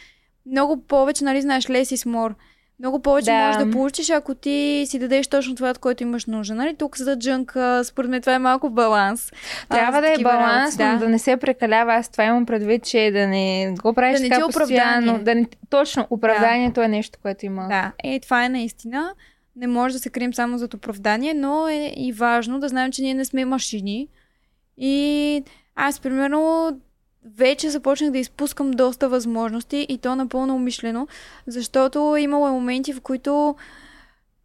много 0.46 0.82
повече, 0.82 1.24
нали, 1.24 1.42
знаеш, 1.42 1.66
less 1.66 1.96
is 1.96 2.10
more. 2.10 2.34
Много 2.82 3.00
повече 3.00 3.26
Да. 3.26 3.46
можеш 3.46 3.64
да 3.66 3.72
получиш, 3.72 4.10
ако 4.10 4.36
ти 4.36 4.86
си 4.88 5.00
дадеш 5.00 5.28
точно 5.28 5.56
това, 5.56 5.70
от 5.70 5.78
което 5.78 6.04
имаш 6.04 6.26
нужда. 6.26 6.56
Нали? 6.56 6.76
Тук 6.76 6.98
за 6.98 7.20
джънка, 7.20 7.82
според 7.86 8.10
мен 8.10 8.22
това 8.22 8.34
е 8.34 8.40
малко 8.40 8.70
баланс. 8.70 9.32
А, 9.70 9.76
Трябва 9.76 9.98
за 9.98 10.02
да 10.02 10.14
е 10.14 10.18
баланс, 10.18 10.80
работи, 10.80 10.94
но 10.94 11.00
да 11.00 11.10
не 11.10 11.20
се 11.20 11.38
прекалява. 11.38 11.94
Аз 11.94 12.10
това 12.10 12.24
имам 12.24 12.46
предвид, 12.46 12.84
че 12.84 13.12
да 13.14 13.28
не 13.28 13.74
го 13.82 13.94
правиш 13.94 14.18
Да 14.20 14.24
не 14.24 14.30
така 14.30 14.46
постоянно. 14.46 15.20
Да 15.24 15.36
не... 15.36 15.48
Точно, 15.70 16.08
оправданието 16.10 16.82
е 16.82 16.88
нещо, 16.88 17.20
което 17.22 17.46
има. 17.46 17.68
Да, 17.68 17.92
е, 18.04 18.20
това 18.20 18.46
е 18.46 18.50
наистина. 18.50 19.14
Не 19.56 19.68
може 19.68 19.94
да 19.94 20.00
се 20.00 20.10
крием 20.10 20.34
само 20.34 20.58
зад 20.58 20.74
оправдание, 20.74 21.34
но 21.34 21.68
е 21.68 21.94
и 21.98 22.12
важно 22.12 22.60
да 22.60 22.68
знаем, 22.68 22.92
че 22.92 23.02
ние 23.02 23.14
не 23.14 23.26
сме 23.26 23.46
машини. 23.46 24.08
И 24.78 25.44
аз, 25.76 26.00
примерно, 26.00 26.72
вече 27.26 27.70
започнах 27.70 28.12
да 28.12 28.18
изпускам 28.18 28.72
доста 28.72 29.10
възможности 29.10 29.86
и 29.90 29.98
то 29.98 30.16
напълно 30.16 30.56
умишлено, 30.56 31.08
защото 31.48 32.16
имало 32.20 32.48
моменти, 32.48 32.94
в 32.94 33.02
които 33.02 33.56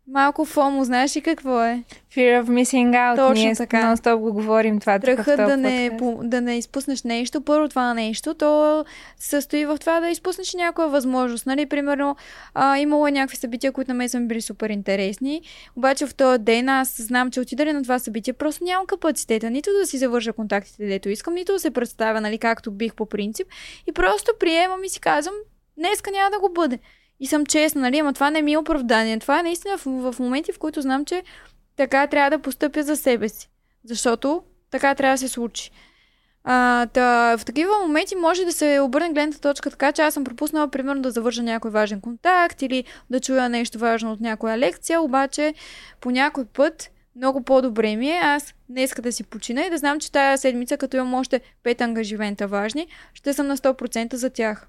малко 0.08 0.44
фомо, 0.44 0.84
знаеш 0.84 1.16
ли 1.16 1.20
какво 1.20 1.62
е? 1.62 1.82
Fear 2.14 2.42
of 2.42 2.44
missing 2.44 2.90
out. 2.90 3.16
Точно 3.16 3.44
Ние 3.44 3.56
така. 3.56 3.82
нон-стоп 3.82 4.16
го 4.16 4.32
говорим 4.32 4.80
това. 4.80 4.98
Страхът 4.98 5.36
да 5.36 5.56
не, 5.56 5.96
по- 5.98 6.20
да 6.22 6.40
не 6.40 6.58
изпуснеш 6.58 7.02
нещо. 7.02 7.40
Първо 7.40 7.68
това 7.68 7.94
нещо, 7.94 8.34
то 8.34 8.84
се 9.18 9.30
състои 9.30 9.64
в 9.64 9.78
това 9.78 10.00
да 10.00 10.08
изпуснеш 10.08 10.54
някоя 10.54 10.88
възможност. 10.88 11.46
Нали, 11.46 11.66
примерно, 11.66 12.16
а, 12.54 12.78
имало 12.78 13.06
е 13.06 13.10
някакви 13.10 13.36
събития, 13.36 13.72
които 13.72 13.90
на 13.90 13.94
мен 13.94 14.08
са 14.08 14.20
ми 14.20 14.28
били 14.28 14.40
супер 14.40 14.70
интересни. 14.70 15.42
Обаче 15.76 16.06
в 16.06 16.14
този 16.14 16.38
ден 16.38 16.68
аз 16.68 16.96
знам, 17.02 17.30
че 17.30 17.40
отида 17.40 17.66
ли 17.66 17.72
на 17.72 17.82
това 17.82 17.98
събитие, 17.98 18.32
просто 18.32 18.64
нямам 18.64 18.86
капацитета 18.86 19.50
нито 19.50 19.70
да 19.80 19.86
си 19.86 19.98
завърша 19.98 20.32
контактите, 20.32 20.86
дето 20.86 21.08
искам, 21.08 21.34
нито 21.34 21.52
да 21.52 21.58
се 21.58 21.70
представя, 21.70 22.20
нали, 22.20 22.38
както 22.38 22.70
бих 22.70 22.94
по 22.94 23.06
принцип. 23.06 23.46
И 23.86 23.92
просто 23.92 24.32
приемам 24.40 24.84
и 24.84 24.88
си 24.88 25.00
казвам, 25.00 25.34
днеска 25.78 26.10
няма 26.10 26.30
да 26.30 26.40
го 26.40 26.52
бъде. 26.52 26.78
И 27.20 27.26
съм 27.26 27.46
честна, 27.46 27.80
нали, 27.80 27.98
ама 27.98 28.12
това 28.12 28.30
не 28.30 28.42
ми 28.42 28.52
е 28.52 28.58
оправдание. 28.58 29.18
Това 29.18 29.40
е 29.40 29.42
наистина 29.42 29.78
в, 29.78 30.12
в 30.12 30.18
моменти, 30.18 30.52
в 30.52 30.58
които 30.58 30.82
знам, 30.82 31.04
че 31.04 31.22
така 31.76 32.06
трябва 32.06 32.30
да 32.30 32.42
постъпя 32.42 32.82
за 32.82 32.96
себе 32.96 33.28
си. 33.28 33.48
Защото 33.84 34.42
така 34.70 34.94
трябва 34.94 35.14
да 35.14 35.18
се 35.18 35.28
случи. 35.28 35.70
А, 36.48 36.86
та, 36.86 37.36
в 37.36 37.44
такива 37.44 37.72
моменти 37.82 38.16
може 38.16 38.44
да 38.44 38.52
се 38.52 38.80
обърне 38.80 39.12
гледната 39.12 39.40
точка 39.40 39.70
така, 39.70 39.92
че 39.92 40.02
аз 40.02 40.14
съм 40.14 40.24
пропуснала, 40.24 40.68
примерно, 40.68 41.02
да 41.02 41.10
завържа 41.10 41.42
някой 41.42 41.70
важен 41.70 42.00
контакт 42.00 42.62
или 42.62 42.84
да 43.10 43.20
чуя 43.20 43.48
нещо 43.48 43.78
важно 43.78 44.12
от 44.12 44.20
някоя 44.20 44.58
лекция, 44.58 45.00
обаче 45.02 45.54
по 46.00 46.10
някой 46.10 46.44
път 46.44 46.90
много 47.16 47.42
по-добре 47.42 47.96
ми 47.96 48.10
е 48.10 48.20
аз 48.22 48.54
днеска 48.68 49.02
да 49.02 49.12
си 49.12 49.24
почина 49.24 49.62
и 49.62 49.70
да 49.70 49.78
знам, 49.78 50.00
че 50.00 50.12
тая 50.12 50.38
седмица, 50.38 50.76
като 50.76 50.96
имам 50.96 51.14
още 51.14 51.40
пет 51.62 51.80
ангажимента 51.80 52.46
важни, 52.46 52.86
ще 53.14 53.32
съм 53.32 53.46
на 53.46 53.56
100% 53.56 54.14
за 54.14 54.30
тях. 54.30 54.68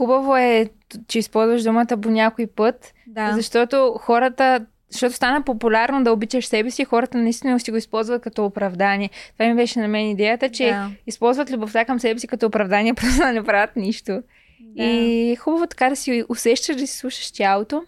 Хубаво 0.00 0.36
е, 0.36 0.68
че 1.08 1.18
използваш 1.18 1.62
думата 1.62 1.86
по 2.02 2.10
някой 2.10 2.46
път, 2.46 2.94
Да. 3.06 3.32
защото 3.32 3.94
хората 4.00 4.66
защото 4.90 5.14
стана 5.14 5.42
популярно 5.42 6.04
да 6.04 6.12
обичаш 6.12 6.46
себе 6.46 6.70
си, 6.70 6.84
хората 6.84 7.18
наистина 7.18 7.60
си 7.60 7.70
го 7.70 7.76
използват 7.76 8.22
като 8.22 8.44
оправдание. 8.44 9.10
Това 9.32 9.48
ми 9.48 9.54
беше 9.54 9.78
на 9.78 9.88
мен 9.88 10.10
идеята, 10.10 10.48
че 10.48 10.66
да. 10.66 10.90
използват 11.06 11.50
любовта 11.50 11.84
към 11.84 12.00
себе 12.00 12.20
си 12.20 12.26
като 12.26 12.46
оправдание, 12.46 12.94
просто 12.94 13.18
да 13.18 13.32
не 13.32 13.42
правят 13.42 13.76
нищо. 13.76 14.22
Да. 14.60 14.84
И 14.84 15.36
хубаво 15.36 15.66
така 15.66 15.88
да 15.90 15.96
си 15.96 16.24
усещаш, 16.28 16.76
да 16.76 16.86
си 16.86 16.98
слушаш 16.98 17.30
тялото. 17.30 17.84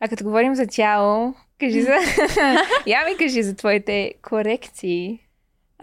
А 0.00 0.08
като 0.08 0.24
говорим 0.24 0.54
за 0.54 0.66
тяло, 0.66 1.34
кажи 1.60 1.82
за... 1.82 1.92
Я 2.86 3.04
ми 3.04 3.16
кажи 3.18 3.42
за 3.42 3.56
твоите 3.56 4.14
корекции. 4.22 5.20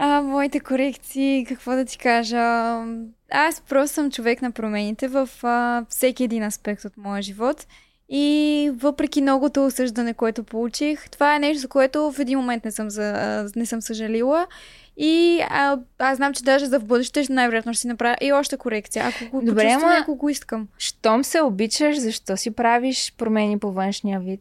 А, 0.00 0.22
моите 0.22 0.60
корекции, 0.60 1.44
какво 1.48 1.74
да 1.74 1.84
ти 1.84 1.98
кажа? 1.98 2.38
Аз 3.30 3.60
просто 3.68 3.94
съм 3.94 4.10
човек 4.10 4.42
на 4.42 4.50
промените 4.50 5.08
в 5.08 5.28
а, 5.42 5.84
всеки 5.88 6.24
един 6.24 6.42
аспект 6.42 6.84
от 6.84 6.96
моя 6.96 7.22
живот. 7.22 7.66
И 8.08 8.70
въпреки 8.74 9.22
многото 9.22 9.66
осъждане, 9.66 10.14
което 10.14 10.44
получих, 10.44 11.10
това 11.10 11.36
е 11.36 11.38
нещо, 11.38 11.60
за 11.60 11.68
което 11.68 12.12
в 12.12 12.18
един 12.18 12.38
момент 12.38 12.64
не 12.64 12.70
съм, 12.70 12.90
за, 12.90 13.46
не 13.56 13.66
съм 13.66 13.82
съжалила. 13.82 14.46
И 14.96 15.40
а, 15.50 15.78
аз 15.98 16.16
знам, 16.16 16.34
че 16.34 16.44
даже 16.44 16.66
за 16.66 16.80
в 16.80 16.84
бъдеще 16.84 17.26
най-вероятно 17.30 17.74
ще 17.74 17.80
си 17.80 17.88
направя 17.88 18.16
и 18.20 18.32
още 18.32 18.56
корекция, 18.56 19.04
ако 19.06 19.30
го 19.30 19.46
Добре, 19.46 19.70
ама- 19.70 19.96
ако 20.00 20.16
го 20.16 20.28
искам. 20.28 20.68
Щом 20.78 21.24
се 21.24 21.40
обичаш, 21.40 21.98
защо 21.98 22.36
си 22.36 22.50
правиш 22.50 23.14
промени 23.18 23.58
по 23.58 23.72
външния 23.72 24.20
вид? 24.20 24.40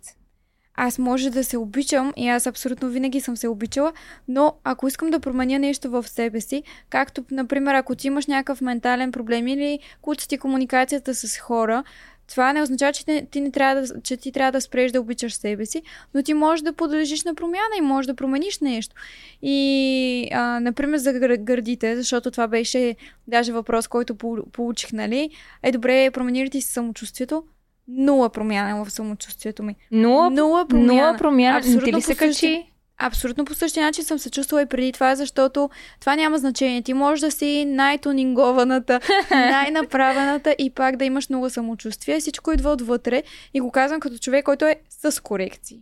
Аз 0.80 1.00
може 1.00 1.30
да 1.30 1.44
се 1.44 1.58
обичам 1.58 2.14
и 2.18 2.28
аз 2.28 2.48
абсолютно 2.48 2.90
винаги 2.90 3.22
съм 3.22 3.38
се 3.38 3.48
обичала, 3.48 3.94
но 4.28 4.54
ако 4.64 4.88
искам 4.88 5.10
да 5.10 5.20
променя 5.20 5.58
нещо 5.58 5.90
в 5.90 6.08
себе 6.08 6.42
си, 6.42 6.64
както, 6.90 7.24
например, 7.32 7.74
ако 7.74 7.96
ти 7.96 8.08
имаш 8.08 8.26
някакъв 8.26 8.62
ментален 8.62 9.12
проблем 9.12 9.48
или 9.48 9.80
куча 10.02 10.28
ти 10.28 10.38
комуникацията 10.38 11.16
с 11.16 11.38
хора, 11.38 11.84
това 12.28 12.54
не 12.54 12.62
означава, 12.62 12.94
че, 12.94 13.26
ти 13.32 13.42
не 13.42 13.52
трябва 13.52 13.82
да, 13.82 14.02
че 14.02 14.18
ти 14.18 14.32
трябва 14.32 14.52
да 14.52 14.62
спреш 14.62 14.92
да 14.92 15.02
обичаш 15.02 15.34
себе 15.34 15.66
си, 15.66 15.82
но 16.14 16.24
ти 16.24 16.34
можеш 16.34 16.64
да 16.64 16.74
подлежиш 16.74 17.24
на 17.24 17.36
промяна 17.36 17.76
и 17.78 17.82
можеш 17.82 18.08
да 18.08 18.16
промениш 18.16 18.60
нещо. 18.60 18.96
И, 19.42 20.30
а, 20.34 20.60
например, 20.60 20.98
за 20.98 21.14
гър- 21.14 21.44
гърдите, 21.44 21.96
защото 21.96 22.32
това 22.32 22.48
беше 22.48 22.96
даже 23.28 23.54
въпрос, 23.54 23.88
който 23.88 24.16
пол- 24.16 24.52
получих, 24.52 24.92
нали? 24.94 25.30
Е, 25.64 25.72
добре, 25.72 26.12
промени 26.12 26.46
ли 26.46 26.50
ти 26.50 26.62
си 26.62 26.74
самочувствието? 26.74 27.44
Нула 27.88 28.30
промяна 28.30 28.86
в 28.86 28.92
самочувствието 28.92 29.64
ми. 29.64 29.76
Нула, 29.92 30.30
Нула 30.30 30.68
промяна. 30.68 30.94
нула 30.94 31.18
промяна. 31.18 31.56
Не 31.58 31.62
ти 31.62 31.68
Абсолютно 31.68 31.98
ли 31.98 32.02
се 32.02 32.16
качи? 32.16 32.72
Абсолютно 32.98 33.46
по 33.46 33.54
същия 33.54 33.86
начин 33.86 34.04
съм 34.04 34.20
се 34.20 34.32
чувствала 34.32 34.62
и 34.62 34.66
преди 34.66 34.92
това, 34.92 35.16
защото 35.16 35.70
това 36.00 36.16
няма 36.16 36.38
значение. 36.38 36.82
Ти 36.82 36.94
можеш 36.94 37.22
да 37.22 37.32
си 37.32 37.66
най-тонингованата, 37.66 39.00
най-направената 39.32 40.56
и 40.60 40.70
пак 40.70 40.96
да 40.96 41.06
имаш 41.06 41.30
много 41.30 41.50
самочувствие. 41.50 42.20
Всичко 42.20 42.52
идва 42.52 42.70
отвътре 42.70 43.24
и 43.54 43.60
го 43.60 43.72
казвам 43.72 44.00
като 44.00 44.18
човек, 44.18 44.46
който 44.46 44.66
е 44.66 44.76
с 44.90 45.24
корекции. 45.24 45.80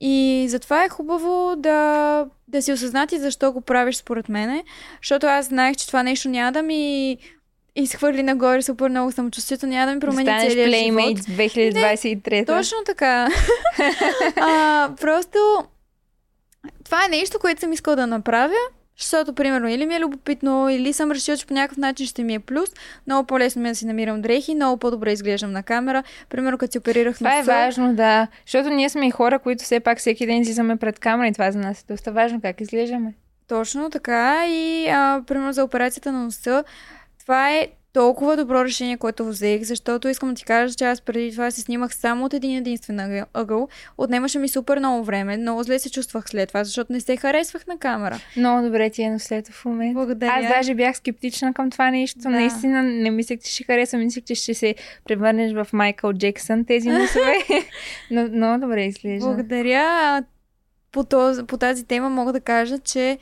И 0.00 0.46
затова 0.48 0.84
е 0.84 0.88
хубаво 0.88 1.54
да, 1.56 2.26
да 2.48 2.62
си 2.62 2.72
осъзнати 2.72 3.18
защо 3.18 3.52
го 3.52 3.60
правиш 3.60 3.96
според 3.96 4.28
мене, 4.28 4.64
защото 5.02 5.26
аз 5.26 5.46
знаех, 5.46 5.76
че 5.76 5.86
това 5.86 6.02
нещо 6.02 6.28
няма 6.28 6.52
да 6.52 6.62
ми 6.62 7.18
изхвърли 7.76 8.22
нагоре 8.22 8.62
супер 8.62 8.88
много 8.88 9.12
самочувствието, 9.12 9.66
няма 9.66 9.86
да 9.86 9.94
ми 9.94 10.00
промени 10.00 10.26
Станеш 10.26 10.52
целия 10.52 10.84
живот. 10.84 11.00
Playmates 11.00 12.20
2023. 12.22 12.46
Точно 12.46 12.78
така. 12.86 13.28
а, 14.36 14.90
просто 15.00 15.38
това 16.84 17.04
е 17.04 17.08
нещо, 17.08 17.38
което 17.38 17.60
съм 17.60 17.72
искала 17.72 17.96
да 17.96 18.06
направя, 18.06 18.54
защото, 18.98 19.34
примерно, 19.34 19.68
или 19.68 19.86
ми 19.86 19.94
е 19.94 20.00
любопитно, 20.00 20.68
или 20.68 20.92
съм 20.92 21.10
решила, 21.10 21.36
че 21.36 21.46
по 21.46 21.54
някакъв 21.54 21.78
начин 21.78 22.06
ще 22.06 22.24
ми 22.24 22.34
е 22.34 22.38
плюс. 22.38 22.70
Много 23.06 23.26
по-лесно 23.26 23.62
ми 23.62 23.68
е 23.68 23.72
да 23.72 23.76
си 23.76 23.86
намирам 23.86 24.22
дрехи, 24.22 24.54
много 24.54 24.76
по-добре 24.76 25.12
изглеждам 25.12 25.52
на 25.52 25.62
камера. 25.62 26.02
Примерно, 26.30 26.58
като 26.58 26.72
си 26.72 26.78
оперирах 26.78 27.16
Това 27.16 27.34
е 27.34 27.38
носа, 27.38 27.52
важно, 27.52 27.94
да. 27.94 28.28
Защото 28.46 28.70
ние 28.70 28.88
сме 28.88 29.08
и 29.08 29.10
хора, 29.10 29.38
които 29.38 29.64
все 29.64 29.80
пак 29.80 29.98
всеки 29.98 30.26
ден 30.26 30.40
излизаме 30.40 30.76
пред 30.76 30.98
камера 30.98 31.28
и 31.28 31.32
това 31.32 31.50
за 31.50 31.58
нас 31.58 31.80
е 31.80 31.84
доста 31.92 32.12
важно 32.12 32.40
как 32.40 32.60
изглеждаме. 32.60 33.14
Точно 33.48 33.90
така. 33.90 34.46
И, 34.48 34.88
а, 34.88 35.22
примерно, 35.26 35.52
за 35.52 35.64
операцията 35.64 36.12
на 36.12 36.24
носа, 36.24 36.64
това 37.26 37.50
е 37.50 37.68
толкова 37.92 38.36
добро 38.36 38.64
решение, 38.64 38.96
което 38.96 39.26
взех, 39.26 39.62
защото 39.62 40.08
искам 40.08 40.28
да 40.28 40.34
ти 40.34 40.44
кажа, 40.44 40.74
че 40.74 40.84
аз 40.84 41.00
преди 41.00 41.30
това 41.30 41.50
се 41.50 41.60
снимах 41.60 41.94
само 41.94 42.24
от 42.24 42.34
един 42.34 42.56
единствен 42.56 43.24
ъгъл-. 43.34 43.68
Отнемаше 43.98 44.38
ми 44.38 44.48
супер 44.48 44.78
много 44.78 45.04
време. 45.04 45.36
Много 45.36 45.62
зле 45.62 45.78
се 45.78 45.90
чувствах 45.90 46.28
след 46.28 46.48
това, 46.48 46.64
защото 46.64 46.92
не 46.92 47.00
се 47.00 47.16
харесвах 47.16 47.66
на 47.66 47.78
камера. 47.78 48.18
Много 48.36 48.62
добре 48.62 48.90
ти 48.90 49.02
е 49.02 49.10
нослето 49.10 49.52
в 49.52 49.64
момента. 49.64 49.94
Благодаря. 49.94 50.32
Аз 50.34 50.48
даже 50.48 50.74
бях 50.74 50.96
скептична 50.96 51.54
към 51.54 51.70
това 51.70 51.90
нещо. 51.90 52.18
Да. 52.18 52.28
Наистина 52.28 52.82
не 52.82 53.10
мислех, 53.10 53.40
че 53.40 53.52
ще 53.52 53.64
хареса. 53.64 53.98
Мислех, 53.98 54.24
че 54.24 54.34
ще 54.34 54.54
се 54.54 54.74
превърнеш 55.04 55.52
в 55.52 55.66
Майкъл 55.72 56.12
Джексън 56.12 56.64
тези 56.64 56.88
носове. 56.88 57.34
Но 58.10 58.28
много 58.28 58.60
добре 58.60 58.84
изглежда. 58.84 59.26
Благодаря. 59.26 60.22
По, 60.92 61.04
този, 61.04 61.42
по 61.42 61.56
тази 61.56 61.84
тема 61.84 62.10
мога 62.10 62.32
да 62.32 62.40
кажа, 62.40 62.78
че 62.78 63.18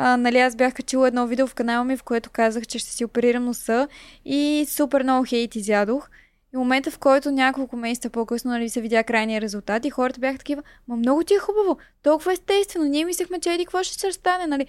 а, 0.00 0.16
нали, 0.16 0.38
аз 0.38 0.56
бях 0.56 0.74
качила 0.74 1.08
едно 1.08 1.26
видео 1.26 1.46
в 1.46 1.54
канала 1.54 1.84
ми, 1.84 1.96
в 1.96 2.02
което 2.02 2.30
казах, 2.30 2.66
че 2.66 2.78
ще 2.78 2.90
си 2.90 3.04
оперирам 3.04 3.44
носа 3.44 3.88
и 4.24 4.66
супер 4.68 5.02
много 5.02 5.24
хейт 5.24 5.54
изядох. 5.54 6.08
И 6.54 6.56
в 6.56 6.58
момента, 6.58 6.90
в 6.90 6.98
който 6.98 7.30
няколко 7.30 7.76
месеца 7.76 8.10
по-късно 8.10 8.50
нали, 8.50 8.68
се 8.68 8.80
видя 8.80 9.04
крайния 9.04 9.40
резултат 9.40 9.84
и 9.84 9.90
хората 9.90 10.20
бяха 10.20 10.38
такива, 10.38 10.62
ма 10.88 10.96
много 10.96 11.24
ти 11.24 11.34
е 11.34 11.38
хубаво, 11.38 11.78
толкова 12.02 12.32
естествено, 12.32 12.84
ние 12.84 13.04
мислехме, 13.04 13.40
че 13.40 13.52
еди 13.52 13.64
какво 13.64 13.82
ще 13.82 14.00
се 14.00 14.12
стане, 14.12 14.46
нали. 14.46 14.66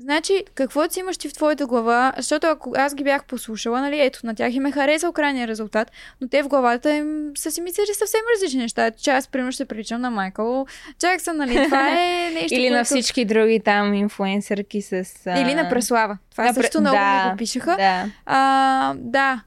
Значи, 0.00 0.44
какво 0.54 0.90
си 0.90 1.00
имаш 1.00 1.18
ти 1.18 1.28
в 1.28 1.32
твоята 1.32 1.66
глава, 1.66 2.12
защото 2.16 2.46
ако 2.46 2.72
аз 2.76 2.94
ги 2.94 3.04
бях 3.04 3.24
послушала, 3.24 3.80
нали, 3.80 4.00
ето, 4.00 4.20
на 4.24 4.34
тях 4.34 4.54
им 4.54 4.66
е 4.66 4.72
харесал 4.72 5.12
крайния 5.12 5.48
резултат, 5.48 5.90
но 6.20 6.28
те 6.28 6.42
в 6.42 6.48
главата 6.48 6.94
им 6.94 7.30
са 7.36 7.50
си 7.50 7.60
мислили 7.60 7.94
съвсем 7.94 8.20
различни 8.34 8.60
неща, 8.60 8.90
че 8.90 9.10
аз, 9.10 9.28
примерно, 9.28 9.52
ще 9.52 9.64
приличам 9.64 10.00
на 10.00 10.10
Майкъл 10.10 10.66
Джаксън, 10.98 11.36
нали, 11.36 11.64
това 11.64 11.90
е 11.90 12.30
нещо, 12.34 12.54
Или 12.54 12.70
на 12.70 12.76
което... 12.76 12.86
всички 12.86 13.24
други 13.24 13.60
там 13.60 13.94
инфуенсърки 13.94 14.82
с... 14.82 14.92
А... 15.26 15.40
Или 15.40 15.54
на 15.54 15.68
Преслава. 15.68 16.18
Това 16.30 16.44
на 16.44 16.54
също 16.54 16.80
много 16.80 16.96
да, 16.96 17.24
ми 17.24 17.30
го 17.30 17.36
пишеха. 17.36 17.76
Да. 17.76 18.06
А, 18.26 18.94
да. 18.98 19.42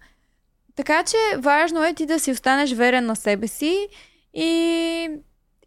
Така 0.75 1.03
че 1.03 1.17
важно 1.37 1.83
е 1.83 1.93
ти 1.93 2.05
да 2.05 2.19
си 2.19 2.31
останеш 2.31 2.73
верен 2.73 3.05
на 3.05 3.15
себе 3.15 3.47
си 3.47 3.87
и, 4.33 5.09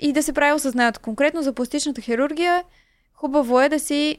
и 0.01 0.13
да 0.13 0.23
се 0.23 0.33
прави 0.33 0.53
осъзнаят. 0.53 0.99
Конкретно 0.99 1.43
за 1.43 1.53
пластичната 1.53 2.01
хирургия, 2.01 2.63
хубаво 3.15 3.61
е 3.61 3.69
да 3.69 3.79
си 3.81 4.19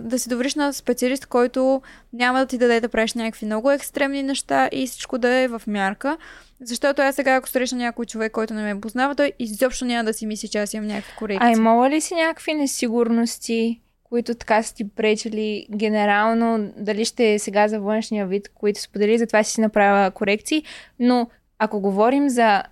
да 0.00 0.18
си 0.18 0.28
довериш 0.28 0.54
на 0.54 0.72
специалист, 0.72 1.26
който 1.26 1.82
няма 2.12 2.38
да 2.38 2.46
ти 2.46 2.58
даде 2.58 2.80
да 2.80 2.88
правиш 2.88 3.14
някакви 3.14 3.46
много 3.46 3.70
екстремни 3.70 4.22
неща 4.22 4.68
и 4.72 4.86
всичко 4.86 5.18
да 5.18 5.28
е 5.28 5.48
в 5.48 5.62
мярка. 5.66 6.16
Защото 6.62 7.02
аз 7.02 7.14
сега, 7.14 7.34
ако 7.34 7.48
срещна 7.48 7.78
някой 7.78 8.06
човек, 8.06 8.32
който 8.32 8.54
не 8.54 8.74
ме 8.74 8.80
познава, 8.80 9.14
той 9.14 9.32
изобщо 9.38 9.84
няма 9.84 10.04
да 10.04 10.12
си 10.12 10.26
мисли, 10.26 10.48
че 10.48 10.58
аз 10.58 10.74
имам 10.74 10.86
някакви 10.86 11.12
корекции. 11.18 11.48
А 11.48 11.52
имала 11.52 11.90
ли 11.90 12.00
си 12.00 12.14
някакви 12.14 12.54
несигурности, 12.54 13.80
които 14.04 14.34
така 14.34 14.62
са 14.62 14.74
ти 14.74 14.88
пречили 14.88 15.66
генерално, 15.76 16.72
дали 16.76 17.04
ще 17.04 17.34
е 17.34 17.38
сега 17.38 17.68
за 17.68 17.80
външния 17.80 18.26
вид, 18.26 18.48
които 18.54 18.80
сподели, 18.80 19.18
затова 19.18 19.42
си 19.42 19.52
си 19.52 19.60
направила 19.60 20.10
корекции, 20.10 20.64
но 20.98 21.28
ако 21.58 21.80
говорим 21.80 22.28
за 22.28 22.62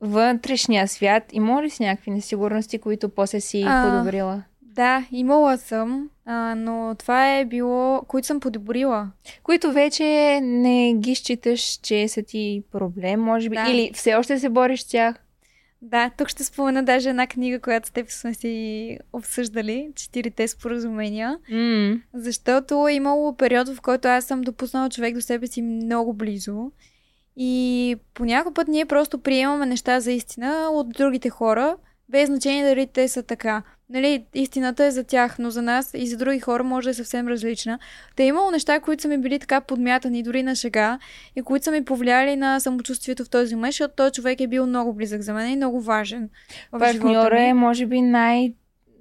вътрешния 0.00 0.88
свят, 0.88 1.22
има 1.32 1.62
ли 1.62 1.70
си 1.70 1.82
някакви 1.82 2.10
несигурности, 2.10 2.78
които 2.78 3.08
после 3.08 3.40
си 3.40 3.64
А, 3.66 3.90
подобрила? 3.90 4.42
Да, 4.76 5.06
имала 5.12 5.58
съм, 5.58 6.10
а, 6.24 6.54
но 6.54 6.94
това 6.98 7.36
е 7.36 7.44
било, 7.44 8.02
които 8.02 8.26
съм 8.26 8.40
подобрила. 8.40 9.10
Които 9.42 9.72
вече 9.72 10.04
не 10.42 10.94
ги 10.94 11.14
считаш, 11.14 11.60
че 11.62 12.08
са 12.08 12.22
ти 12.22 12.62
проблем, 12.72 13.20
може 13.20 13.48
би, 13.50 13.56
Да. 13.56 13.70
или 13.70 13.90
все 13.94 14.14
още 14.14 14.38
се 14.38 14.48
бориш 14.48 14.80
с 14.80 14.88
тях? 14.88 15.16
Да, 15.82 16.10
тук 16.18 16.28
ще 16.28 16.44
спомена 16.44 16.82
даже 16.82 17.10
една 17.10 17.26
книга, 17.26 17.60
която 17.60 17.88
с 17.88 17.92
теб 17.92 18.10
сме 18.10 18.34
си 18.34 18.98
обсъждали, 19.12 19.88
Четирите 19.94 20.48
споразумения, 20.48 21.38
М. 21.50 22.00
защото 22.14 22.88
е 22.88 22.92
имало 22.92 23.36
период, 23.36 23.68
в 23.68 23.80
който 23.80 24.08
аз 24.08 24.24
съм 24.24 24.40
допуснала 24.40 24.90
човек 24.90 25.14
до 25.14 25.20
себе 25.20 25.46
си 25.46 25.62
много 25.62 26.12
близо 26.14 26.70
и 27.36 27.96
по 28.14 28.24
някой 28.24 28.54
път 28.54 28.68
ние 28.68 28.84
просто 28.86 29.18
приемаме 29.18 29.66
неща 29.66 30.00
за 30.00 30.12
истина 30.12 30.68
от 30.72 30.88
другите 30.88 31.30
хора, 31.30 31.76
без 32.08 32.26
значение 32.26 32.64
дали 32.64 32.86
те 32.86 33.08
са 33.08 33.22
така. 33.22 33.62
Нали, 33.90 34.24
истината 34.34 34.84
е 34.84 34.90
за 34.90 35.04
тях, 35.04 35.38
но 35.38 35.50
за 35.50 35.62
нас 35.62 35.90
и 35.94 36.06
за 36.06 36.16
други 36.16 36.40
хора 36.40 36.64
може 36.64 36.84
да 36.84 36.90
е 36.90 36.94
съвсем 36.94 37.28
различна. 37.28 37.78
Та 38.16 38.22
е 38.22 38.26
имало 38.26 38.50
неща, 38.50 38.80
които 38.80 39.02
са 39.02 39.08
ми 39.08 39.18
били 39.18 39.38
така 39.38 39.60
подмятани 39.60 40.22
дори 40.22 40.42
на 40.42 40.54
шега 40.54 40.98
и 41.36 41.42
които 41.42 41.64
са 41.64 41.70
ми 41.70 41.84
повлияли 41.84 42.36
на 42.36 42.60
самочувствието 42.60 43.24
в 43.24 43.30
този 43.30 43.54
момент, 43.54 43.72
защото 43.72 43.94
този 43.94 44.12
човек 44.12 44.40
е 44.40 44.46
бил 44.46 44.66
много 44.66 44.92
близък 44.92 45.22
за 45.22 45.32
мен 45.32 45.52
и 45.52 45.56
много 45.56 45.80
важен 45.80 46.30
Партньора 46.70 47.34
ми. 47.34 47.48
е, 47.48 47.54
може 47.54 47.86
би, 47.86 48.00
най- 48.00 48.52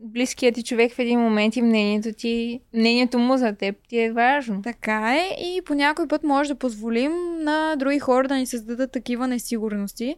близкият 0.03 0.55
ти 0.55 0.63
човек 0.63 0.93
в 0.93 0.99
един 0.99 1.19
момент 1.19 1.55
и 1.55 1.61
мнението 1.61 2.09
ти, 2.17 2.59
мнението 2.73 3.19
му 3.19 3.37
за 3.37 3.53
теб 3.53 3.75
ти 3.89 3.99
е 3.99 4.11
важно. 4.11 4.61
Така 4.61 5.15
е 5.15 5.43
и 5.43 5.61
по 5.65 5.73
някой 5.73 6.07
път 6.07 6.23
може 6.23 6.49
да 6.49 6.55
позволим 6.55 7.11
на 7.39 7.75
други 7.75 7.99
хора 7.99 8.27
да 8.27 8.35
ни 8.35 8.45
създадат 8.45 8.91
такива 8.91 9.27
несигурности, 9.27 10.15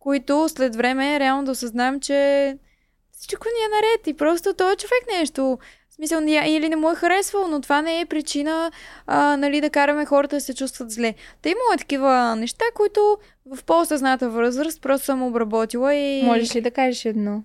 които 0.00 0.48
след 0.48 0.76
време 0.76 1.20
реално 1.20 1.44
да 1.44 1.50
осъзнаем, 1.50 2.00
че 2.00 2.56
всичко 3.12 3.46
ни 3.48 3.64
е 3.64 3.76
наред 3.76 4.06
и 4.06 4.14
просто 4.14 4.54
този 4.54 4.76
човек 4.76 5.18
нещо. 5.18 5.58
В 5.90 5.94
смисъл, 5.94 6.20
или 6.46 6.68
не 6.68 6.76
му 6.76 6.90
е 6.90 6.94
харесвал, 6.94 7.48
но 7.48 7.60
това 7.60 7.82
не 7.82 8.00
е 8.00 8.06
причина 8.06 8.72
а, 9.06 9.36
нали, 9.36 9.60
да 9.60 9.70
караме 9.70 10.06
хората 10.06 10.36
да 10.36 10.40
се 10.40 10.54
чувстват 10.54 10.90
зле. 10.90 11.14
Та 11.42 11.48
имало 11.48 11.72
е 11.74 11.78
такива 11.78 12.36
неща, 12.36 12.64
които 12.74 13.18
в 13.46 13.64
по-осъзната 13.64 14.30
възраст 14.30 14.82
просто 14.82 15.04
съм 15.04 15.22
обработила 15.22 15.94
и... 15.94 16.22
Можеш 16.22 16.56
ли 16.56 16.60
да 16.60 16.70
кажеш 16.70 17.04
едно? 17.04 17.42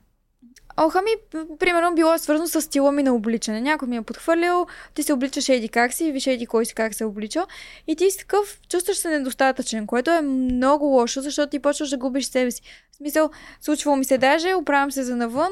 Ох, 0.78 0.96
ами, 0.96 1.12
п- 1.32 1.46
примерно, 1.60 1.96
било 1.96 2.14
е 2.14 2.20
свързано 2.20 2.48
с 2.48 2.62
стила 2.62 2.92
ми 2.92 3.04
на 3.04 3.14
обличане. 3.14 3.62
Някой 3.62 3.88
ми 3.88 3.98
е 3.98 4.02
подхвърлил, 4.02 4.66
ти 4.94 5.04
се 5.04 5.14
обличаш 5.14 5.50
еди 5.50 5.70
как 5.70 5.94
си, 5.94 6.12
виж 6.12 6.28
еди 6.28 6.46
кой 6.46 6.66
си 6.66 6.74
как 6.74 6.94
се 6.94 7.06
облича. 7.06 7.46
И 7.88 7.96
ти 7.96 8.12
си 8.12 8.18
такъв, 8.18 8.60
чувстваш 8.70 8.98
се 8.98 9.10
недостатъчен, 9.10 9.88
което 9.88 10.12
е 10.12 10.22
много 10.22 10.86
лошо, 10.86 11.22
защото 11.22 11.50
ти 11.50 11.60
почваш 11.60 11.90
да 11.90 11.98
губиш 11.98 12.26
себе 12.26 12.52
си. 12.52 12.62
В 12.92 12.96
смисъл, 12.96 13.30
случвало 13.62 13.98
ми 13.98 14.06
се 14.06 14.18
даже, 14.18 14.54
оправям 14.54 14.92
се 14.92 15.04
за 15.04 15.16
навън, 15.16 15.52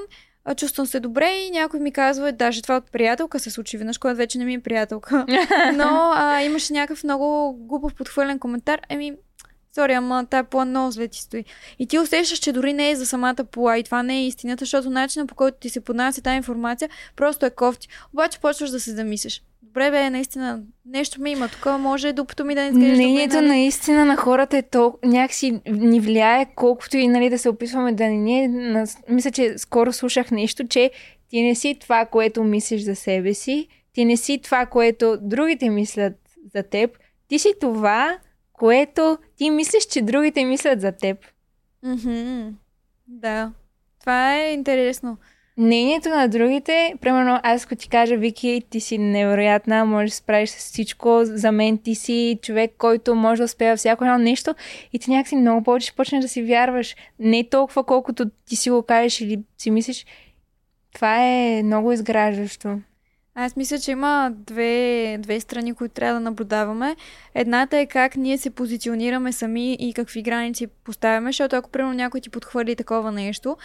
чувствам 0.57 0.87
се 0.87 0.99
добре 0.99 1.29
и 1.31 1.51
някой 1.51 1.79
ми 1.79 1.91
казва, 1.91 2.31
даже 2.31 2.61
това 2.61 2.77
от 2.77 2.91
приятелка 2.91 3.39
се 3.39 3.49
случи 3.49 3.77
веднъж, 3.77 3.97
която 3.97 4.17
вече 4.17 4.37
не 4.37 4.45
ми 4.45 4.53
е 4.53 4.59
приятелка. 4.59 5.25
Но 5.73 6.11
а, 6.15 6.41
имаше 6.41 6.73
някакъв 6.73 7.03
много 7.03 7.53
глупав 7.53 7.93
подхвърлен 7.95 8.39
коментар. 8.39 8.81
Еми, 8.89 9.13
сори, 9.75 9.93
ама 9.93 10.25
тая 10.29 10.43
пула 10.43 10.65
много 10.65 10.91
зле 10.91 11.07
ти 11.07 11.19
стои. 11.19 11.45
И 11.79 11.87
ти 11.87 11.99
усещаш, 11.99 12.39
че 12.39 12.51
дори 12.51 12.73
не 12.73 12.89
е 12.89 12.95
за 12.95 13.05
самата 13.05 13.45
пула 13.51 13.77
и 13.77 13.83
това 13.83 14.03
не 14.03 14.17
е 14.17 14.27
истината, 14.27 14.61
защото 14.61 14.89
начинът 14.89 15.29
по 15.29 15.35
който 15.35 15.57
ти 15.59 15.69
се 15.69 15.79
поднася 15.79 16.21
тази 16.21 16.37
информация 16.37 16.89
просто 17.15 17.45
е 17.45 17.49
кофти. 17.49 17.87
Обаче 18.13 18.39
почваш 18.39 18.69
да 18.69 18.79
се 18.79 18.91
замислиш. 18.91 19.43
Добре, 19.61 19.91
бе, 19.91 20.09
наистина, 20.09 20.61
нещо 20.85 21.21
ми 21.21 21.31
има. 21.31 21.47
Тук 21.47 21.65
може 21.79 22.13
дупето 22.13 22.45
ми 22.45 22.55
да 22.55 22.61
не 22.61 22.67
изглежда. 22.67 22.93
Мнението 22.93 23.35
добре, 23.35 23.47
нали? 23.47 23.59
наистина 23.59 24.05
на 24.05 24.15
хората 24.15 24.57
е 24.57 24.61
толкова, 24.61 25.07
някакси 25.07 25.61
ни 25.67 25.99
влияе, 25.99 26.45
колкото 26.55 26.97
и 26.97 27.07
нали, 27.07 27.29
да 27.29 27.37
се 27.37 27.49
опитваме 27.49 27.91
да 27.91 28.03
не 28.03 28.17
ни 28.17 28.43
е. 28.43 28.49
Мисля, 29.09 29.31
че 29.31 29.57
скоро 29.57 29.93
слушах 29.93 30.31
нещо, 30.31 30.67
че 30.67 30.91
ти 31.29 31.41
не 31.41 31.55
си 31.55 31.77
това, 31.81 32.05
което 32.05 32.43
мислиш 32.43 32.81
за 32.81 32.95
себе 32.95 33.33
си, 33.33 33.67
ти 33.93 34.05
не 34.05 34.17
си 34.17 34.39
това, 34.43 34.65
което 34.65 35.17
другите 35.21 35.69
мислят 35.69 36.13
за 36.55 36.63
теб, 36.63 36.97
ти 37.27 37.39
си 37.39 37.53
това, 37.61 38.17
което 38.53 39.17
ти 39.37 39.49
мислиш, 39.49 39.85
че 39.85 40.01
другите 40.01 40.45
мислят 40.45 40.81
за 40.81 40.91
теб. 40.91 41.17
Мгм. 41.83 42.49
Да. 43.07 43.51
Това 43.99 44.35
е 44.35 44.53
интересно. 44.53 45.17
Мнението 45.57 46.09
на 46.09 46.27
другите, 46.27 46.93
примерно 47.01 47.39
аз 47.43 47.65
ако 47.65 47.75
ти 47.75 47.89
кажа, 47.89 48.17
Вики, 48.17 48.63
ти 48.69 48.79
си 48.79 48.97
невероятна, 48.97 49.85
можеш 49.85 50.09
да 50.09 50.15
справиш 50.15 50.49
с 50.49 50.57
всичко, 50.57 51.19
за 51.23 51.51
мен 51.51 51.77
ти 51.77 51.95
си 51.95 52.39
човек, 52.41 52.71
който 52.77 53.15
може 53.15 53.39
да 53.39 53.45
успее 53.45 53.75
всяко 53.75 54.03
едно 54.03 54.17
нещо 54.17 54.55
и 54.93 54.99
ти 54.99 55.11
някакси 55.11 55.35
много 55.35 55.63
повече 55.63 55.87
ще 55.87 55.95
почнеш 55.95 56.21
да 56.21 56.29
си 56.29 56.43
вярваш. 56.43 56.95
Не 57.19 57.49
толкова 57.49 57.83
колкото 57.83 58.29
ти 58.45 58.55
си 58.55 58.69
го 58.69 58.83
кажеш 58.83 59.21
или 59.21 59.39
си 59.57 59.71
мислиш. 59.71 60.05
Това 60.93 61.23
е 61.23 61.63
много 61.63 61.91
изграждащо. 61.91 62.79
Аз 63.35 63.55
мисля, 63.55 63.79
че 63.79 63.91
има 63.91 64.31
две, 64.33 65.17
две 65.19 65.39
страни, 65.39 65.73
които 65.73 65.93
трябва 65.93 66.13
да 66.13 66.19
наблюдаваме. 66.19 66.95
Едната 67.35 67.77
е 67.77 67.85
как 67.85 68.15
ние 68.15 68.37
се 68.37 68.49
позиционираме 68.49 69.31
сами 69.31 69.73
и 69.73 69.93
какви 69.93 70.21
граници 70.21 70.67
поставяме, 70.67 71.29
защото 71.29 71.55
ако 71.55 71.69
примерно 71.69 71.93
някой 71.93 72.21
ти 72.21 72.29
подхвърли 72.29 72.75
такова 72.75 73.11
нещо 73.11 73.57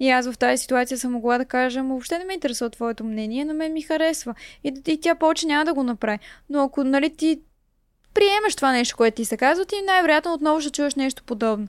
и 0.00 0.10
аз 0.10 0.30
в 0.30 0.38
тази 0.38 0.62
ситуация 0.62 0.98
съм 0.98 1.12
могла 1.12 1.38
да 1.38 1.44
кажа, 1.44 1.82
«Ма 1.82 1.88
въобще 1.88 2.18
не 2.18 2.24
ме 2.24 2.34
интересува 2.34 2.70
твоето 2.70 3.04
мнение, 3.04 3.44
на 3.44 3.54
мен 3.54 3.72
ми 3.72 3.82
харесва. 3.82 4.34
И, 4.64 4.82
и 4.86 5.00
тя 5.00 5.14
повече 5.14 5.46
няма 5.46 5.64
да 5.64 5.74
го 5.74 5.82
направи. 5.82 6.18
Но 6.50 6.62
ако 6.62 6.84
нали, 6.84 7.16
ти 7.16 7.40
приемаш 8.14 8.56
това 8.56 8.72
нещо, 8.72 8.96
което 8.96 9.14
ти 9.14 9.24
се 9.24 9.36
казва, 9.36 9.64
ти 9.64 9.74
най-вероятно 9.86 10.32
отново 10.34 10.60
ще 10.60 10.70
чуеш 10.70 10.94
нещо 10.94 11.22
подобно. 11.24 11.68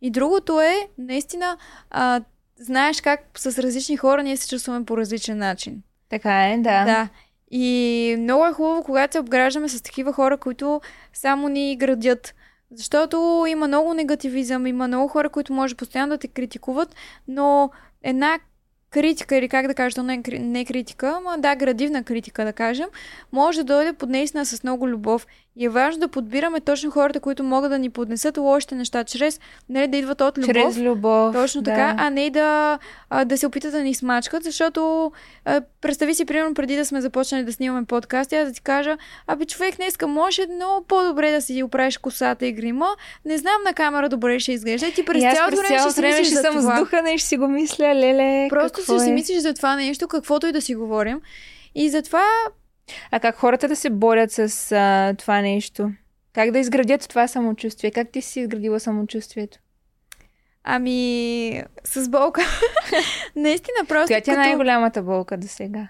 И 0.00 0.10
другото 0.10 0.60
е, 0.60 0.88
наистина, 0.98 1.56
а, 1.90 2.20
знаеш 2.60 3.00
как 3.00 3.20
с 3.38 3.62
различни 3.62 3.96
хора 3.96 4.22
ние 4.22 4.36
се 4.36 4.48
чувстваме 4.48 4.84
по 4.84 4.96
различен 4.96 5.38
начин. 5.38 5.82
Така 6.08 6.48
е, 6.48 6.56
да. 6.56 6.84
Да. 6.84 7.08
И 7.50 8.16
много 8.18 8.46
е 8.46 8.52
хубаво, 8.52 8.82
когато 8.82 9.12
се 9.12 9.18
обграждаме 9.18 9.68
с 9.68 9.82
такива 9.82 10.12
хора, 10.12 10.36
които 10.36 10.80
само 11.12 11.48
ни 11.48 11.76
градят. 11.76 12.34
Защото 12.70 13.44
има 13.48 13.68
много 13.68 13.94
негативизъм, 13.94 14.66
има 14.66 14.88
много 14.88 15.08
хора, 15.08 15.30
които 15.30 15.52
може 15.52 15.74
постоянно 15.74 16.10
да 16.10 16.18
те 16.18 16.28
критикуват, 16.28 16.94
но 17.28 17.70
една 18.02 18.38
критика, 18.90 19.36
или 19.36 19.48
как 19.48 19.66
да 19.66 19.74
кажа, 19.74 19.94
то 19.94 20.02
не 20.02 20.14
е 20.14 20.38
не 20.38 20.60
е 20.60 20.64
критика, 20.64 21.14
ама 21.16 21.38
да, 21.38 21.56
градивна 21.56 22.04
критика, 22.04 22.44
да 22.44 22.52
кажем, 22.52 22.88
може 23.32 23.58
да 23.58 23.64
дойде 23.64 23.92
под 23.92 24.08
наистина 24.08 24.46
с 24.46 24.62
много 24.62 24.88
любов. 24.88 25.26
И 25.60 25.64
е 25.64 25.68
важно 25.68 26.00
да 26.00 26.08
подбираме 26.08 26.60
точно 26.60 26.90
хората, 26.90 27.20
които 27.20 27.44
могат 27.44 27.70
да 27.70 27.78
ни 27.78 27.90
поднесат 27.90 28.38
лошите 28.38 28.74
неща, 28.74 29.04
чрез 29.04 29.40
нали, 29.68 29.86
да 29.86 29.96
идват 29.96 30.20
от 30.20 30.38
любов. 30.38 30.54
Чрез 30.54 30.78
любов. 30.78 31.32
Точно 31.32 31.62
да. 31.62 31.70
така, 31.70 31.94
а 31.98 32.10
не 32.10 32.30
да, 32.30 32.78
а, 33.10 33.24
да 33.24 33.38
се 33.38 33.46
опитат 33.46 33.72
да 33.72 33.82
ни 33.82 33.94
смачкат, 33.94 34.44
защото 34.44 35.12
а, 35.44 35.60
представи 35.80 36.14
си, 36.14 36.24
примерно, 36.24 36.54
преди 36.54 36.76
да 36.76 36.86
сме 36.86 37.00
започнали 37.00 37.44
да 37.44 37.52
снимаме 37.52 37.86
подкасти, 37.86 38.36
аз 38.36 38.48
да 38.48 38.54
ти 38.54 38.60
кажа, 38.60 38.96
абе, 39.26 39.44
човек, 39.44 39.76
днеска 39.76 40.06
може 40.06 40.46
много 40.46 40.86
по-добре 40.86 41.30
да 41.30 41.40
си 41.40 41.62
оправиш 41.62 41.98
косата 41.98 42.46
и 42.46 42.52
грима. 42.52 42.88
Не 43.24 43.38
знам 43.38 43.62
на 43.64 43.74
камера 43.74 44.08
добре 44.08 44.40
ще 44.40 44.52
изглежда. 44.52 44.92
Ти 44.92 45.04
през 45.04 45.22
цялото 45.22 45.56
време 45.56 45.64
ще 45.64 45.76
цялото 45.76 45.94
си 45.94 46.00
време 46.00 46.24
ще 46.24 46.34
за 46.34 46.42
съм 46.42 46.54
това. 46.54 46.76
сдухана 46.76 47.10
и 47.10 47.18
ще 47.18 47.28
си 47.28 47.36
го 47.36 47.48
мисля, 47.48 47.94
леле, 47.94 48.48
Просто 48.50 48.82
ще 48.82 48.98
си 48.98 49.10
е? 49.10 49.12
мислиш 49.12 49.38
за 49.38 49.54
това 49.54 49.76
нещо, 49.76 50.08
каквото 50.08 50.46
и 50.46 50.52
да 50.52 50.60
си 50.60 50.74
говорим. 50.74 51.20
И 51.74 51.88
затова 51.88 52.24
А 53.10 53.20
как 53.20 53.36
хората 53.36 53.68
да 53.68 53.76
се 53.76 53.90
борят 53.90 54.32
с 54.32 54.72
а, 54.72 55.14
това 55.18 55.40
нещо? 55.40 55.90
Как 56.32 56.50
да 56.50 56.58
изградят 56.58 57.08
това 57.08 57.28
самочувствие? 57.28 57.90
Как 57.90 58.10
ти 58.10 58.22
си 58.22 58.40
изградила 58.40 58.80
самочувствието? 58.80 59.58
Ами, 60.64 61.62
с 61.84 62.08
болка. 62.08 62.40
Наистина, 63.36 63.86
просто 63.88 64.06
Коя 64.06 64.20
ти 64.20 64.30
е 64.30 64.34
като... 64.34 64.46
най-голямата 64.46 65.02
болка 65.02 65.36
до 65.36 65.48
сега? 65.48 65.88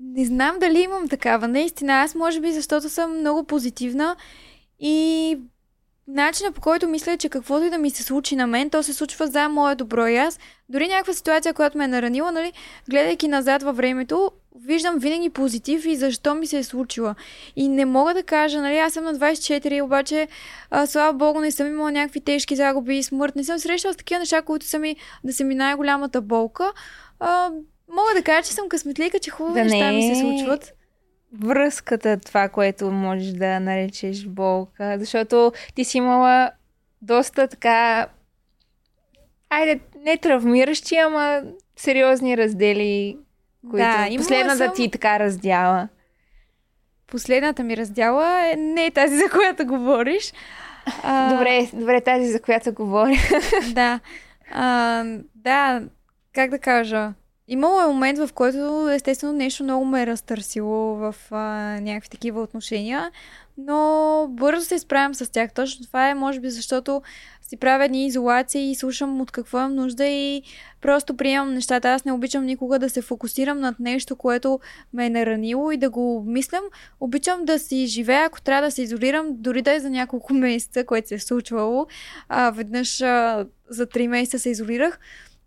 Не 0.00 0.24
знам 0.24 0.58
дали 0.58 0.80
имам 0.80 1.08
такава. 1.08 1.48
Наистина, 1.48 1.92
аз 1.92 2.14
може 2.14 2.40
би 2.40 2.52
защото 2.52 2.88
съм 2.88 3.18
много 3.18 3.44
позитивна 3.44 4.16
и 4.78 5.38
начина 6.08 6.52
по 6.52 6.60
който 6.60 6.88
мисля, 6.88 7.16
че 7.16 7.28
каквото 7.28 7.64
и 7.64 7.70
да 7.70 7.78
ми 7.78 7.90
се 7.90 8.02
случи 8.02 8.36
на 8.36 8.46
мен, 8.46 8.70
то 8.70 8.82
се 8.82 8.92
случва 8.92 9.26
за 9.26 9.48
мое 9.48 9.74
добро 9.74 10.06
и 10.06 10.16
аз. 10.16 10.38
Дори 10.68 10.88
някаква 10.88 11.12
ситуация, 11.12 11.54
която 11.54 11.78
ме 11.78 11.84
е 11.84 11.88
наранила, 11.88 12.32
нали, 12.32 12.52
гледайки 12.90 13.28
назад 13.28 13.62
във 13.62 13.76
времето, 13.76 14.30
виждам 14.56 14.98
винаги 14.98 15.30
позитив 15.30 15.86
и 15.86 15.96
защо 15.96 16.34
ми 16.34 16.46
се 16.46 16.58
е 16.58 16.64
случила. 16.64 17.14
И 17.56 17.68
не 17.68 17.84
мога 17.84 18.14
да 18.14 18.22
кажа, 18.22 18.60
нали, 18.60 18.78
аз 18.78 18.92
съм 18.92 19.04
на 19.04 19.14
24, 19.14 19.84
обаче, 19.84 20.28
а, 20.70 20.86
слава 20.86 21.12
богу, 21.12 21.40
не 21.40 21.50
съм 21.50 21.66
имала 21.66 21.92
някакви 21.92 22.20
тежки 22.20 22.56
загуби 22.56 22.96
и 22.98 23.02
смърт. 23.02 23.36
Не 23.36 23.44
съм 23.44 23.58
срещала 23.58 23.94
с 23.94 23.96
такива 23.96 24.18
неща, 24.18 24.42
които 24.42 24.66
са 24.66 24.78
ми 24.78 24.96
да 25.24 25.32
са 25.32 25.44
ми 25.44 25.54
най-голямата 25.54 26.20
болка. 26.20 26.72
А, 27.20 27.50
мога 27.88 28.10
да 28.14 28.22
кажа, 28.22 28.48
че 28.48 28.54
съм 28.54 28.68
късметлика, 28.68 29.18
че 29.18 29.30
хубави 29.30 29.60
Да 29.60 29.64
неща 29.64 29.92
ми 29.92 30.14
се 30.14 30.20
случват. 30.20 30.72
Връзката, 31.32 32.16
това, 32.16 32.48
което 32.48 32.90
можеш 32.90 33.32
да 33.32 33.60
наречеш 33.60 34.26
болка, 34.26 34.96
защото 34.98 35.52
ти 35.74 35.84
си 35.84 35.98
имала 35.98 36.50
доста 37.02 37.48
така, 37.48 38.06
айде, 39.50 39.80
не 40.04 40.16
травмиращи, 40.16 40.96
ама 40.96 41.42
сериозни 41.76 42.36
раздели, 42.36 43.18
които 43.62 43.76
Да, 43.76 44.08
последната 44.16 44.64
съм- 44.64 44.74
ти 44.74 44.90
така 44.90 45.18
раздяла. 45.18 45.88
Последната 47.06 47.62
ми 47.62 47.76
раздяла 47.76 48.46
е 48.46 48.56
не 48.56 48.86
е 48.86 48.90
тази, 48.90 49.16
за 49.16 49.30
която 49.30 49.66
говориш. 49.66 50.32
А, 51.02 51.32
Добре, 51.32 51.68
добре, 51.72 52.00
тази, 52.00 52.32
за 52.32 52.40
която 52.40 52.72
говоря. 52.72 53.16
Да. 53.72 54.00
А, 54.50 55.04
да, 55.34 55.82
как 56.34 56.50
да 56.50 56.58
кажа. 56.58 57.12
Имало 57.48 57.80
е 57.80 57.86
момент, 57.86 58.18
в 58.18 58.30
който 58.34 58.88
естествено 58.90 59.32
нещо 59.32 59.62
много 59.62 59.84
ме 59.84 60.02
е 60.02 60.06
разтърсило 60.06 60.94
в 60.94 61.14
а, 61.30 61.40
някакви 61.80 62.08
такива 62.08 62.42
отношения, 62.42 63.10
но 63.58 64.26
бързо 64.30 64.64
се 64.66 64.78
справям 64.78 65.14
с 65.14 65.32
тях. 65.32 65.52
Точно 65.54 65.86
това 65.86 66.08
е, 66.08 66.14
може 66.14 66.40
би, 66.40 66.50
защото 66.50 67.02
си 67.42 67.56
правя 67.56 67.84
едни 67.84 68.06
изолации 68.06 68.70
и 68.70 68.74
слушам 68.74 69.20
от 69.20 69.30
какво 69.30 69.58
имам 69.58 69.74
нужда 69.74 70.06
и 70.06 70.42
просто 70.80 71.16
приемам 71.16 71.54
нещата. 71.54 71.88
Аз 71.88 72.04
не 72.04 72.12
обичам 72.12 72.44
никога 72.44 72.78
да 72.78 72.90
се 72.90 73.02
фокусирам 73.02 73.60
над 73.60 73.80
нещо, 73.80 74.16
което 74.16 74.60
ме 74.92 75.06
е 75.06 75.10
наранило 75.10 75.70
и 75.70 75.76
да 75.76 75.90
го 75.90 76.16
обмислям. 76.16 76.64
Обичам 77.00 77.44
да 77.44 77.58
си 77.58 77.86
живея, 77.86 78.24
ако 78.24 78.42
трябва 78.42 78.62
да 78.62 78.70
се 78.70 78.82
изолирам, 78.82 79.28
дори 79.30 79.62
да 79.62 79.72
е 79.72 79.80
за 79.80 79.90
няколко 79.90 80.34
месеца, 80.34 80.84
което 80.84 81.08
се 81.08 81.14
е 81.14 81.18
случвало. 81.18 81.86
А, 82.28 82.50
веднъж 82.50 83.00
а, 83.00 83.46
за 83.68 83.86
3 83.86 84.06
месеца 84.06 84.38
се 84.38 84.50
изолирах 84.50 84.98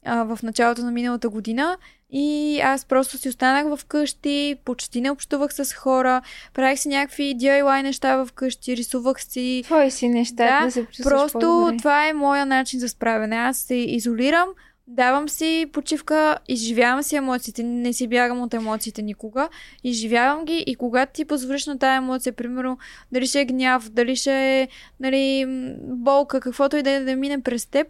а, 0.05 0.23
в 0.23 0.39
началото 0.43 0.81
на 0.81 0.91
миналата 0.91 1.29
година 1.29 1.77
и 2.09 2.59
аз 2.63 2.85
просто 2.85 3.17
си 3.17 3.29
останах 3.29 3.77
в 3.77 3.85
къщи, 3.85 4.55
почти 4.65 5.01
не 5.01 5.11
общувах 5.11 5.53
с 5.53 5.73
хора, 5.73 6.21
правих 6.53 6.79
си 6.79 6.89
някакви 6.89 7.35
DIY 7.37 7.81
неща 7.81 8.15
в 8.15 8.33
къщи, 8.33 8.77
рисувах 8.77 9.23
си. 9.23 9.61
Твои 9.65 9.91
си 9.91 10.09
неща, 10.09 10.59
да, 10.59 10.65
Да, 10.65 10.71
се 10.71 11.03
Просто 11.03 11.39
по-добре. 11.39 11.77
това 11.77 12.07
е 12.07 12.13
моя 12.13 12.45
начин 12.45 12.79
за 12.79 12.89
справяне. 12.89 13.35
Аз 13.35 13.57
се 13.57 13.75
изолирам, 13.75 14.47
давам 14.87 15.29
си 15.29 15.65
почивка, 15.73 16.37
изживявам 16.47 17.03
си 17.03 17.15
емоциите, 17.15 17.63
не 17.63 17.93
си 17.93 18.07
бягам 18.07 18.41
от 18.41 18.53
емоциите 18.53 19.01
никога, 19.01 19.49
изживявам 19.83 20.45
ги 20.45 20.63
и 20.67 20.75
когато 20.75 21.13
ти 21.13 21.25
позволиш 21.25 21.65
на 21.65 21.79
тая 21.79 21.97
емоция, 21.97 22.33
примерно, 22.33 22.77
дали 23.11 23.27
ще 23.27 23.41
е 23.41 23.45
гняв, 23.45 23.89
дали 23.89 24.15
ще 24.15 24.61
е 24.61 24.67
нали, 24.99 25.45
болка, 25.81 26.39
каквото 26.39 26.77
и 26.77 26.83
да 26.83 26.89
е 26.91 26.99
да 26.99 27.15
мине 27.15 27.41
през 27.41 27.65
теб, 27.65 27.87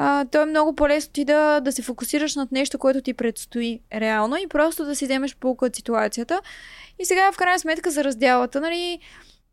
а, 0.00 0.24
то 0.24 0.42
е 0.42 0.46
много 0.46 0.74
по-лесно 0.74 1.12
ти 1.12 1.24
да, 1.24 1.60
да 1.60 1.72
се 1.72 1.82
фокусираш 1.82 2.36
над 2.36 2.52
нещо, 2.52 2.78
което 2.78 3.00
ти 3.00 3.14
предстои 3.14 3.80
реално 3.94 4.36
и 4.36 4.46
просто 4.46 4.84
да 4.84 4.96
си 4.96 5.04
вземеш 5.04 5.36
полка 5.36 5.66
от 5.66 5.76
ситуацията. 5.76 6.40
И 6.98 7.04
сега, 7.04 7.32
в 7.32 7.36
крайна 7.36 7.58
сметка, 7.58 7.90
за 7.90 8.04
разделата, 8.04 8.60
нали, 8.60 8.98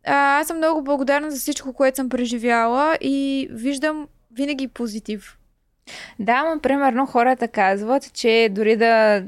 а, 0.05 0.39
аз 0.39 0.47
съм 0.47 0.57
много 0.57 0.83
благодарна 0.83 1.31
за 1.31 1.37
всичко, 1.37 1.73
което 1.73 1.95
съм 1.95 2.09
преживяла 2.09 2.97
и 3.01 3.47
виждам 3.51 4.07
винаги 4.31 4.67
позитив. 4.67 5.37
Да, 6.19 6.53
но 6.53 6.61
примерно 6.61 7.05
хората 7.05 7.47
казват, 7.47 8.13
че 8.13 8.49
дори 8.51 8.75
да 8.75 9.23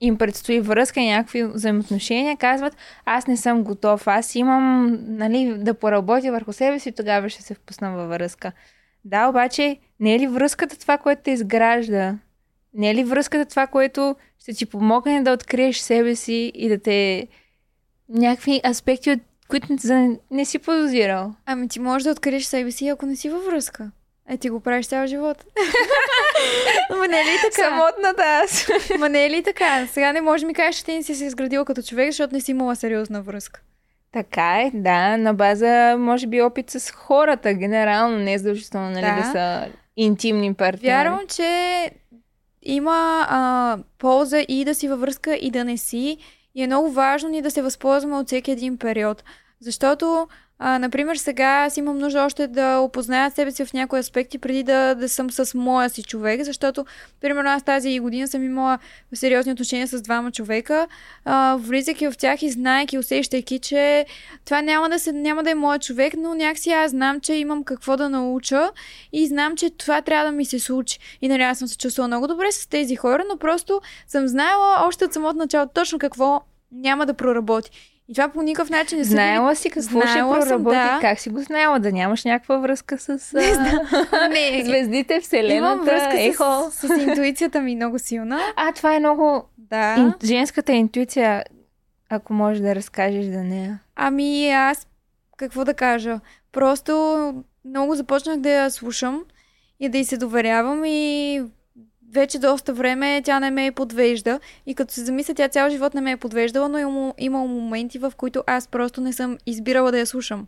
им 0.00 0.18
предстои 0.18 0.60
връзка 0.60 1.00
и 1.00 1.10
някакви 1.10 1.44
взаимоотношения, 1.44 2.36
казват, 2.36 2.76
аз 3.04 3.26
не 3.26 3.36
съм 3.36 3.64
готов, 3.64 4.06
аз 4.06 4.34
имам 4.34 4.98
нали, 5.02 5.54
да 5.58 5.74
поработя 5.74 6.32
върху 6.32 6.52
себе 6.52 6.78
си, 6.78 6.92
тогава 6.92 7.28
ще 7.28 7.42
се 7.42 7.54
впусна 7.54 7.92
във 7.92 8.08
връзка. 8.08 8.52
Да, 9.06 9.28
обаче, 9.28 9.78
не 10.00 10.14
е 10.14 10.18
ли 10.18 10.26
връзката 10.26 10.78
това, 10.78 10.98
което 10.98 11.22
те 11.24 11.30
изгражда? 11.30 12.14
Не 12.74 12.90
е 12.90 12.94
ли 12.94 13.04
връзката 13.04 13.44
това, 13.44 13.66
което 13.66 14.16
ще 14.42 14.52
ти 14.52 14.66
помогне 14.66 15.22
да 15.22 15.32
откриеш 15.32 15.78
себе 15.78 16.16
си 16.16 16.52
и 16.54 16.68
да 16.68 16.78
те 16.78 17.28
някакви 18.08 18.60
аспекти 18.66 19.10
от 19.10 19.20
които 19.48 19.66
за... 19.80 20.16
не 20.30 20.44
си 20.44 20.58
подозирал. 20.58 21.34
Ами 21.46 21.68
ти 21.68 21.80
можеш 21.80 22.04
да 22.04 22.10
откриеш 22.10 22.44
себе 22.44 22.70
си, 22.70 22.88
ако 22.88 23.06
не 23.06 23.16
си 23.16 23.28
във 23.28 23.44
връзка. 23.44 23.90
Е, 24.28 24.36
ти 24.36 24.50
го 24.50 24.60
правиш 24.60 24.86
цял 24.86 25.06
живот. 25.06 25.44
Ма 26.98 27.08
не 27.08 27.20
е 27.20 27.24
ли 27.24 27.38
така? 27.42 27.68
Самотната 27.68 28.22
аз. 28.22 28.68
Ма 28.98 29.08
не 29.08 29.26
е 29.26 29.30
ли 29.30 29.42
така? 29.42 29.86
Сега 29.86 30.12
не 30.12 30.20
можеш 30.20 30.40
да 30.40 30.46
ми 30.46 30.54
кажеш, 30.54 30.76
че 30.76 30.84
ти 30.84 30.94
не 30.94 31.02
си 31.02 31.14
се 31.14 31.24
изградила 31.24 31.64
като 31.64 31.82
човек, 31.82 32.08
защото 32.10 32.34
не 32.34 32.40
си 32.40 32.50
имала 32.50 32.76
сериозна 32.76 33.22
връзка. 33.22 33.60
Така 34.16 34.62
е, 34.62 34.70
да, 34.74 35.16
на 35.16 35.34
база, 35.34 35.96
може 35.98 36.26
би, 36.26 36.42
опит 36.42 36.70
с 36.70 36.90
хората, 36.90 37.54
генерално, 37.54 38.18
не 38.18 38.32
е 38.32 38.38
задължително, 38.38 38.90
нали, 38.90 39.06
да, 39.06 39.16
Да. 39.16 39.22
са 39.32 39.66
интимни 39.96 40.54
партньори. 40.54 40.86
Вярвам, 40.86 41.20
че 41.28 41.90
има 42.62 43.26
а, 43.28 43.78
полза 43.98 44.38
и 44.48 44.64
да 44.64 44.74
си 44.74 44.88
във 44.88 45.00
връзка, 45.00 45.34
и 45.34 45.50
да 45.50 45.64
не 45.64 45.76
си. 45.76 46.16
И 46.54 46.62
е 46.62 46.66
много 46.66 46.90
важно 46.90 47.28
ни 47.28 47.42
да 47.42 47.50
се 47.50 47.62
възползваме 47.62 48.16
от 48.16 48.26
всеки 48.26 48.50
един 48.50 48.78
период. 48.78 49.24
Защото, 49.60 50.28
а, 50.58 50.78
например, 50.78 51.16
сега 51.16 51.64
аз 51.66 51.76
имам 51.76 51.98
нужда 51.98 52.22
още 52.22 52.46
да 52.46 52.78
опозная 52.78 53.30
себе 53.30 53.50
си 53.50 53.64
в 53.64 53.72
някои 53.72 53.98
аспекти, 53.98 54.38
преди 54.38 54.62
да, 54.62 54.94
да 54.94 55.08
съм 55.08 55.30
с 55.30 55.54
моя 55.54 55.90
си 55.90 56.02
човек, 56.02 56.42
защото, 56.42 56.86
примерно, 57.20 57.50
аз 57.50 57.62
тази 57.62 57.98
година 57.98 58.28
съм 58.28 58.44
имала 58.44 58.78
сериозни 59.14 59.52
отношения 59.52 59.88
с 59.88 60.02
двама 60.02 60.32
човека, 60.32 60.86
а, 61.24 61.56
влизайки 61.60 62.08
в 62.08 62.16
тях 62.18 62.42
и 62.42 62.50
знаеки, 62.50 62.98
усещайки, 62.98 63.58
че 63.58 64.06
това 64.44 64.62
няма 64.62 64.88
да, 64.88 64.98
се, 64.98 65.12
няма 65.12 65.42
да 65.42 65.50
е 65.50 65.54
моят 65.54 65.82
човек, 65.82 66.14
но 66.18 66.34
някакси 66.34 66.70
аз 66.70 66.90
знам, 66.90 67.20
че 67.20 67.34
имам 67.34 67.64
какво 67.64 67.96
да 67.96 68.08
науча 68.08 68.70
и 69.12 69.26
знам, 69.26 69.56
че 69.56 69.70
това 69.70 70.02
трябва 70.02 70.24
да 70.24 70.32
ми 70.32 70.44
се 70.44 70.58
случи. 70.58 70.98
И 71.22 71.28
нали, 71.28 71.42
аз 71.42 71.58
съм 71.58 71.68
се 71.68 71.78
чувствала 71.78 72.08
много 72.08 72.26
добре 72.26 72.52
с 72.52 72.66
тези 72.66 72.96
хора, 72.96 73.24
но 73.28 73.36
просто 73.36 73.80
съм 74.08 74.28
знаела 74.28 74.84
още 74.86 75.04
от 75.04 75.12
самото 75.12 75.38
начало 75.38 75.66
точно 75.74 75.98
какво 75.98 76.42
няма 76.72 77.06
да 77.06 77.14
проработи. 77.14 77.95
И 78.08 78.14
това 78.14 78.28
по 78.28 78.42
никакъв 78.42 78.70
начин 78.70 78.98
не 78.98 79.04
съм... 79.04 79.10
Знаела 79.10 79.56
си 79.56 79.70
какво 79.70 80.00
Знаела 80.00 80.36
ще 80.36 80.48
проработи, 80.48 80.76
да. 80.76 80.98
как 81.00 81.20
си 81.20 81.28
го 81.28 81.40
знаела, 81.40 81.80
да 81.80 81.92
нямаш 81.92 82.24
някаква 82.24 82.56
връзка 82.56 82.98
с 82.98 83.34
а... 84.12 84.28
Не, 84.28 84.62
звездите, 84.64 85.20
вселената, 85.20 85.54
имам 85.54 85.84
връзка 85.84 86.20
ехо. 86.20 86.70
с, 86.70 86.88
с 86.88 87.02
интуицията 87.02 87.60
ми 87.60 87.76
много 87.76 87.98
силна. 87.98 88.40
А, 88.56 88.72
това 88.72 88.94
е 88.94 88.98
много... 88.98 89.44
Да. 89.58 89.94
Ин... 89.98 90.14
Женската 90.24 90.72
интуиция, 90.72 91.44
ако 92.10 92.32
можеш 92.32 92.62
да 92.62 92.74
разкажеш 92.74 93.24
за 93.24 93.44
нея. 93.44 93.80
Ами 93.96 94.50
аз, 94.50 94.86
какво 95.36 95.64
да 95.64 95.74
кажа, 95.74 96.20
просто 96.52 97.34
много 97.64 97.94
започнах 97.94 98.36
да 98.36 98.50
я 98.50 98.70
слушам 98.70 99.24
и 99.80 99.88
да 99.88 99.98
й 99.98 100.04
се 100.04 100.16
доверявам 100.16 100.84
и 100.84 101.42
вече 102.16 102.38
доста 102.38 102.74
време 102.74 103.22
тя 103.24 103.40
не 103.40 103.50
ме 103.50 103.70
подвежда. 103.70 104.40
И 104.66 104.74
като 104.74 104.94
се 104.94 105.04
замисля, 105.04 105.34
тя 105.34 105.48
цял 105.48 105.70
живот 105.70 105.94
не 105.94 106.00
ме 106.00 106.10
е 106.10 106.16
подвеждала, 106.16 106.68
но 106.68 106.78
има, 106.78 107.14
имало 107.18 107.48
моменти, 107.48 107.98
в 107.98 108.12
които 108.16 108.44
аз 108.46 108.68
просто 108.68 109.00
не 109.00 109.12
съм 109.12 109.38
избирала 109.46 109.92
да 109.92 109.98
я 109.98 110.06
слушам. 110.06 110.46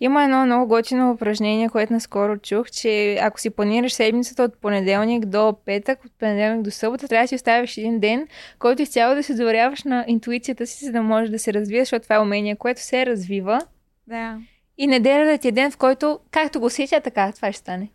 Има 0.00 0.24
едно 0.24 0.46
много 0.46 0.68
готино 0.68 1.10
упражнение, 1.10 1.68
което 1.68 1.92
наскоро 1.92 2.38
чух, 2.38 2.70
че 2.70 3.18
ако 3.22 3.40
си 3.40 3.50
планираш 3.50 3.92
седмицата 3.92 4.42
от 4.42 4.60
понеделник 4.60 5.26
до 5.26 5.54
петък, 5.64 6.04
от 6.04 6.12
понеделник 6.18 6.62
до 6.62 6.70
събота, 6.70 7.08
трябва 7.08 7.24
да 7.24 7.28
си 7.28 7.34
оставиш 7.34 7.76
един 7.76 8.00
ден, 8.00 8.26
който 8.58 8.82
изцяло 8.82 9.14
да 9.14 9.22
се 9.22 9.34
доверяваш 9.34 9.84
на 9.84 10.04
интуицията 10.08 10.66
си, 10.66 10.84
за 10.84 10.92
да 10.92 11.02
можеш 11.02 11.30
да 11.30 11.38
се 11.38 11.52
развиеш, 11.52 11.80
защото 11.80 12.02
това 12.02 12.16
е 12.16 12.20
умение, 12.20 12.56
което 12.56 12.82
се 12.82 13.06
развива. 13.06 13.60
Да. 14.06 14.38
И 14.78 14.86
неделя 14.86 15.24
да 15.24 15.38
ти 15.38 15.48
е 15.48 15.52
ден, 15.52 15.70
в 15.70 15.76
който, 15.76 16.18
както 16.30 16.60
го 16.60 16.66
усетя, 16.66 17.00
така 17.00 17.32
това 17.32 17.52
ще 17.52 17.58
стане. 17.58 17.88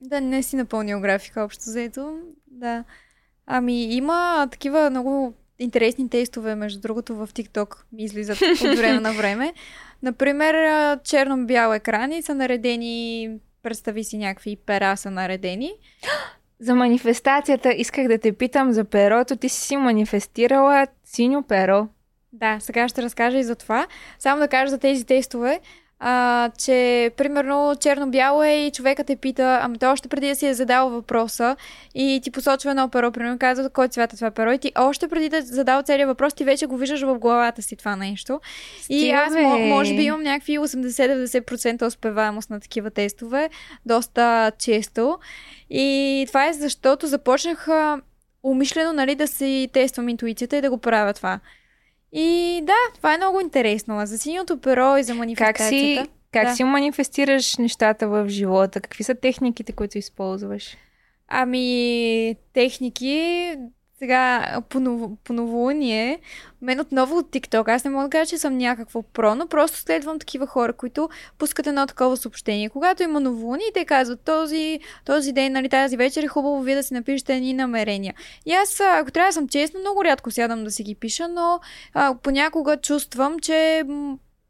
Да, 0.00 0.20
не 0.20 0.42
си 0.42 0.56
напълнил 0.56 1.00
графика, 1.00 1.42
общо 1.42 1.62
взето. 1.64 2.18
Да. 2.46 2.84
Ами 3.46 3.94
има 3.94 4.48
такива 4.50 4.90
много 4.90 5.34
интересни 5.58 6.10
тестове, 6.10 6.54
между 6.54 6.80
другото, 6.80 7.14
в 7.14 7.28
TikTok 7.28 7.76
ми 7.92 8.04
излизат 8.04 8.40
от 8.40 8.78
време 8.78 9.00
на 9.00 9.12
време. 9.12 9.52
Например, 10.02 10.54
черно-бял 11.04 11.72
екран 11.72 12.12
и 12.12 12.22
са 12.22 12.34
наредени, 12.34 13.30
представи 13.62 14.04
си 14.04 14.18
някакви 14.18 14.56
пера 14.56 14.96
са 14.96 15.10
наредени. 15.10 15.72
За 16.60 16.74
манифестацията 16.74 17.72
исках 17.72 18.08
да 18.08 18.18
те 18.18 18.32
питам 18.32 18.72
за 18.72 18.84
перото. 18.84 19.36
Ти 19.36 19.48
си 19.48 19.76
манифестирала 19.76 20.86
синьо 21.04 21.42
перо. 21.42 21.88
Да, 22.32 22.60
сега 22.60 22.88
ще 22.88 23.02
разкажа 23.02 23.38
и 23.38 23.44
за 23.44 23.56
това. 23.56 23.86
Само 24.18 24.40
да 24.40 24.48
кажа 24.48 24.70
за 24.70 24.78
тези 24.78 25.04
тестове, 25.04 25.60
а, 26.02 26.50
че 26.58 27.10
примерно 27.16 27.74
черно-бяло 27.80 28.42
е 28.42 28.52
и 28.52 28.70
човекът 28.70 29.06
те 29.06 29.16
пита, 29.16 29.58
ами 29.62 29.78
той 29.78 29.88
още 29.88 30.08
преди 30.08 30.28
да 30.28 30.34
си 30.34 30.46
е 30.46 30.54
задал 30.54 30.90
въпроса 30.90 31.56
и 31.94 32.20
ти 32.22 32.30
посочва 32.30 32.70
едно 32.70 32.88
перо, 32.88 33.12
примерно 33.12 33.38
казва 33.38 33.70
кой 33.70 33.88
цвят 33.88 34.12
е 34.12 34.16
това 34.16 34.30
перо 34.30 34.52
и 34.52 34.58
ти 34.58 34.72
още 34.78 35.08
преди 35.08 35.28
да 35.28 35.42
задал 35.42 35.82
целият 35.82 36.08
въпрос, 36.08 36.34
ти 36.34 36.44
вече 36.44 36.66
го 36.66 36.76
виждаш 36.76 37.02
в 37.02 37.18
главата 37.18 37.62
си 37.62 37.76
това 37.76 37.96
нещо. 37.96 38.40
И 38.88 38.98
Стига, 38.98 39.16
аз 39.16 39.34
бе. 39.34 39.40
мо- 39.40 39.68
може 39.68 39.94
би 39.94 40.02
имам 40.02 40.22
някакви 40.22 40.58
80-90% 40.58 41.86
успеваемост 41.86 42.50
на 42.50 42.60
такива 42.60 42.90
тестове, 42.90 43.50
доста 43.86 44.52
често. 44.58 45.18
И 45.70 46.24
това 46.28 46.48
е 46.48 46.52
защото 46.52 47.06
започнах 47.06 47.68
умишлено 48.42 48.92
нали, 48.92 49.14
да 49.14 49.26
си 49.28 49.68
тествам 49.72 50.08
интуицията 50.08 50.56
и 50.56 50.60
да 50.60 50.70
го 50.70 50.78
правя 50.78 51.12
това. 51.12 51.40
И 52.12 52.60
да, 52.64 52.72
това 52.96 53.14
е 53.14 53.16
много 53.16 53.40
интересно. 53.40 54.06
За 54.06 54.18
синьото 54.18 54.60
перо 54.60 54.96
и 54.96 55.02
за 55.02 55.12
Как 55.12 55.16
си, 55.16 55.18
манифестацията. 55.18 56.10
как 56.32 56.44
Да. 56.46 56.54
си 56.54 56.64
манифестираш 56.64 57.56
нещата 57.56 58.08
в 58.08 58.28
живота? 58.28 58.80
Какви 58.80 59.04
са 59.04 59.14
техниките, 59.14 59.72
които 59.72 59.98
използваш? 59.98 60.76
Ами, 61.28 62.36
техники, 62.52 63.54
сега 64.02 64.60
по, 64.68 64.80
ново, 64.80 65.16
по 65.24 65.32
новолуние, 65.32 66.18
мен 66.62 66.80
отново 66.80 67.16
от 67.16 67.30
TikTok, 67.30 67.74
аз 67.74 67.84
не 67.84 67.90
мога 67.90 68.04
да 68.04 68.10
кажа, 68.10 68.30
че 68.30 68.38
съм 68.38 68.58
някакво 68.58 69.02
про, 69.02 69.34
но 69.34 69.46
просто 69.46 69.78
следвам 69.78 70.18
такива 70.18 70.46
хора, 70.46 70.72
които 70.72 71.08
пускат 71.38 71.66
едно 71.66 71.86
такова 71.86 72.16
съобщение. 72.16 72.68
Когато 72.68 73.02
има 73.02 73.20
новолуние, 73.20 73.66
те 73.74 73.84
казват 73.84 74.20
този, 74.20 74.80
този 75.04 75.32
ден, 75.32 75.52
нали, 75.52 75.68
тази 75.68 75.96
вечер 75.96 76.22
е 76.22 76.28
хубаво 76.28 76.62
вие 76.62 76.74
да 76.74 76.82
си 76.82 76.94
напишете 76.94 77.34
едни 77.34 77.52
намерения. 77.52 78.14
И 78.46 78.52
аз, 78.52 78.80
ако 78.80 79.10
трябва 79.10 79.28
да 79.28 79.32
съм 79.32 79.48
честна, 79.48 79.80
много 79.80 80.04
рядко 80.04 80.30
сядам 80.30 80.64
да 80.64 80.70
си 80.70 80.82
ги 80.82 80.94
пиша, 80.94 81.28
но 81.28 81.60
а, 81.94 82.14
понякога 82.22 82.76
чувствам, 82.76 83.38
че 83.38 83.84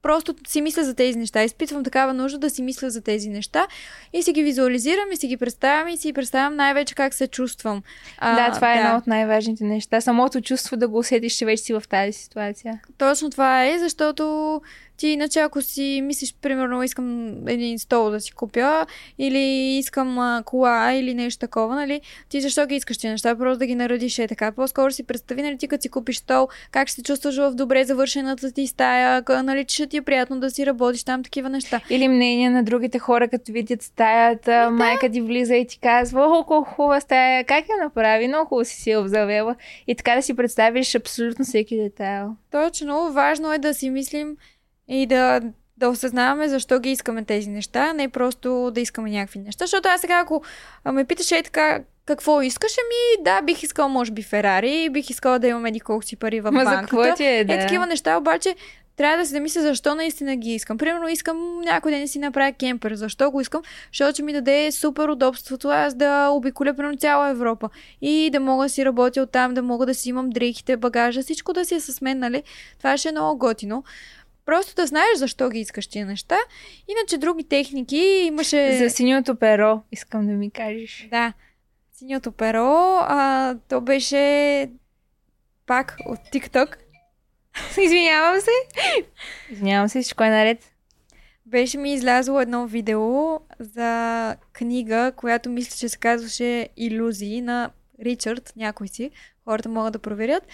просто 0.03 0.35
си 0.49 0.61
мисля 0.61 0.85
за 0.85 0.95
тези 0.95 1.19
неща. 1.19 1.43
Изпитвам 1.43 1.85
такава 1.85 2.15
нужда 2.15 2.39
да 2.39 2.51
си 2.51 2.63
мисля 2.63 2.91
за 2.91 3.01
тези 3.01 3.29
неща 3.29 3.67
и 4.13 4.23
си 4.23 4.33
ги 4.33 4.43
визуализирам 4.43 5.13
и 5.13 5.17
си 5.17 5.29
ги 5.29 5.37
представям 5.37 5.89
и 5.89 5.97
си 5.97 6.13
представям 6.13 6.57
най-вече 6.57 6.95
как 6.95 7.15
се 7.15 7.29
чувствам. 7.29 7.83
А, 8.19 8.37
да, 8.37 8.55
това 8.55 8.75
е 8.75 8.79
едно 8.79 8.97
от 8.97 9.07
най-важните 9.07 9.65
неща. 9.65 10.01
Самото 10.01 10.41
чувство 10.41 10.77
да 10.77 10.89
го 10.89 10.99
усетиш, 10.99 11.33
че 11.33 11.45
вече 11.45 11.63
си 11.63 11.73
в 11.73 11.83
тази 11.89 12.13
ситуация. 12.13 12.81
Точно 12.99 13.31
това 13.31 13.67
е, 13.67 13.79
защото 13.79 14.61
ти 15.01 15.09
иначе 15.09 15.41
ако 15.41 15.63
си 15.63 16.01
мислиш, 16.05 16.35
примерно, 16.43 16.83
искам 16.83 17.33
един 17.49 17.79
стол 17.79 18.11
да 18.11 18.21
си 18.21 18.33
купя 18.33 18.87
или 19.19 19.39
искам 19.79 20.19
а, 20.19 20.43
кола 20.47 20.93
или 20.93 21.15
нещо 21.15 21.41
такова, 21.41 21.75
нали, 21.75 22.01
ти 22.29 22.41
защо 22.41 22.67
ги 22.67 22.75
искаш 22.75 22.99
тези 22.99 23.11
неща? 23.11 23.37
Просто 23.37 23.59
да 23.59 23.67
ги 23.67 23.75
наредиш 23.75 24.19
е 24.19 24.29
така. 24.29 24.53
По-скоро 24.53 24.91
си 24.91 25.03
представи, 25.03 25.43
нали, 25.43 25.59
ти 25.59 25.69
като 25.69 25.83
си 25.83 25.89
купиш 25.89 26.17
стол, 26.17 26.49
как 26.71 26.89
ще 26.89 26.95
се 26.95 27.03
чувстваш 27.03 27.37
в 27.37 27.55
добре 27.55 27.85
завършената 27.85 28.53
ти 28.53 28.67
стая, 28.67 29.23
нали, 29.29 29.65
че 29.65 29.75
ще 29.75 29.87
ти 29.87 29.97
е 29.97 30.03
приятно 30.03 30.41
да 30.41 30.51
си 30.51 30.67
работиш 30.67 31.05
там, 31.05 31.23
такива 31.23 31.49
неща. 31.49 31.81
Или 31.91 32.09
мнение 32.09 32.51
на 32.51 32.63
другите 32.63 32.99
хора, 32.99 33.29
като 33.29 33.53
видят 33.53 33.83
стаята, 33.83 34.71
майка 34.71 35.11
ти 35.11 35.21
влиза 35.21 35.57
и 35.57 35.67
ти 35.67 35.79
казва, 35.79 36.39
о, 36.39 36.45
колко 36.45 36.71
хубава 36.71 37.01
стая, 37.01 37.45
как 37.45 37.65
я 37.69 37.85
направи, 37.85 38.29
много 38.29 38.49
хубаво 38.49 38.65
си 38.65 38.77
си 38.77 38.91
я 38.91 39.01
обзавела. 39.01 39.57
И 39.87 39.95
така 39.95 40.15
да 40.15 40.23
си 40.23 40.37
представиш 40.37 40.95
абсолютно 40.95 41.45
всеки 41.45 41.77
детайл. 41.77 42.37
Точно, 42.51 43.13
важно 43.13 43.53
е 43.53 43.59
да 43.59 43.75
си 43.75 43.91
мислим 43.91 44.37
и 44.91 45.07
да, 45.07 45.41
да 45.77 45.89
осъзнаваме 45.89 46.49
защо 46.49 46.81
ги 46.81 46.91
искаме 46.91 47.25
тези 47.25 47.51
неща, 47.51 47.93
не 47.93 48.09
просто 48.09 48.71
да 48.71 48.81
искаме 48.81 49.11
някакви 49.11 49.39
неща. 49.39 49.65
Защото 49.67 49.89
аз 49.89 50.01
сега, 50.01 50.19
ако 50.19 50.43
ме 50.93 51.05
питаш 51.05 51.33
е 51.33 51.43
така, 51.43 51.81
какво 52.07 52.43
искаш, 52.43 52.73
ами 52.79 53.25
да, 53.25 53.43
бих 53.43 53.63
искала 53.63 53.89
може 53.89 54.13
би 54.13 54.23
Ферари, 54.23 54.89
бих 54.91 55.11
искала 55.11 55.39
да 55.39 55.47
имам 55.47 55.67
еди 55.67 55.81
колко 55.81 56.05
си 56.05 56.17
пари 56.17 56.41
в 56.41 56.53
Ма 56.53 56.61
за 56.61 56.65
банката. 56.65 56.81
какво 56.81 57.15
ти 57.15 57.25
е, 57.25 57.45
да? 57.45 57.55
Е, 57.55 57.59
такива 57.59 57.87
неща, 57.87 58.17
обаче 58.17 58.55
трябва 59.01 59.17
да 59.17 59.27
се 59.27 59.31
замисля 59.31 59.61
защо 59.61 59.95
наистина 59.95 60.37
ги 60.37 60.55
искам. 60.55 60.79
Примерно 60.79 61.09
искам 61.09 61.61
някой 61.61 61.93
ден 61.93 62.01
да 62.01 62.09
си 62.09 62.19
направя 62.19 62.53
кемпер. 62.53 62.95
Защо 62.95 63.31
го 63.31 63.41
искам? 63.41 63.63
Защото 63.93 64.15
ще 64.15 64.23
ми 64.23 64.33
даде 64.33 64.73
супер 64.73 65.09
удобството 65.09 65.69
аз 65.69 65.95
да 65.95 66.29
обиколя 66.29 66.75
през 66.75 66.97
цяла 66.99 67.29
Европа. 67.29 67.69
И 68.03 68.31
да 68.33 68.41
мога 68.41 68.65
да 68.65 68.69
си 68.69 68.85
работя 68.85 69.23
оттам, 69.23 69.55
да 69.55 69.63
мога 69.63 69.87
да 69.87 69.95
си 69.95 70.09
имам 70.09 70.31
дрехите, 70.31 70.77
багажа, 70.77 71.23
всичко 71.23 71.53
да 71.53 71.65
си 71.65 71.75
е 71.75 71.81
с 71.81 72.01
мен, 72.01 72.19
нали? 72.19 72.43
Това 72.79 72.97
ще 72.97 73.09
е 73.09 73.13
много 73.13 73.39
готино. 73.39 73.85
Просто 74.47 74.75
да 74.75 74.87
знаеш 74.87 75.17
защо 75.17 75.49
ги 75.49 75.59
искаш 75.59 75.87
тия 75.87 76.07
неща. 76.07 76.39
Иначе 76.89 77.19
други 77.19 77.45
техники 77.45 78.23
имаше... 78.27 78.79
За 78.79 78.91
синьото 78.91 79.37
перо, 79.37 79.83
искам 79.93 80.27
да 80.27 80.33
ми 80.33 80.51
кажеш. 80.51 81.09
Да. 81.11 81.33
Синьото 81.93 82.33
перо, 82.33 82.99
а, 83.01 83.57
то 83.69 83.81
беше 83.81 84.71
пак 85.67 85.97
от 86.07 86.19
TikTok. 86.19 86.77
Извинявам 87.85 88.41
се. 88.41 88.51
Извинявам 89.51 89.89
се, 89.89 90.03
всичко 90.03 90.25
е 90.25 90.31
наред. 90.31 90.73
Беше 91.47 91.79
ми 91.79 91.93
излязло 91.93 92.41
едно 92.41 92.67
видео 92.67 93.39
за 93.59 94.37
книга, 94.53 95.13
която 95.17 95.51
мисля, 95.51 95.77
че 95.79 95.89
се 95.89 95.99
казваше 95.99 96.69
Иллюзии 96.77 97.41
на 97.41 97.71
Ричард, 98.05 98.53
някой 98.57 98.89
си. 98.89 99.11
Хората 99.45 99.69
могат 99.69 99.93
да 99.93 99.99
проверят. 99.99 100.47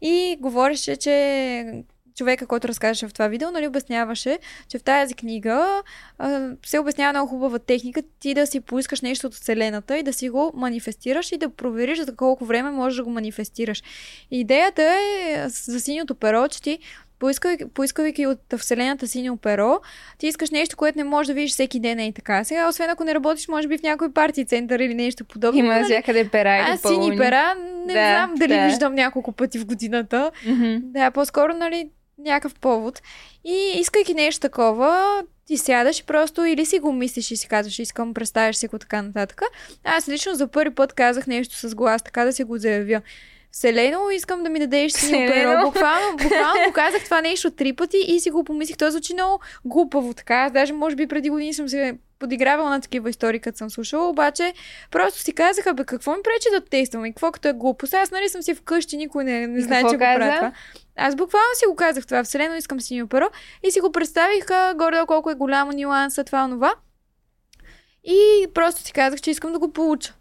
И 0.00 0.36
говореше, 0.40 0.96
че 0.96 1.84
човека, 2.16 2.46
който 2.46 2.68
разказваше 2.68 3.08
в 3.08 3.12
това 3.12 3.28
видео, 3.28 3.50
нали, 3.50 3.66
обясняваше, 3.66 4.38
че 4.68 4.78
в 4.78 4.82
тази 4.82 5.14
книга 5.14 5.82
а, 6.18 6.50
се 6.66 6.78
обяснява 6.78 7.12
много 7.12 7.30
хубава 7.30 7.58
техника 7.58 8.02
ти 8.20 8.34
да 8.34 8.46
си 8.46 8.60
поискаш 8.60 9.00
нещо 9.00 9.26
от 9.26 9.34
Вселената 9.34 9.98
и 9.98 10.02
да 10.02 10.12
си 10.12 10.28
го 10.28 10.52
манифестираш 10.54 11.32
и 11.32 11.36
да 11.36 11.48
провериш 11.48 11.98
за 11.98 12.16
колко 12.16 12.44
време 12.44 12.70
можеш 12.70 12.96
да 12.96 13.04
го 13.04 13.10
манифестираш. 13.10 13.82
И 14.30 14.40
идеята 14.40 14.82
е 14.82 15.48
за 15.48 15.80
синьото 15.80 16.14
перо, 16.14 16.48
че 16.48 16.62
ти 16.62 16.78
поискавайки, 17.18 17.64
поискавайки 17.74 18.26
от 18.26 18.40
Вселената 18.58 19.06
синьо 19.06 19.36
перо, 19.36 19.80
ти 20.18 20.26
искаш 20.26 20.50
нещо, 20.50 20.76
което 20.76 20.98
не 20.98 21.04
можеш 21.04 21.26
да 21.26 21.34
видиш 21.34 21.50
всеки 21.50 21.80
ден 21.80 22.00
и 22.00 22.12
така. 22.12 22.44
Сега, 22.44 22.68
освен 22.68 22.90
ако 22.90 23.04
не 23.04 23.14
работиш, 23.14 23.48
може 23.48 23.68
би 23.68 23.78
в 23.78 23.82
някой 23.82 24.12
парти 24.12 24.44
център 24.44 24.80
или 24.80 24.94
нещо 24.94 25.24
подобно. 25.24 25.58
Има 25.58 25.74
нали? 25.74 25.84
всякъде 25.84 26.28
пера 26.28 26.56
и 26.56 26.60
Аз 26.60 26.80
сини 26.80 27.16
пера 27.16 27.54
не 27.86 27.92
Да, 27.92 28.08
знам 28.08 28.34
дали 28.36 28.54
да. 28.54 28.66
виждам 28.66 28.94
няколко 28.94 29.32
пъти 29.32 29.58
в 29.58 29.66
годината. 29.66 30.30
Мгм. 30.46 30.76
Да, 30.82 31.10
по-скоро, 31.10 31.52
нали, 31.54 31.90
някакъв 32.18 32.54
повод. 32.54 33.02
И 33.44 33.72
искайки 33.76 34.14
нещо 34.14 34.40
такова, 34.40 35.22
ти 35.46 35.56
сядаш 35.56 36.00
и 36.00 36.04
просто 36.04 36.44
или 36.44 36.66
си 36.66 36.78
го 36.78 36.92
мислиш 36.92 37.30
и 37.30 37.36
си 37.36 37.48
казваш, 37.48 37.78
искам, 37.78 38.14
представяш 38.14 38.56
си 38.56 38.66
го 38.66 38.78
така 38.78 39.02
нататък. 39.02 39.42
Аз 39.84 40.08
лично 40.08 40.34
за 40.34 40.48
първи 40.48 40.74
път 40.74 40.92
казах 40.92 41.26
нещо 41.26 41.56
с 41.56 41.74
глас, 41.74 42.02
така 42.02 42.24
да 42.24 42.32
си 42.32 42.44
го 42.44 42.58
заявя. 42.58 43.00
Вселено, 43.54 44.10
искам 44.10 44.42
да 44.42 44.50
ми 44.50 44.58
дадеш 44.58 44.92
синьо 44.92 45.28
перо. 45.28 45.62
Буквално, 45.64 46.16
буквално 46.16 46.66
го 46.66 46.72
казах 46.72 47.04
това 47.04 47.20
нещо 47.20 47.50
три 47.50 47.72
пъти 47.72 47.96
и 48.08 48.20
си 48.20 48.30
го 48.30 48.44
помислих. 48.44 48.76
То 48.76 48.90
звучи 48.90 49.14
много 49.14 49.40
глупаво 49.64 50.14
така. 50.14 50.34
Аз 50.34 50.52
даже 50.52 50.72
може 50.72 50.96
би 50.96 51.06
преди 51.06 51.30
години 51.30 51.54
съм 51.54 51.68
се 51.68 51.98
подигравала 52.18 52.70
на 52.70 52.80
такива 52.80 53.10
истории, 53.10 53.40
като 53.40 53.58
съм 53.58 53.70
слушала, 53.70 54.08
обаче 54.08 54.52
просто 54.90 55.20
си 55.20 55.32
казаха, 55.32 55.74
бе, 55.74 55.84
какво 55.84 56.12
ми 56.12 56.22
пречи 56.22 56.48
да 56.52 56.60
тествам 56.60 57.06
и 57.06 57.12
какво 57.12 57.32
като 57.32 57.48
е 57.48 57.52
глупост. 57.52 57.94
Аз 57.94 58.10
нали 58.10 58.28
съм 58.28 58.42
си 58.42 58.54
вкъщи, 58.54 58.96
никой 58.96 59.24
не, 59.24 59.46
не 59.46 59.60
знае, 59.60 59.80
че 59.80 59.96
го 59.96 59.98
правя 59.98 60.34
това. 60.36 60.52
Аз 60.96 61.16
буквално 61.16 61.54
си 61.54 61.66
го 61.66 61.76
казах 61.76 62.06
това. 62.06 62.24
Вселено 62.24 62.54
искам 62.54 62.80
синьо 62.80 63.08
перо 63.08 63.28
и 63.62 63.70
си 63.70 63.80
го 63.80 63.92
представих 63.92 64.46
горе 64.76 65.00
колко 65.06 65.30
е 65.30 65.34
голямо 65.34 65.72
нюанса, 65.72 66.24
това, 66.24 66.44
онова. 66.44 66.74
И 68.04 68.46
просто 68.54 68.82
си 68.82 68.92
казах, 68.92 69.20
че 69.20 69.30
искам 69.30 69.52
да 69.52 69.58
го 69.58 69.72
получа. 69.72 70.14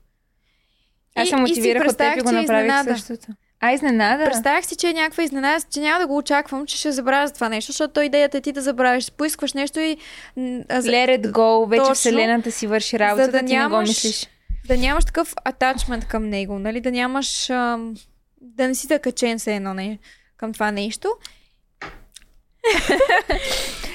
Аз 1.16 1.30
се 1.30 1.36
мотивирах 1.36 1.84
от 1.84 1.98
теб 1.98 2.18
и 2.18 2.22
го 2.22 2.30
е 2.30 2.34
направих 2.34 2.46
изненада. 2.66 2.98
същото. 2.98 3.28
А, 3.60 3.72
изненада? 3.72 4.26
Представях 4.26 4.66
си, 4.66 4.76
че 4.76 4.90
е 4.90 4.94
някаква 4.94 5.24
изненада, 5.24 5.66
че 5.72 5.80
няма 5.80 6.00
да 6.00 6.08
го 6.08 6.18
очаквам, 6.18 6.66
че 6.66 6.78
ще 6.78 6.92
забравя 6.92 7.28
за 7.28 7.34
това 7.34 7.50
нещо, 7.50 7.72
защото 7.72 7.94
то 7.94 8.02
идеята 8.02 8.38
е 8.38 8.42
ти 8.42 8.52
да 8.52 8.62
забравиш. 8.62 9.12
Поискваш 9.12 9.54
нещо 9.54 9.80
и 9.80 9.98
Let 10.38 11.20
it 11.20 11.32
go, 11.32 11.70
вече 11.70 11.80
Точно. 11.80 11.96
вселената 11.96 12.52
си 12.52 12.68
върши 12.68 13.00
работата, 13.00 13.26
За 13.26 13.32
да 13.32 13.38
ти 13.38 13.44
не 13.46 13.50
го 13.50 13.70
нямаш- 13.70 13.90
мислиш. 13.90 14.28
да 14.68 14.78
нямаш 14.78 15.06
такъв 15.06 15.34
атачмент 15.46 16.06
към 16.06 16.30
него, 16.30 16.60
нали? 16.60 16.82
Да 16.82 16.92
нямаш... 16.92 17.50
Ам, 17.50 17.94
да 18.42 18.68
не 18.68 18.76
си 18.76 18.88
закачен 18.88 19.40
се 19.40 19.56
едно 19.56 19.74
не, 19.74 20.00
към 20.38 20.54
това 20.54 20.72
нещо. 20.72 21.10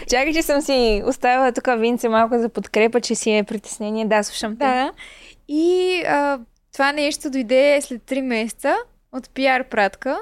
Чакай, 0.09 0.33
че 0.33 0.43
съм 0.43 0.61
си 0.61 1.03
оставила 1.07 1.53
тук 1.53 1.69
Винце 1.77 2.09
малко 2.09 2.39
за 2.39 2.49
подкрепа, 2.49 3.01
че 3.01 3.15
си 3.15 3.31
е 3.31 3.43
притеснение. 3.43 4.07
Да, 4.07 4.23
слушам 4.23 4.53
те. 4.53 4.65
Да. 4.65 4.93
И 5.49 6.03
а, 6.03 6.39
това 6.79 6.93
нещо 6.93 7.31
дойде 7.31 7.81
след 7.83 8.03
3 8.03 8.21
месеца 8.21 8.77
от 9.13 9.31
пиар 9.31 9.69
пратка 9.69 10.21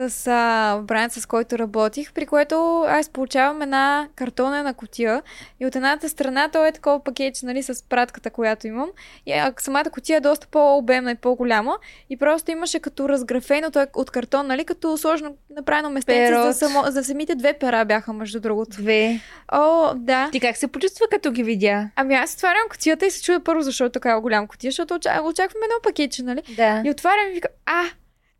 с 0.00 0.26
а, 0.26 0.80
бранд, 0.82 1.12
с 1.12 1.26
който 1.26 1.58
работих, 1.58 2.12
при 2.12 2.26
което 2.26 2.84
аз 2.88 3.08
получавам 3.08 3.62
една 3.62 4.08
картонена 4.14 4.74
котия 4.74 5.22
и 5.60 5.66
от 5.66 5.76
едната 5.76 6.08
страна 6.08 6.48
то 6.48 6.66
е 6.66 6.72
такова 6.72 7.04
пакетче, 7.04 7.46
нали, 7.46 7.62
с 7.62 7.84
пратката, 7.88 8.30
която 8.30 8.66
имам. 8.66 8.88
И 9.26 9.32
а, 9.32 9.52
самата 9.58 9.84
котия 9.92 10.16
е 10.16 10.20
доста 10.20 10.46
по-обемна 10.46 11.10
и 11.10 11.14
по-голяма 11.14 11.78
и 12.10 12.16
просто 12.16 12.50
имаше 12.50 12.80
като 12.80 13.08
разграфено, 13.08 13.70
той 13.70 13.82
е 13.82 13.86
от 13.94 14.10
картон, 14.10 14.46
нали, 14.46 14.64
като 14.64 14.98
сложно 14.98 15.36
направено 15.56 15.90
местенце 15.90 16.34
за, 16.42 16.52
само, 16.52 16.84
за 16.86 17.04
самите 17.04 17.34
две 17.34 17.52
пера 17.52 17.84
бяха, 17.84 18.12
между 18.12 18.40
другото. 18.40 18.76
Две. 18.76 19.20
О, 19.52 19.94
да. 19.94 20.28
Ти 20.32 20.40
как 20.40 20.56
се 20.56 20.68
почувства, 20.68 21.06
като 21.10 21.30
ги 21.30 21.42
видя? 21.42 21.90
Ами 21.96 22.14
аз 22.14 22.34
отварям 22.34 22.68
котията 22.70 23.06
и 23.06 23.10
се 23.10 23.22
чудя 23.22 23.40
първо 23.44 23.62
защо 23.62 23.84
е 23.84 23.90
такава 23.90 24.20
голяма 24.20 24.48
котия, 24.48 24.70
защото 24.70 24.94
оча- 24.94 25.22
очаквам 25.22 25.62
едно 25.64 25.74
пакетче, 25.82 26.22
нали? 26.22 26.42
Да. 26.56 26.82
И 26.84 26.90
отварям 26.90 27.30
и 27.30 27.34
викам, 27.34 27.52
а! 27.66 27.82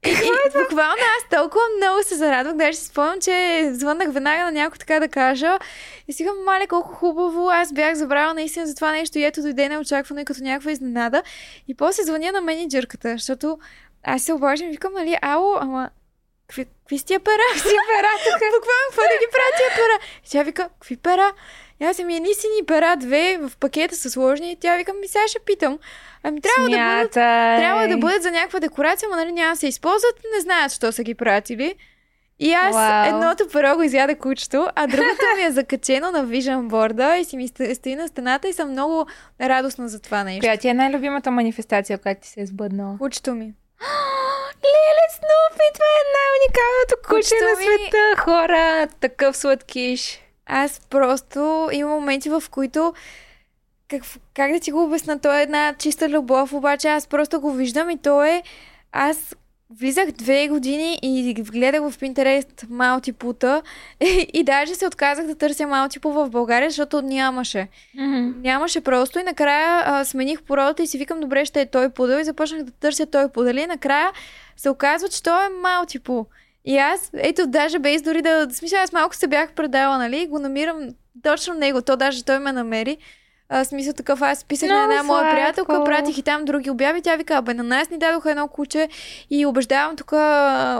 И, 0.06 0.10
и 0.10 0.58
буквално 0.58 1.02
аз 1.16 1.40
толкова 1.40 1.64
много 1.76 2.02
се 2.02 2.14
зарадвах, 2.14 2.54
даже 2.54 2.78
си 2.78 2.86
спомням, 2.86 3.20
че 3.20 3.68
звъннах 3.72 4.12
веднага 4.12 4.44
на 4.44 4.52
някой 4.52 4.78
така 4.78 5.00
да 5.00 5.08
кажа. 5.08 5.58
И 6.08 6.12
си 6.12 6.24
викам, 6.24 6.44
мале, 6.44 6.66
колко 6.66 6.92
хубаво, 6.92 7.48
аз 7.50 7.72
бях 7.72 7.94
забравила 7.94 8.34
наистина 8.34 8.66
за 8.66 8.74
това 8.74 8.92
нещо 8.92 9.18
и 9.18 9.24
ето 9.24 9.42
дойде 9.42 9.68
неочаквано 9.68 10.20
и 10.20 10.24
като 10.24 10.42
някаква 10.42 10.70
изненада. 10.70 11.22
И 11.68 11.74
после 11.74 12.02
звъня 12.02 12.32
на 12.32 12.40
менеджерката, 12.40 13.12
защото 13.12 13.58
аз 14.04 14.22
се 14.22 14.32
обаждам 14.32 14.68
и 14.68 14.70
викам, 14.70 14.92
нали, 14.92 15.18
ало, 15.22 15.56
ама 15.60 15.90
какви, 16.46 16.64
какви 16.64 16.98
сте 16.98 17.06
тия 17.06 17.20
пера? 17.20 17.42
Какви 17.54 17.70
пера 17.70 18.08
тук? 18.24 18.40
Буквално, 18.40 18.86
какво 18.88 19.02
да 19.02 19.18
ги 19.20 19.26
правя 19.32 19.50
тия 19.56 19.70
пера? 19.74 19.98
И 20.26 20.30
тя 20.30 20.42
вика, 20.42 20.68
какви 20.78 20.96
пера? 20.96 21.32
И 21.80 21.84
аз 21.84 21.98
ми 21.98 22.16
едни 22.16 22.34
сини 22.34 22.66
пера, 22.66 22.96
две 22.96 23.38
в 23.38 23.52
пакета 23.56 23.96
са 23.96 24.10
сложни. 24.10 24.52
И 24.52 24.56
тя 24.56 24.76
вика, 24.76 24.92
ми 24.92 25.08
сега 25.08 25.28
ще 25.28 25.38
питам. 25.40 25.78
Ами 26.22 26.40
трябва 26.40 26.62
да 26.62 26.76
бъдат 26.76 27.12
Смятай. 27.12 27.58
трябва 27.58 27.88
да 27.88 27.96
бъдат 27.96 28.22
за 28.22 28.30
някаква 28.30 28.60
декорация, 28.60 29.08
но 29.10 29.16
нали 29.16 29.32
няма 29.32 29.50
да 29.50 29.56
се 29.56 29.68
използват, 29.68 30.14
не 30.34 30.40
знаят, 30.40 30.72
що 30.72 30.92
са 30.92 31.02
ги 31.02 31.14
пратили. 31.14 31.74
И 32.38 32.52
аз 32.52 32.74
Вау. 32.74 33.06
едното 33.06 33.48
перо 33.48 33.76
го 33.76 33.82
изяда 33.82 34.16
кучето, 34.16 34.68
а 34.74 34.86
другото 34.86 35.06
ми 35.36 35.42
е 35.42 35.50
закачено 35.50 36.10
на 36.10 36.24
Vision 36.24 36.62
борда 36.62 37.16
и 37.16 37.24
си 37.24 37.36
ми 37.36 37.48
сто- 37.48 37.74
стои 37.74 37.96
на 37.96 38.08
стената 38.08 38.48
и 38.48 38.52
съм 38.52 38.70
много 38.70 39.06
радостна 39.40 39.88
за 39.88 40.00
това 40.00 40.24
нещо. 40.24 40.40
Коя 40.40 40.56
ти 40.56 40.68
е 40.68 40.74
най-любимата 40.74 41.30
манифестация, 41.30 41.98
която 41.98 42.20
ти 42.20 42.28
се 42.28 42.40
е 42.40 42.46
сбъднала? 42.46 42.96
Кучето 42.98 43.30
ми. 43.32 43.44
Леле 44.64 45.06
Снупи, 45.10 45.66
това 45.74 45.86
е 45.92 46.04
най-уникалното 46.12 46.96
куче 47.04 47.34
на 47.42 47.50
ми- 47.50 47.64
света, 47.80 48.22
хора. 48.22 48.88
Такъв 49.00 49.36
сладкиш. 49.36 50.20
Аз 50.46 50.80
просто 50.90 51.68
има 51.72 51.90
моменти, 51.90 52.28
в 52.28 52.42
които 52.50 52.94
как, 53.88 54.02
как 54.34 54.52
да 54.52 54.60
ти 54.60 54.70
го 54.70 54.84
обясна, 54.84 55.20
то 55.20 55.32
е 55.32 55.42
една 55.42 55.74
чиста 55.78 56.08
любов, 56.08 56.52
обаче 56.52 56.88
аз 56.88 57.06
просто 57.06 57.40
го 57.40 57.52
виждам 57.52 57.90
и 57.90 57.98
то 57.98 58.24
е... 58.24 58.42
Аз 58.92 59.36
влизах 59.70 60.10
две 60.10 60.48
години 60.48 60.98
и 61.02 61.34
гледах 61.34 61.80
в 61.80 61.98
Pinterest 61.98 62.70
малтипута 62.70 63.62
и, 64.00 64.26
и 64.34 64.44
даже 64.44 64.74
се 64.74 64.86
отказах 64.86 65.26
да 65.26 65.34
търся 65.34 65.66
малтипу 65.66 66.10
в 66.10 66.30
България, 66.30 66.70
защото 66.70 67.02
нямаше. 67.02 67.68
Нямаше 68.42 68.80
просто 68.80 69.18
и 69.18 69.22
накрая 69.22 69.82
а, 69.86 70.04
смених 70.04 70.42
породата 70.42 70.82
и 70.82 70.86
си 70.86 70.98
викам, 70.98 71.20
добре, 71.20 71.44
ще 71.44 71.60
е 71.60 71.66
той 71.66 71.90
пудъл 71.90 72.18
и 72.18 72.24
започнах 72.24 72.62
да 72.62 72.72
търся 72.72 73.06
той 73.06 73.28
пудъл 73.28 73.54
и 73.54 73.66
накрая 73.66 74.12
се 74.56 74.70
оказва, 74.70 75.08
че 75.08 75.22
той 75.22 75.46
е 75.46 75.48
малтипу. 75.62 76.24
И 76.66 76.78
аз, 76.78 77.10
ето, 77.16 77.46
даже 77.46 77.78
без 77.78 78.02
дори 78.02 78.22
да... 78.22 78.46
В 78.46 78.52
смисъл, 78.56 78.80
аз 78.82 78.92
малко 78.92 79.16
се 79.16 79.26
бях 79.26 79.52
предала, 79.52 79.98
нали? 79.98 80.26
Го 80.26 80.38
намирам 80.38 80.88
точно 81.22 81.54
него. 81.54 81.82
То 81.82 81.96
даже 81.96 82.24
той 82.24 82.38
ме 82.38 82.52
намери. 82.52 82.96
А, 83.48 83.64
смисъл 83.64 83.92
такъв, 83.92 84.22
аз 84.22 84.44
писах 84.44 84.68
на 84.68 84.82
една 84.82 85.02
моя 85.02 85.30
приятелка, 85.32 85.84
пратих 85.84 86.18
и 86.18 86.22
там 86.22 86.44
други 86.44 86.70
обяви. 86.70 87.02
Тя 87.02 87.16
вика, 87.16 87.42
бе, 87.42 87.54
на 87.54 87.62
нас 87.62 87.90
ни 87.90 87.98
дадоха 87.98 88.30
едно 88.30 88.48
куче 88.48 88.88
и 89.30 89.46
убеждавам 89.46 89.96
тук 89.96 90.12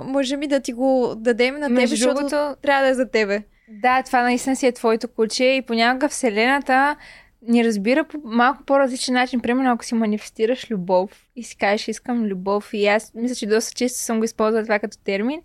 мъжа 0.05 0.37
ми 0.37 0.47
да 0.47 0.61
ти 0.61 0.72
го 0.72 1.14
дадем 1.16 1.55
на 1.55 1.66
тебе, 1.66 1.80
Между 1.80 1.97
защото 1.97 2.14
другото, 2.14 2.57
трябва 2.62 2.82
да 2.82 2.89
е 2.89 2.95
за 2.95 3.11
тебе. 3.11 3.43
да, 3.68 4.03
това 4.03 4.22
наистина 4.22 4.57
си 4.57 4.66
е 4.66 4.72
твоето 4.72 5.09
куче 5.09 5.45
и 5.45 5.62
понякога 5.62 6.09
Вселената 6.09 6.97
ни 7.43 7.64
разбира 7.64 8.05
по 8.05 8.18
малко 8.24 8.62
по-различен 8.64 9.14
начин. 9.14 9.41
Примерно, 9.41 9.72
ако 9.72 9.84
си 9.84 9.95
манифестираш 9.95 10.70
любов 10.70 11.11
и 11.37 11.43
си 11.43 11.57
кажеш, 11.57 11.89
искам 11.89 12.24
любов, 12.24 12.70
и 12.72 12.87
аз 12.87 13.12
мисля, 13.14 13.34
че 13.34 13.47
доста 13.47 13.74
често 13.74 13.99
съм 13.99 14.18
го 14.18 14.24
използвала 14.24 14.62
това 14.62 14.78
като 14.78 14.99
термин. 14.99 15.41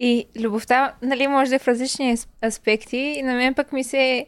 И 0.00 0.26
любовта, 0.40 0.94
нали, 1.02 1.26
може 1.26 1.50
да 1.50 1.56
е 1.56 1.58
в 1.58 1.68
различни 1.68 2.16
ас- 2.16 2.28
аспекти. 2.44 2.96
И 2.96 3.22
на 3.22 3.34
мен 3.34 3.54
пък 3.54 3.72
ми 3.72 3.84
се 3.84 4.26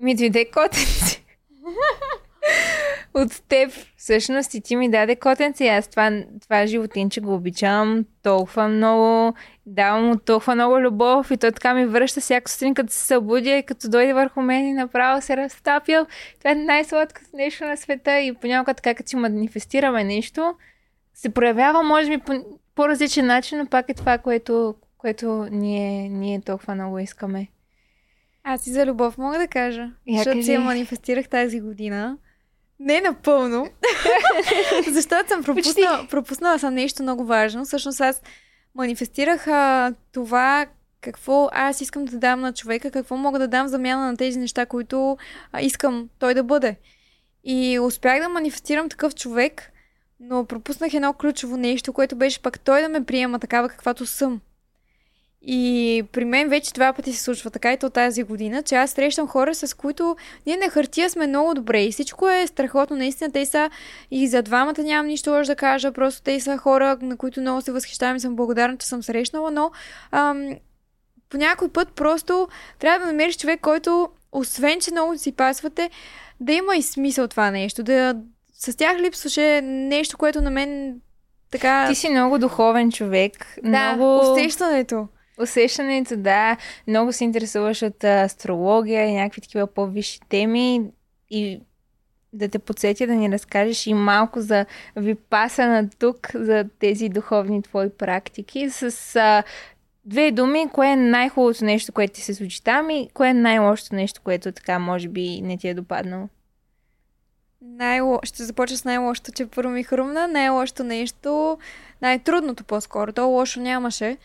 ми 0.00 0.14
дойде 0.14 0.50
котенце. 0.50 1.22
От 3.14 3.42
теб, 3.48 3.72
всъщност, 3.96 4.54
и 4.54 4.60
ти 4.60 4.76
ми 4.76 4.90
даде 4.90 5.16
котенце. 5.16 5.66
Аз 5.68 5.88
това, 5.88 6.22
това 6.42 6.66
животинче 6.66 7.20
го 7.20 7.34
обичам 7.34 8.04
толкова 8.22 8.68
много. 8.68 9.34
Давам 9.66 10.04
му 10.04 10.16
толкова 10.16 10.54
много 10.54 10.80
любов 10.80 11.30
и 11.30 11.36
той 11.36 11.52
така 11.52 11.74
ми 11.74 11.86
връща 11.86 12.20
всяка 12.20 12.50
сутрин, 12.50 12.74
като 12.74 12.92
се 12.92 13.06
събудя 13.06 13.50
и 13.50 13.62
като 13.62 13.88
дойде 13.88 14.12
върху 14.12 14.42
мен 14.42 14.66
и 14.66 14.72
направо 14.72 15.22
се 15.22 15.36
разтапя. 15.36 16.06
Това 16.38 16.50
е 16.50 16.54
най-сладкото 16.54 17.26
нещо 17.34 17.64
на 17.64 17.76
света 17.76 18.20
и 18.20 18.34
понякога 18.34 18.74
така, 18.74 18.94
като 18.94 19.08
си 19.08 19.16
манифестираме 19.16 20.04
нещо, 20.04 20.54
се 21.14 21.28
проявява, 21.28 21.82
може 21.82 22.10
би, 22.10 22.18
по 22.18 22.32
по-различен 22.74 23.26
начин, 23.26 23.58
но 23.58 23.66
пак 23.66 23.88
е 23.88 23.94
това, 23.94 24.18
което, 24.18 24.74
което 25.02 25.48
ние, 25.50 26.08
ние 26.08 26.40
толкова 26.40 26.74
много 26.74 26.98
искаме. 26.98 27.48
Аз 28.44 28.66
и 28.66 28.70
за 28.70 28.86
любов 28.86 29.18
мога 29.18 29.38
да 29.38 29.48
кажа. 29.48 29.90
Я 30.06 30.16
защото 30.16 30.36
кажи. 30.36 30.42
си 30.42 30.52
я 30.52 30.60
манифестирах 30.60 31.28
тази 31.28 31.60
година. 31.60 32.18
Не 32.80 33.00
напълно. 33.00 33.66
защото 34.92 35.28
съм 35.28 35.42
пропуснала, 35.42 36.06
пропуснала 36.10 36.58
съм 36.58 36.74
нещо 36.74 37.02
много 37.02 37.24
важно. 37.24 37.64
Всъщност 37.64 38.00
аз 38.00 38.22
манифестирах 38.74 39.48
а, 39.48 39.94
това 40.12 40.66
какво 41.00 41.48
аз 41.52 41.80
искам 41.80 42.04
да 42.04 42.18
дам 42.18 42.40
на 42.40 42.52
човека, 42.52 42.90
какво 42.90 43.16
мога 43.16 43.38
да 43.38 43.48
дам 43.48 43.68
замяна 43.68 44.06
на 44.06 44.16
тези 44.16 44.38
неща, 44.38 44.66
които 44.66 45.16
а, 45.52 45.60
искам 45.60 46.08
той 46.18 46.34
да 46.34 46.42
бъде. 46.42 46.76
И 47.44 47.78
успях 47.78 48.22
да 48.22 48.28
манифестирам 48.28 48.88
такъв 48.88 49.14
човек, 49.14 49.72
но 50.20 50.44
пропуснах 50.44 50.94
едно 50.94 51.12
ключово 51.12 51.56
нещо, 51.56 51.92
което 51.92 52.16
беше 52.16 52.42
пък 52.42 52.60
той 52.60 52.82
да 52.82 52.88
ме 52.88 53.04
приема 53.04 53.38
такава 53.38 53.68
каквато 53.68 54.06
съм. 54.06 54.40
И 55.44 56.02
при 56.12 56.24
мен 56.24 56.48
вече 56.48 56.72
два 56.72 56.92
пъти 56.92 57.12
се 57.12 57.22
случва 57.22 57.50
така 57.50 57.72
и 57.72 57.76
то 57.76 57.90
тази 57.90 58.22
година, 58.22 58.62
че 58.62 58.74
аз 58.74 58.90
срещам 58.90 59.28
хора, 59.28 59.54
с 59.54 59.76
които 59.76 60.16
ние 60.46 60.56
на 60.56 60.70
хартия 60.70 61.10
сме 61.10 61.26
много 61.26 61.54
добре 61.54 61.82
и 61.82 61.92
всичко 61.92 62.28
е 62.28 62.46
страхотно. 62.46 62.96
Наистина 62.96 63.32
те 63.32 63.46
са 63.46 63.70
и 64.10 64.28
за 64.28 64.42
двамата 64.42 64.82
нямам 64.82 65.06
нищо 65.06 65.30
лошо 65.30 65.46
да 65.46 65.56
кажа, 65.56 65.92
просто 65.92 66.22
те 66.22 66.40
са 66.40 66.58
хора, 66.58 66.98
на 67.00 67.16
които 67.16 67.40
много 67.40 67.60
се 67.60 67.72
възхищавам 67.72 68.16
и 68.16 68.20
съм 68.20 68.36
благодарна, 68.36 68.76
че 68.76 68.86
съм 68.86 69.02
срещнала, 69.02 69.50
но 69.50 69.70
ам, 70.10 70.48
по 71.30 71.36
някой 71.36 71.68
път 71.68 71.92
просто 71.92 72.48
трябва 72.78 72.98
да 72.98 73.06
намериш 73.06 73.36
човек, 73.36 73.60
който 73.60 74.08
освен, 74.32 74.80
че 74.80 74.90
много 74.90 75.18
си 75.18 75.32
пасвате, 75.32 75.90
да 76.40 76.52
има 76.52 76.76
и 76.76 76.82
смисъл 76.82 77.28
това 77.28 77.50
нещо. 77.50 77.82
Да, 77.82 78.14
с 78.54 78.76
тях 78.76 78.98
липсваше 78.98 79.60
нещо, 79.62 80.18
което 80.18 80.40
на 80.40 80.50
мен 80.50 81.00
така... 81.50 81.86
Ти 81.88 81.94
си 81.94 82.10
много 82.10 82.38
духовен 82.38 82.92
човек. 82.92 83.46
Да, 83.62 83.96
много... 83.96 84.32
усещането. 84.32 85.08
Усещането, 85.42 86.16
да. 86.16 86.56
Много 86.88 87.12
се 87.12 87.24
интересуваш 87.24 87.82
от 87.82 88.04
астрология 88.04 89.06
и 89.06 89.14
някакви 89.14 89.40
такива 89.40 89.66
по-висши 89.66 90.20
теми 90.28 90.80
и 91.30 91.60
да 92.32 92.48
те 92.48 92.58
подсетя 92.58 93.06
да 93.06 93.14
ни 93.14 93.30
разкажеш 93.30 93.86
и 93.86 93.94
малко 93.94 94.40
за 94.40 94.66
випасана 94.96 95.90
тук, 95.98 96.30
за 96.34 96.64
тези 96.78 97.08
духовни 97.08 97.62
твои 97.62 97.90
практики, 97.90 98.70
с 98.70 99.16
а, 99.16 99.42
две 100.04 100.30
думи, 100.30 100.68
кое 100.72 100.88
е 100.88 100.96
най-хубавото 100.96 101.64
нещо, 101.64 101.92
което 101.92 102.14
ти 102.14 102.20
се 102.20 102.34
случи 102.34 102.64
там 102.64 102.90
и 102.90 103.08
кое 103.14 103.28
е 103.28 103.34
най-лошото 103.34 103.94
нещо, 103.94 104.20
което 104.24 104.52
така 104.52 104.78
може 104.78 105.08
би 105.08 105.40
не 105.40 105.58
ти 105.58 105.68
е 105.68 105.74
допаднало? 105.74 106.28
Най-ло... 107.60 108.20
Ще 108.22 108.44
започна 108.44 108.76
с 108.76 108.84
най-лошото, 108.84 109.32
че 109.32 109.46
първо 109.46 109.70
ми 109.70 109.84
хрумна. 109.84 110.28
Най-лошото 110.28 110.84
нещо, 110.84 111.58
най-трудното 112.02 112.64
по-скоро. 112.64 113.12
То 113.12 113.28
лошо 113.28 113.60
нямаше, 113.60 114.16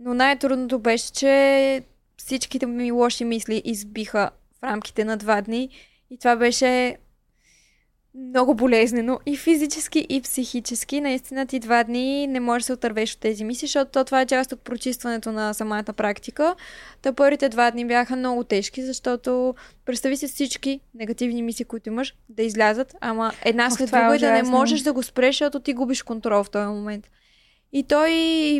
но 0.00 0.14
най-трудното 0.14 0.78
беше, 0.78 1.12
че 1.12 1.82
всичките 2.16 2.66
ми 2.66 2.92
лоши 2.92 3.24
мисли 3.24 3.62
избиха 3.64 4.30
в 4.60 4.62
рамките 4.64 5.04
на 5.04 5.16
два 5.16 5.40
дни. 5.40 5.68
И 6.10 6.18
това 6.18 6.36
беше 6.36 6.96
много 8.14 8.54
болезнено 8.54 9.18
и 9.26 9.36
физически, 9.36 10.06
и 10.08 10.20
психически. 10.20 11.00
Наистина 11.00 11.46
ти 11.46 11.58
два 11.58 11.84
дни 11.84 12.26
не 12.26 12.40
можеш 12.40 12.62
да 12.62 12.66
се 12.66 12.72
отървеш 12.72 13.14
от 13.14 13.20
тези 13.20 13.44
мисли, 13.44 13.66
защото 13.66 14.04
това 14.04 14.20
е 14.20 14.26
част 14.26 14.52
от 14.52 14.60
прочистването 14.60 15.32
на 15.32 15.54
самата 15.54 15.84
практика. 15.84 16.54
Та 17.02 17.12
първите 17.12 17.48
два 17.48 17.70
дни 17.70 17.86
бяха 17.86 18.16
много 18.16 18.44
тежки, 18.44 18.82
защото 18.82 19.54
представи 19.84 20.16
си 20.16 20.28
всички 20.28 20.80
негативни 20.94 21.42
мисли, 21.42 21.64
които 21.64 21.88
имаш, 21.88 22.14
да 22.28 22.42
излязат, 22.42 22.94
ама 23.00 23.32
една 23.44 23.70
след 23.70 23.90
друга 23.90 24.12
е 24.12 24.16
и 24.16 24.18
да 24.18 24.32
не 24.32 24.42
можеш 24.42 24.80
да 24.80 24.92
го 24.92 25.02
спреш, 25.02 25.34
защото 25.34 25.60
ти 25.60 25.74
губиш 25.74 26.02
контрол 26.02 26.44
в 26.44 26.50
този 26.50 26.66
момент. 26.66 27.08
И 27.76 27.82
той 27.82 28.12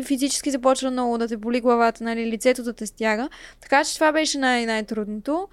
физически 0.05 0.51
започва 0.51 0.91
много 0.91 1.17
да 1.17 1.27
те 1.27 1.37
боли 1.37 1.61
главата, 1.61 2.03
нали, 2.03 2.31
лицето 2.31 2.63
да 2.63 2.73
те 2.73 2.85
стяга. 2.85 3.29
Така 3.61 3.83
че 3.83 3.93
това 3.93 4.11
беше 4.11 4.37
най- 4.37 4.65
най-трудното. 4.65 5.47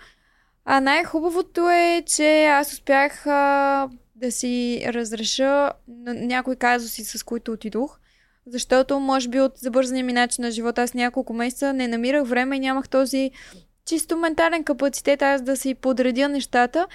А 0.65 0.81
най-хубавото 0.81 1.71
е, 1.71 2.03
че 2.07 2.45
аз 2.45 2.73
успях 2.73 3.27
а, 3.27 3.89
да 4.17 4.33
си 4.33 4.85
разреша 4.89 5.73
някои 6.07 6.57
казуси, 6.57 7.05
с 7.05 7.23
които 7.23 7.53
отидох. 7.53 7.99
Защото, 8.47 9.01
може 9.01 9.29
би, 9.29 9.41
от 9.41 9.53
забързания 9.57 10.05
ми 10.05 10.13
начин 10.13 10.45
на 10.45 10.51
живота, 10.51 10.83
аз 10.83 10.95
няколко 10.95 11.33
месеца 11.33 11.73
не 11.73 11.89
намирах 11.89 12.27
време 12.27 12.57
и 12.57 12.61
нямах 12.61 12.89
този 12.89 13.31
чисто 13.87 14.17
ментален 14.17 14.65
капацитет 14.65 15.23
аз 15.23 15.43
да 15.43 15.57
си 15.57 15.75
подредя 15.75 16.29
нещата. 16.29 16.87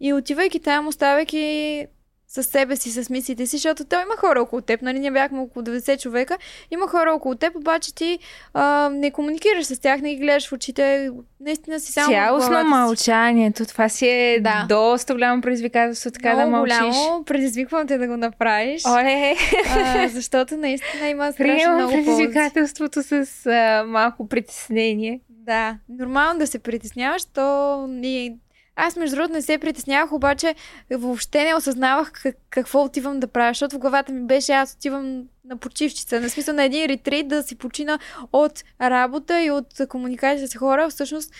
И 0.00 0.12
отивайки 0.12 0.60
там, 0.60 0.88
оставяйки 0.88 1.86
със 2.28 2.46
себе 2.46 2.76
си, 2.76 2.90
с 2.90 3.10
мислите 3.10 3.46
си, 3.46 3.56
защото 3.56 3.84
той 3.84 4.02
има 4.02 4.16
хора 4.16 4.40
около 4.40 4.62
теб, 4.62 4.82
нали, 4.82 4.98
ние 4.98 5.10
бяхме 5.10 5.40
около 5.40 5.64
90 5.64 6.00
човека, 6.00 6.38
има 6.70 6.88
хора 6.88 7.12
около 7.12 7.34
теб, 7.34 7.56
обаче 7.56 7.94
ти 7.94 8.18
а, 8.54 8.88
не 8.92 9.10
комуникираш 9.10 9.66
с 9.66 9.80
тях, 9.80 10.00
не 10.00 10.14
ги 10.14 10.20
гледаш 10.20 10.48
в 10.48 10.52
очите, 10.52 11.10
наистина 11.40 11.80
си 11.80 11.92
само 11.92 12.12
Цялостно 12.12 12.64
мълчанието, 12.64 13.66
това 13.66 13.88
си 13.88 14.08
е 14.08 14.40
да. 14.40 14.66
доста 14.68 15.14
голямо 15.14 15.42
предизвикателство, 15.42 16.10
така 16.10 16.34
Много 16.34 16.50
да 16.50 16.56
мълчиш. 16.56 16.76
голямо, 16.78 17.24
предизвиквам 17.24 17.86
те 17.86 17.98
да 17.98 18.06
го 18.06 18.16
направиш. 18.16 18.82
Оле! 18.86 19.34
А, 19.76 20.08
защото 20.08 20.56
наистина 20.56 21.08
има 21.08 21.32
страшно 21.32 21.54
Приемам 21.54 21.76
много 21.76 21.92
предизвикателството 21.92 23.02
с 23.02 23.46
а, 23.46 23.84
малко 23.86 24.28
притеснение. 24.28 25.20
Да, 25.28 25.78
нормално 25.88 26.38
да 26.38 26.46
се 26.46 26.58
притесняваш, 26.58 27.24
то 27.24 27.86
ние 27.86 28.36
аз, 28.76 28.96
между 28.96 29.16
другото, 29.16 29.34
не 29.34 29.42
се 29.42 29.58
притеснявах, 29.58 30.12
обаче 30.12 30.54
въобще 30.90 31.44
не 31.44 31.54
осъзнавах 31.54 32.12
какво 32.50 32.82
отивам 32.82 33.20
да 33.20 33.26
правя, 33.26 33.50
защото 33.50 33.76
в 33.76 33.78
главата 33.78 34.12
ми 34.12 34.26
беше 34.26 34.52
аз 34.52 34.74
отивам 34.74 35.22
на 35.48 35.56
почивчица, 35.56 36.20
на 36.20 36.30
смисъл 36.30 36.54
на 36.54 36.64
един 36.64 36.86
ретрит 36.86 37.28
да 37.28 37.42
си 37.42 37.54
почина 37.54 37.98
от 38.32 38.64
работа 38.80 39.42
и 39.42 39.50
от 39.50 39.66
комуникация 39.88 40.48
с 40.48 40.56
хора. 40.56 40.90
Всъщност 40.90 41.32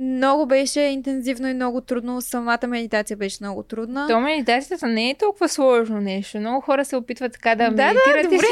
много 0.00 0.46
беше 0.46 0.80
интензивно 0.80 1.48
и 1.48 1.54
много 1.54 1.80
трудно. 1.80 2.20
Самата 2.20 2.66
медитация 2.66 3.16
беше 3.16 3.38
много 3.40 3.62
трудна. 3.62 4.06
То 4.08 4.20
медитацията 4.20 4.86
не 4.86 5.10
е 5.10 5.14
толкова 5.14 5.48
сложно 5.48 6.00
нещо. 6.00 6.38
Много 6.38 6.60
хора 6.60 6.84
се 6.84 6.96
опитват 6.96 7.32
така 7.32 7.54
да, 7.54 7.70
да 7.70 7.70
медитират. 7.70 8.22
Да, 8.22 8.22
добре. 8.22 8.46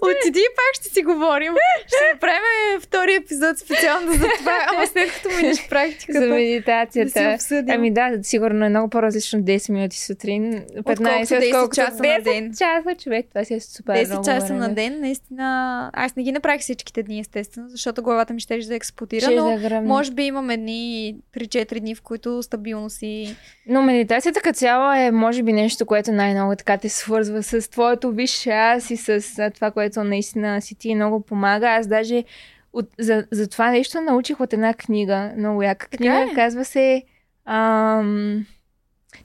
Отиди 0.02 0.38
и 0.38 0.54
пак 0.56 0.74
ще 0.80 0.88
си 0.88 1.02
говорим. 1.02 1.54
Ще 1.86 2.14
направим 2.14 2.80
втори 2.80 3.14
епизод 3.14 3.58
специално 3.58 4.12
за 4.12 4.26
това, 4.38 4.58
ама 4.70 4.86
след 4.86 5.12
като 5.12 5.36
минеш 5.36 5.68
практиката. 5.68 6.20
За 6.20 6.26
медитацията. 6.26 7.36
Да 7.62 7.72
ами 7.72 7.90
да, 7.90 8.10
сигурно 8.22 8.64
е 8.64 8.68
много 8.68 8.90
по-различно 8.90 9.40
10 9.40 9.72
минути 9.72 9.98
сутрин. 9.98 10.64
15 10.76 11.24
10 11.24 11.74
часа 11.74 12.02
на 12.02 12.20
ден. 12.22 12.52
часа 12.52 13.04
човек. 13.04 13.26
Това 13.28 13.44
си 13.44 13.54
е 13.54 13.60
супер 13.78 13.96
10 13.96 14.08
много 14.08 14.24
часа 14.24 14.54
на 14.54 14.74
ден, 14.74 15.00
наистина. 15.00 15.90
Аз 15.92 16.16
не 16.16 16.22
ги 16.22 16.32
направих 16.32 16.60
всичките 16.60 17.02
дни, 17.02 17.20
естествено, 17.20 17.68
защото 17.68 18.02
главата 18.02 18.34
ми 18.34 18.40
ще 18.40 18.58
да 18.58 18.74
експлодира, 18.74 19.26
ще 19.26 19.34
но 19.34 19.58
да 19.58 19.80
може 19.80 20.12
би 20.12 20.22
имаме 20.22 20.56
дни, 20.56 21.16
3-4 21.34 21.80
дни, 21.80 21.94
в 21.94 22.02
които 22.02 22.42
стабилно 22.42 22.90
си... 22.90 23.36
Но 23.66 23.82
медитацията 23.82 24.40
като 24.40 24.58
цяло 24.58 24.92
е, 24.92 25.10
може 25.10 25.42
би, 25.42 25.52
нещо, 25.52 25.86
което 25.86 26.12
най-много 26.12 26.56
така 26.56 26.78
те 26.78 26.88
свързва 26.88 27.42
с 27.42 27.70
твоето 27.70 28.12
висше 28.12 28.50
аз 28.50 28.90
и 28.90 28.96
с 28.96 29.50
това, 29.54 29.70
което 29.70 30.04
наистина 30.04 30.62
си 30.62 30.74
ти 30.74 30.94
много 30.94 31.20
помага. 31.20 31.68
Аз 31.68 31.86
даже 31.86 32.24
от, 32.72 32.88
за, 32.98 33.26
за 33.30 33.48
това 33.48 33.70
нещо 33.70 34.00
научих 34.00 34.40
от 34.40 34.52
една 34.52 34.74
книга, 34.74 35.32
много 35.36 35.62
яка 35.62 35.88
книга, 35.88 36.26
е? 36.32 36.34
казва 36.34 36.64
се 36.64 37.02
ам, 37.44 38.46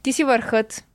Ти 0.03 0.13
си 0.13 0.23
върхът. 0.23 0.85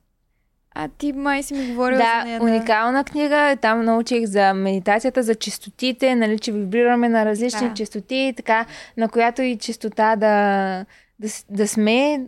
А 0.75 0.87
ти 0.97 1.13
май 1.13 1.43
си 1.43 1.53
ми 1.53 1.67
говорил 1.67 1.97
да, 1.97 2.19
за 2.19 2.25
нея. 2.25 2.39
Да, 2.39 2.45
уникална 2.45 3.03
книга. 3.03 3.57
Там 3.61 3.85
научих 3.85 4.25
за 4.25 4.53
медитацията, 4.53 5.23
за 5.23 5.35
чистотите, 5.35 6.15
нали, 6.15 6.39
че 6.39 6.51
вибрираме 6.51 7.09
на 7.09 7.25
различни 7.25 7.67
да. 7.67 7.73
чистоти, 7.73 8.33
така, 8.37 8.65
на 8.97 9.09
която 9.09 9.41
и 9.41 9.57
чистота 9.57 10.15
да, 10.15 10.85
да, 11.19 11.27
да 11.49 11.67
сме. 11.67 12.21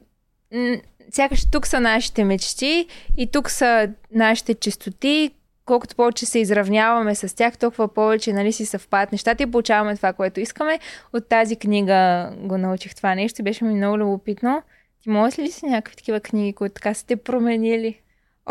Сякаш 1.11 1.51
тук 1.51 1.67
са 1.67 1.79
нашите 1.79 2.23
мечти 2.23 2.87
и 3.17 3.27
тук 3.27 3.49
са 3.49 3.89
нашите 4.11 4.53
чистоти. 4.53 5.31
Колкото 5.65 5.95
повече 5.95 6.25
се 6.25 6.39
изравняваме 6.39 7.15
с 7.15 7.35
тях, 7.35 7.57
толкова 7.57 7.93
повече 7.93 8.33
нали, 8.33 8.51
си 8.51 8.65
съвпадат 8.65 9.11
нещата 9.11 9.43
и 9.43 9.51
получаваме 9.51 9.95
това, 9.95 10.13
което 10.13 10.39
искаме. 10.39 10.79
От 11.13 11.29
тази 11.29 11.55
книга 11.55 12.31
го 12.37 12.57
научих 12.57 12.95
това 12.95 13.15
нещо 13.15 13.41
и 13.41 13.43
беше 13.43 13.63
ми 13.65 13.73
много 13.73 13.97
любопитно. 13.97 14.63
Ти 15.03 15.09
можеш 15.09 15.39
ли 15.39 15.51
си 15.51 15.65
някакви 15.65 15.95
такива 15.95 16.19
книги, 16.19 16.53
които 16.53 16.73
така 16.73 16.93
сте 16.93 17.15
променили? 17.15 17.99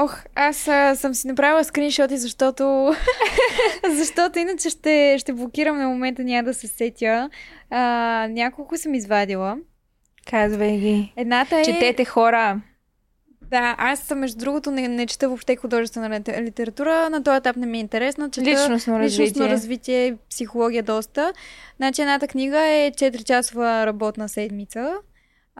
Ох, 0.02 0.18
аз 0.34 0.68
а, 0.68 0.96
съм 0.96 1.14
си 1.14 1.26
направила 1.26 1.64
скриншоти, 1.64 2.16
защото 2.16 2.94
защото 3.90 4.38
иначе 4.38 4.70
ще, 4.70 5.16
ще 5.18 5.32
блокирам 5.32 5.78
на 5.78 5.88
момента, 5.88 6.24
няма 6.24 6.44
да 6.44 6.54
се 6.54 6.66
сетя. 6.66 7.30
А, 7.70 8.26
няколко 8.30 8.76
съм 8.76 8.94
извадила. 8.94 9.56
Казвай 10.30 10.78
ги. 10.78 11.12
Едната 11.16 11.60
е... 11.60 11.64
Четете 11.64 12.04
хора. 12.04 12.60
Да, 13.42 13.74
аз 13.78 14.10
между 14.16 14.38
другото 14.38 14.70
не, 14.70 14.88
не 14.88 15.06
чета 15.06 15.28
въобще 15.28 15.56
художествена 15.56 16.20
литература. 16.40 17.10
На 17.10 17.22
този 17.22 17.36
етап 17.36 17.56
не 17.56 17.66
ми 17.66 17.78
е 17.78 17.80
интересна. 17.80 18.30
Чета 18.30 18.50
личностно 18.50 18.98
развитие. 18.98 19.24
Личностно 19.24 19.48
развитие, 19.48 20.16
психология 20.30 20.82
доста. 20.82 21.32
Значи 21.76 22.02
едната 22.02 22.28
книга 22.28 22.60
е 22.60 22.90
4-часова 22.90 23.86
работна 23.86 24.28
седмица 24.28 24.94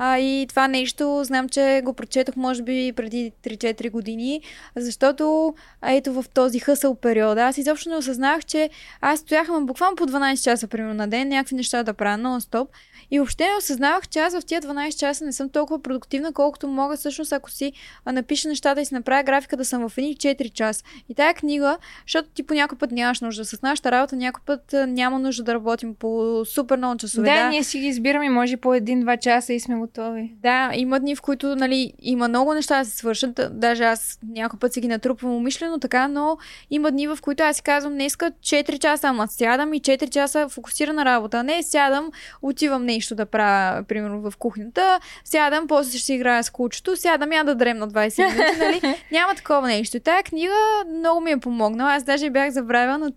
а, 0.03 0.19
и 0.19 0.47
това 0.49 0.69
нещо 0.69 1.21
знам, 1.25 1.49
че 1.49 1.83
го 1.85 1.93
прочетох 1.93 2.37
може 2.37 2.63
би 2.63 2.93
преди 2.97 3.33
3-4 3.45 3.91
години, 3.91 4.43
защото 4.77 5.55
ето 5.87 6.13
в 6.13 6.25
този 6.35 6.59
хъсъл 6.59 6.95
период. 6.95 7.39
Аз 7.39 7.59
изобщо 7.59 7.91
не 7.91 7.97
осъзнах, 7.97 8.45
че 8.45 8.71
аз 9.01 9.21
стоях 9.21 9.49
буквално 9.61 9.97
по 9.97 10.07
12 10.07 10.45
часа 10.45 10.67
примерно 10.67 10.95
на 10.95 11.09
ден, 11.09 11.29
някакви 11.29 11.55
неща 11.55 11.83
да 11.83 11.95
правя 11.95 12.19
нон-стоп. 12.19 12.67
И 13.11 13.19
въобще 13.19 13.45
не 13.45 13.57
осъзнавах, 13.59 14.09
че 14.09 14.19
аз 14.19 14.41
в 14.41 14.45
тия 14.45 14.63
12 14.63 14.99
часа 14.99 15.25
не 15.25 15.33
съм 15.33 15.49
толкова 15.49 15.83
продуктивна, 15.83 16.33
колкото 16.33 16.69
мога 16.69 16.97
всъщност, 16.97 17.33
ако 17.33 17.51
си 17.51 17.73
напиша 18.07 18.49
нещата 18.49 18.81
и 18.81 18.85
си 18.85 18.95
направя 18.95 19.23
графика 19.23 19.57
да 19.57 19.65
съм 19.65 19.89
в 19.89 19.99
едни 19.99 20.17
4 20.17 20.53
часа. 20.53 20.85
И 21.09 21.15
тая 21.15 21.35
книга, 21.35 21.79
защото 22.07 22.29
ти 22.35 22.43
по 22.43 22.55
някой 22.55 22.79
път 22.79 22.91
нямаш 22.93 23.21
нужда. 23.21 23.45
С 23.45 23.63
нашата 23.63 23.91
работа 23.91 24.17
някой 24.17 24.43
път 24.47 24.75
няма 24.87 25.19
нужда 25.19 25.43
да 25.43 25.55
работим 25.55 25.95
по 25.95 26.43
супер 26.45 26.77
много 26.77 26.99
часове. 26.99 27.29
Да, 27.29 27.43
да. 27.43 27.49
ние 27.49 27.65
си 27.65 27.79
ги 27.79 27.87
избираме, 27.87 28.31
може 28.31 28.57
по 28.57 28.75
един-два 28.75 29.17
часа 29.17 29.53
и 29.53 29.61
сме 29.61 29.77
готови 29.77 29.90
готови. 29.91 30.35
Да, 30.43 30.71
има 30.75 31.01
дни, 31.01 31.17
в 31.17 31.23
които 31.23 31.57
нали, 31.57 31.93
има 31.99 32.29
много 32.29 32.55
неща 32.55 32.79
да 32.79 32.85
се 32.85 32.97
свършат. 32.97 33.41
Даже 33.51 33.85
аз 33.85 34.19
някой 34.23 34.59
път 34.59 34.73
си 34.73 34.81
ги 34.81 34.89
натрупвам 34.89 35.37
умишлено 35.37 35.79
така, 35.79 36.09
но 36.09 36.39
има 36.71 36.91
дни, 36.91 37.07
в 37.07 37.19
които 37.23 37.43
аз 37.43 37.57
си 37.57 37.63
казвам, 37.63 37.93
днеска 37.93 38.33
4 38.43 38.79
часа, 38.79 39.09
ама 39.09 39.29
сядам 39.29 39.75
и 39.75 39.81
4 39.81 40.11
часа 40.11 40.49
фокусирана 40.49 41.05
работа. 41.05 41.43
Не, 41.43 41.63
сядам, 41.63 42.11
отивам 42.43 42.85
нещо 42.85 43.15
да 43.15 43.27
правя, 43.27 43.83
примерно 43.83 44.31
в 44.31 44.37
кухнята, 44.37 45.01
сядам, 45.25 45.67
после 45.67 45.91
ще 45.91 46.07
си 46.07 46.15
играя 46.15 46.45
с 46.45 46.51
кучето, 46.51 46.97
сядам 46.97 47.33
я 47.33 47.45
да 47.45 47.55
дремна 47.55 47.89
20 47.89 48.23
минути, 48.23 48.59
нали? 48.59 48.97
Няма 49.13 49.35
такова 49.35 49.69
нещо. 49.69 49.97
И 49.97 50.01
тая 50.01 50.23
книга 50.23 50.55
много 50.99 51.21
ми 51.21 51.31
е 51.31 51.37
помогнала. 51.37 51.95
Аз 51.95 52.03
даже 52.03 52.31
бях 52.31 52.51
забравила, 52.51 52.99
но 52.99 53.11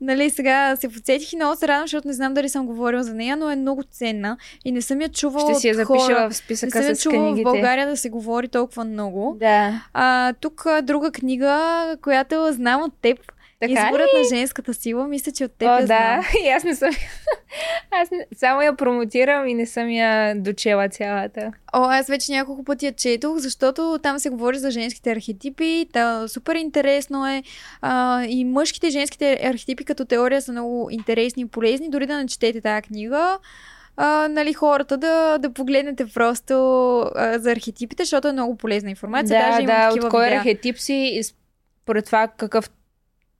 нали, 0.00 0.30
сега 0.30 0.76
се 0.76 0.88
подсетих 0.88 1.32
и 1.32 1.36
много 1.36 1.56
се 1.56 1.68
радвам, 1.68 1.84
защото 1.84 2.08
не 2.08 2.14
знам 2.14 2.34
дали 2.34 2.48
съм 2.48 2.66
говорила 2.66 3.02
за 3.02 3.14
нея, 3.14 3.36
но 3.36 3.50
е 3.50 3.56
много 3.56 3.82
ценна 3.82 4.36
и 4.64 4.72
не 4.72 4.82
съм 4.82 5.00
я 5.00 5.08
чувала 5.08 5.52
Ще 5.54 5.60
си 5.60 5.68
я 5.68 5.74
от 5.74 5.86
хора. 5.86 6.00
запиша 6.00 6.30
в 6.30 6.36
списъка 6.36 6.78
не 6.78 6.84
съм 6.84 6.90
я 6.90 6.96
чувала 6.96 7.32
книгите. 7.32 7.50
в 7.50 7.52
България 7.52 7.88
да 7.88 7.96
се 7.96 8.10
говори 8.10 8.48
толкова 8.48 8.84
много. 8.84 9.36
Да. 9.40 9.82
А, 9.92 10.32
тук 10.32 10.66
друга 10.82 11.10
книга, 11.10 11.96
която 12.02 12.48
знам 12.52 12.82
от 12.82 12.92
теб. 13.02 13.18
Така 13.60 13.72
Изборът 13.72 14.08
ли? 14.14 14.18
на 14.18 14.24
женската 14.36 14.74
сила, 14.74 15.08
мисля, 15.08 15.32
че 15.32 15.44
от 15.44 15.52
теб 15.52 15.68
О, 15.68 15.72
я 15.72 15.80
да. 15.80 15.86
знам. 15.86 16.24
И 16.44 16.48
аз 16.48 16.64
не 16.64 16.74
съм... 16.76 16.90
аз 17.90 18.10
не... 18.10 18.26
само 18.36 18.62
я 18.62 18.76
промотирам 18.76 19.48
и 19.48 19.54
не 19.54 19.66
съм 19.66 19.90
я 19.90 20.34
дочела 20.36 20.88
цялата. 20.88 21.52
О, 21.72 21.82
аз 21.82 22.06
вече 22.06 22.32
няколко 22.32 22.64
пъти 22.64 22.86
я 22.86 22.92
четох, 22.92 23.38
защото 23.38 23.98
там 24.02 24.18
се 24.18 24.30
говори 24.30 24.58
за 24.58 24.70
женските 24.70 25.12
архетипи. 25.12 25.86
Та, 25.92 26.28
супер 26.28 26.54
интересно 26.54 27.26
е. 27.26 27.42
А, 27.80 28.24
и 28.24 28.44
мъжките 28.44 28.86
и 28.86 28.90
женските 28.90 29.40
архетипи 29.44 29.84
като 29.84 30.04
теория 30.04 30.42
са 30.42 30.52
много 30.52 30.88
интересни 30.90 31.42
и 31.42 31.46
полезни. 31.46 31.90
Дори 31.90 32.06
да 32.06 32.16
не 32.16 32.26
четете 32.26 32.60
тази 32.60 32.82
книга, 32.82 33.38
а, 33.96 34.28
нали, 34.28 34.52
хората 34.52 34.96
да, 34.96 35.38
да 35.38 35.52
погледнете 35.52 36.06
просто 36.06 36.54
а, 37.14 37.38
за 37.38 37.52
архетипите, 37.52 38.04
защото 38.04 38.28
е 38.28 38.32
много 38.32 38.56
полезна 38.56 38.90
информация. 38.90 39.40
да, 39.40 39.50
Даже 39.50 39.66
да, 39.66 40.04
от 40.06 40.10
кой 40.10 40.24
видеа. 40.24 40.38
архетип 40.38 40.78
си 40.78 40.94
и 40.94 41.22
според 41.22 42.06
това 42.06 42.28
какъв 42.28 42.70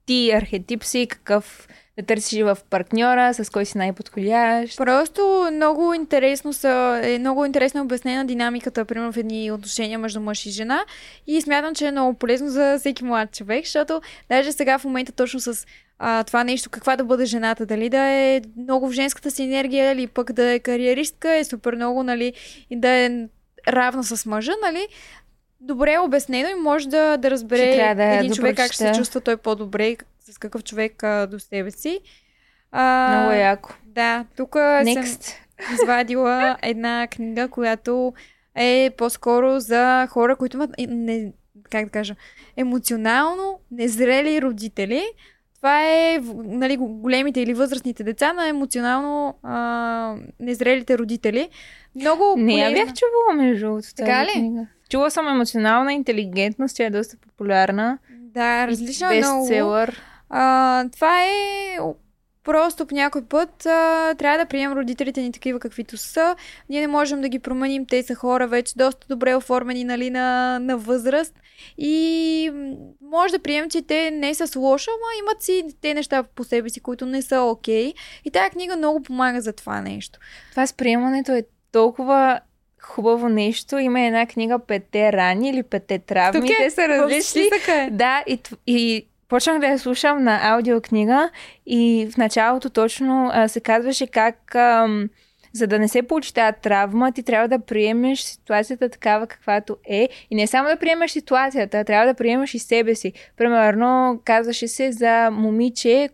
ти 0.05 0.31
архетип 0.31 0.83
си, 0.83 1.07
какъв 1.09 1.67
да 1.97 2.05
търсиш 2.05 2.41
в 2.41 2.57
партньора, 2.69 3.33
с 3.33 3.51
кой 3.51 3.65
си 3.65 3.77
най-подходящ. 3.77 4.77
Просто 4.77 5.49
много 5.53 5.93
интересно 5.93 6.53
са, 6.53 7.01
е 7.03 7.19
много 7.19 7.45
интересно 7.45 7.81
обяснена 7.81 8.25
динамиката, 8.25 8.85
примерно 8.85 9.11
в 9.11 9.17
едни 9.17 9.51
отношения 9.51 9.99
между 9.99 10.21
мъж 10.21 10.45
и 10.45 10.49
жена. 10.49 10.85
И 11.27 11.41
смятам, 11.41 11.75
че 11.75 11.87
е 11.87 11.91
много 11.91 12.13
полезно 12.13 12.49
за 12.49 12.77
всеки 12.79 13.03
млад 13.03 13.31
човек, 13.31 13.65
защото 13.65 14.01
даже 14.29 14.51
сега 14.51 14.79
в 14.79 14.83
момента 14.83 15.11
точно 15.11 15.39
с 15.39 15.65
а, 15.99 16.23
това 16.23 16.43
нещо, 16.43 16.69
каква 16.69 16.95
да 16.95 17.03
бъде 17.03 17.25
жената, 17.25 17.65
дали 17.65 17.89
да 17.89 17.99
е 17.99 18.41
много 18.57 18.89
в 18.89 18.93
женската 18.93 19.31
си 19.31 19.43
енергия 19.43 19.91
или 19.91 20.07
пък 20.07 20.31
да 20.31 20.51
е 20.51 20.59
кариеристка, 20.59 21.35
е 21.35 21.43
супер 21.43 21.75
много, 21.75 22.03
нали, 22.03 22.33
и 22.69 22.79
да 22.79 22.89
е 22.89 23.09
равна 23.67 24.03
с 24.03 24.25
мъжа, 24.25 24.51
нали. 24.63 24.87
Добре 25.61 25.93
е 25.93 25.99
обяснено 25.99 26.49
и 26.49 26.61
може 26.61 26.89
да, 26.89 27.17
да 27.17 27.31
разбере 27.31 27.93
да 27.95 28.03
един 28.03 28.33
човек 28.33 28.55
как 28.55 28.73
ще 28.73 28.83
се 28.83 28.91
чувства 28.91 29.21
той 29.21 29.37
по-добре, 29.37 29.95
с 30.19 30.37
какъв 30.37 30.63
човек 30.63 31.03
а, 31.03 31.27
до 31.27 31.39
себе 31.39 31.71
си. 31.71 31.99
А, 32.71 33.15
Много 33.17 33.31
яко. 33.31 33.73
да, 33.85 34.25
тук 34.37 34.55
съм 34.93 35.03
извадила 35.73 36.57
една 36.61 37.07
книга, 37.07 37.47
която 37.47 38.13
е 38.55 38.91
по-скоро 38.97 39.59
за 39.59 40.07
хора, 40.09 40.35
които 40.35 40.57
имат, 40.57 40.69
е, 40.77 40.87
не, 40.87 41.33
как 41.69 41.85
да 41.85 41.91
кажа, 41.91 42.15
емоционално 42.57 43.59
незрели 43.71 44.41
родители. 44.41 45.03
Това 45.65 45.83
е 45.83 46.19
нали, 46.35 46.77
го- 46.77 46.87
големите 46.89 47.41
или 47.41 47.53
възрастните 47.53 48.03
деца 48.03 48.33
на 48.33 48.47
емоционално 48.47 49.35
а, 49.43 50.15
незрелите 50.39 50.97
родители. 50.97 51.49
Много 51.95 52.33
Не 52.37 52.53
я 52.53 52.67
полезна. 52.67 52.85
бях 52.85 52.93
чувала 52.95 53.43
между 53.43 53.65
другото. 53.65 53.87
Така 53.95 54.25
ли? 54.25 54.29
Книга. 54.31 54.67
Чула 54.89 55.11
съм 55.11 55.27
емоционална 55.27 55.93
интелигентност, 55.93 56.75
тя 56.75 56.85
е 56.85 56.89
доста 56.89 57.17
популярна. 57.17 57.97
Да, 58.11 58.67
различно 58.67 59.11
е 59.11 59.17
много. 59.17 59.47
Бестселър. 59.47 60.01
А, 60.29 60.85
това 60.89 61.23
е 61.23 61.77
просто 62.45 62.85
по 62.85 62.95
някой 62.95 63.25
път 63.25 63.65
а, 63.65 64.15
трябва 64.17 64.37
да 64.37 64.45
приемем 64.45 64.77
родителите 64.77 65.21
ни 65.21 65.31
такива 65.31 65.59
каквито 65.59 65.97
са. 65.97 66.35
Ние 66.69 66.81
не 66.81 66.87
можем 66.87 67.21
да 67.21 67.29
ги 67.29 67.39
променим. 67.39 67.85
Те 67.85 68.03
са 68.03 68.15
хора 68.15 68.47
вече 68.47 68.73
доста 68.75 69.07
добре 69.07 69.35
оформени 69.35 69.83
нали, 69.83 70.09
на, 70.09 70.59
на 70.59 70.77
възраст. 70.77 71.33
И 71.77 72.51
може 73.01 73.33
да 73.33 73.39
приемем, 73.39 73.69
че 73.69 73.81
те 73.81 74.11
не 74.11 74.33
са 74.33 74.47
с 74.47 74.55
лошо, 74.55 74.91
ама 74.91 75.19
имат 75.19 75.43
си 75.43 75.63
те 75.81 75.93
неща 75.93 76.23
по 76.23 76.43
себе 76.43 76.69
си, 76.69 76.79
които 76.79 77.05
не 77.05 77.21
са 77.21 77.41
окей. 77.41 77.93
И 78.25 78.31
тази 78.31 78.49
книга 78.49 78.75
много 78.75 79.03
помага 79.03 79.41
за 79.41 79.53
това 79.53 79.81
нещо. 79.81 80.19
Това 80.51 80.67
с 80.67 80.73
приемането 80.73 81.31
е 81.31 81.43
толкова 81.71 82.39
хубаво 82.81 83.29
нещо. 83.29 83.77
Има 83.77 84.01
една 84.01 84.25
книга 84.25 84.59
Пете 84.59 85.13
рани 85.13 85.49
или 85.49 85.63
Пете 85.63 85.99
травми. 85.99 86.41
Тук 86.41 86.49
е, 86.49 86.63
Те 86.63 86.69
са 86.69 86.87
различни. 86.87 87.21
списъка 87.21 87.81
е. 87.81 87.89
Да, 87.91 88.23
и, 88.27 88.39
и 88.67 89.07
почнах 89.35 89.59
да 89.59 89.67
я 89.67 89.79
слушам 89.79 90.23
на 90.23 90.39
аудиокнига 90.43 91.29
и 91.65 92.09
в 92.11 92.17
началото 92.17 92.69
точно 92.69 93.29
а, 93.33 93.47
се 93.47 93.59
казваше 93.59 94.07
как 94.07 94.55
ам, 94.55 95.09
за 95.53 95.67
да 95.67 95.79
не 95.79 95.87
се 95.87 96.01
получи 96.01 96.33
тази 96.33 96.57
травма, 96.61 97.11
ти 97.11 97.23
трябва 97.23 97.47
да 97.47 97.59
приемеш 97.59 98.19
ситуацията 98.19 98.89
такава 98.89 99.27
каквато 99.27 99.77
е. 99.89 100.09
И 100.31 100.35
не 100.35 100.47
само 100.47 100.69
да 100.69 100.79
приемеш 100.79 101.11
ситуацията, 101.11 101.83
трябва 101.83 102.07
да 102.07 102.13
приемеш 102.13 102.53
и 102.53 102.59
себе 102.59 102.95
си. 102.95 103.13
Примерно, 103.37 104.21
казваше 104.25 104.67
се 104.67 104.91
за 104.91 105.29
момиче, 105.31 106.09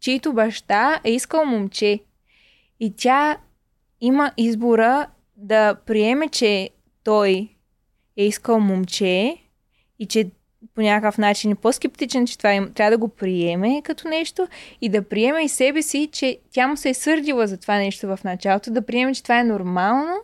чийто 0.00 0.32
баща 0.32 1.00
е 1.04 1.10
искал 1.10 1.44
момче. 1.44 2.00
И 2.80 2.96
тя 2.96 3.36
има 4.00 4.32
избора 4.36 5.06
да 5.36 5.74
приеме, 5.86 6.28
че 6.28 6.70
той 7.04 7.48
е 8.16 8.24
искал 8.24 8.60
момче 8.60 9.36
и 9.98 10.06
че 10.06 10.30
по 10.74 10.80
някакъв 10.80 11.18
начин 11.18 11.56
по-скептичен, 11.56 12.26
че 12.26 12.38
това 12.38 12.52
им, 12.52 12.72
трябва 12.74 12.90
да 12.90 12.98
го 12.98 13.08
приеме 13.08 13.82
като 13.84 14.08
нещо 14.08 14.48
и 14.80 14.88
да 14.88 15.08
приеме 15.08 15.44
и 15.44 15.48
себе 15.48 15.82
си, 15.82 16.08
че 16.12 16.38
тя 16.52 16.68
му 16.68 16.76
се 16.76 16.88
е 16.88 16.94
сърдила 16.94 17.46
за 17.46 17.58
това 17.58 17.78
нещо 17.78 18.06
в 18.06 18.18
началото, 18.24 18.70
да 18.70 18.86
приеме, 18.86 19.14
че 19.14 19.22
това 19.22 19.40
е 19.40 19.44
нормално 19.44 20.14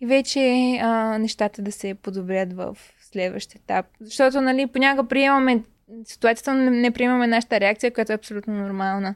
и 0.00 0.06
вече 0.06 0.40
а, 0.82 1.18
нещата 1.18 1.62
да 1.62 1.72
се 1.72 1.94
подобрят 1.94 2.52
в 2.52 2.76
следващ 3.00 3.54
етап. 3.54 3.86
Защото, 4.00 4.40
нали, 4.40 4.66
понякога 4.66 5.08
приемаме 5.08 5.62
ситуацията, 6.04 6.54
но 6.54 6.70
не 6.70 6.90
приемаме 6.90 7.26
нашата 7.26 7.60
реакция, 7.60 7.92
която 7.92 8.12
е 8.12 8.14
абсолютно 8.14 8.54
нормална 8.54 9.14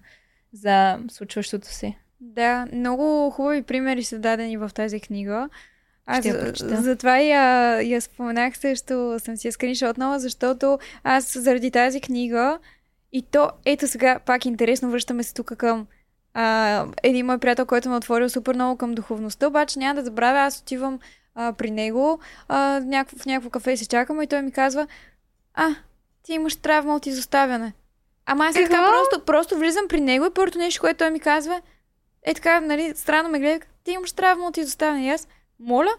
за 0.52 0.98
случващото 1.08 1.66
се. 1.66 1.94
Да, 2.20 2.66
много 2.72 3.30
хубави 3.30 3.62
примери 3.62 4.04
са 4.04 4.18
дадени 4.18 4.56
в 4.56 4.70
тази 4.74 5.00
книга. 5.00 5.48
Аз 6.18 6.24
я 6.24 6.52
за- 6.56 6.76
затова 6.82 7.18
я, 7.18 7.80
я 7.82 8.00
споменах 8.00 8.58
също, 8.58 9.16
съм 9.18 9.36
си 9.36 9.46
я 9.48 9.52
скриншотнала, 9.52 10.18
защото 10.18 10.78
аз 11.04 11.38
заради 11.38 11.70
тази 11.70 12.00
книга 12.00 12.58
и 13.12 13.22
то, 13.22 13.50
ето 13.64 13.88
сега, 13.88 14.18
пак 14.18 14.44
интересно, 14.44 14.90
връщаме 14.90 15.22
се 15.22 15.34
тук 15.34 15.56
към 15.56 15.86
а, 16.34 16.86
един 17.02 17.26
мой 17.26 17.38
приятел, 17.38 17.66
който 17.66 17.88
ме 17.88 17.94
е 17.94 17.98
отворил 17.98 18.28
супер 18.28 18.54
много 18.54 18.76
към 18.76 18.94
духовността, 18.94 19.46
обаче 19.46 19.78
няма 19.78 19.94
да 19.94 20.04
забравя, 20.04 20.38
аз 20.38 20.58
отивам 20.58 20.98
а, 21.34 21.52
при 21.52 21.70
него, 21.70 22.20
а, 22.48 22.80
някакво, 22.80 23.18
в 23.18 23.26
някакво 23.26 23.50
кафе 23.50 23.76
се 23.76 23.88
чакаме 23.88 24.24
и 24.24 24.26
той 24.26 24.42
ми 24.42 24.52
казва, 24.52 24.86
а, 25.54 25.68
ти 26.22 26.32
имаш 26.32 26.56
травма 26.56 26.96
от 26.96 27.06
изоставяне. 27.06 27.72
Ама 28.26 28.44
аз 28.46 28.56
е 28.56 28.62
така 28.62 28.86
просто, 28.88 29.24
просто 29.24 29.58
влизам 29.58 29.88
при 29.88 30.00
него 30.00 30.26
и 30.26 30.34
първото 30.34 30.58
нещо, 30.58 30.80
което 30.80 30.98
той 30.98 31.10
ми 31.10 31.20
казва, 31.20 31.60
е 32.22 32.34
така, 32.34 32.60
нали, 32.60 32.92
странно 32.96 33.28
ме 33.28 33.38
гледа, 33.38 33.66
ти 33.84 33.90
имаш 33.90 34.12
травма 34.12 34.46
от 34.46 34.56
изоставяне. 34.56 35.06
И 35.06 35.10
аз, 35.10 35.28
моля? 35.60 35.94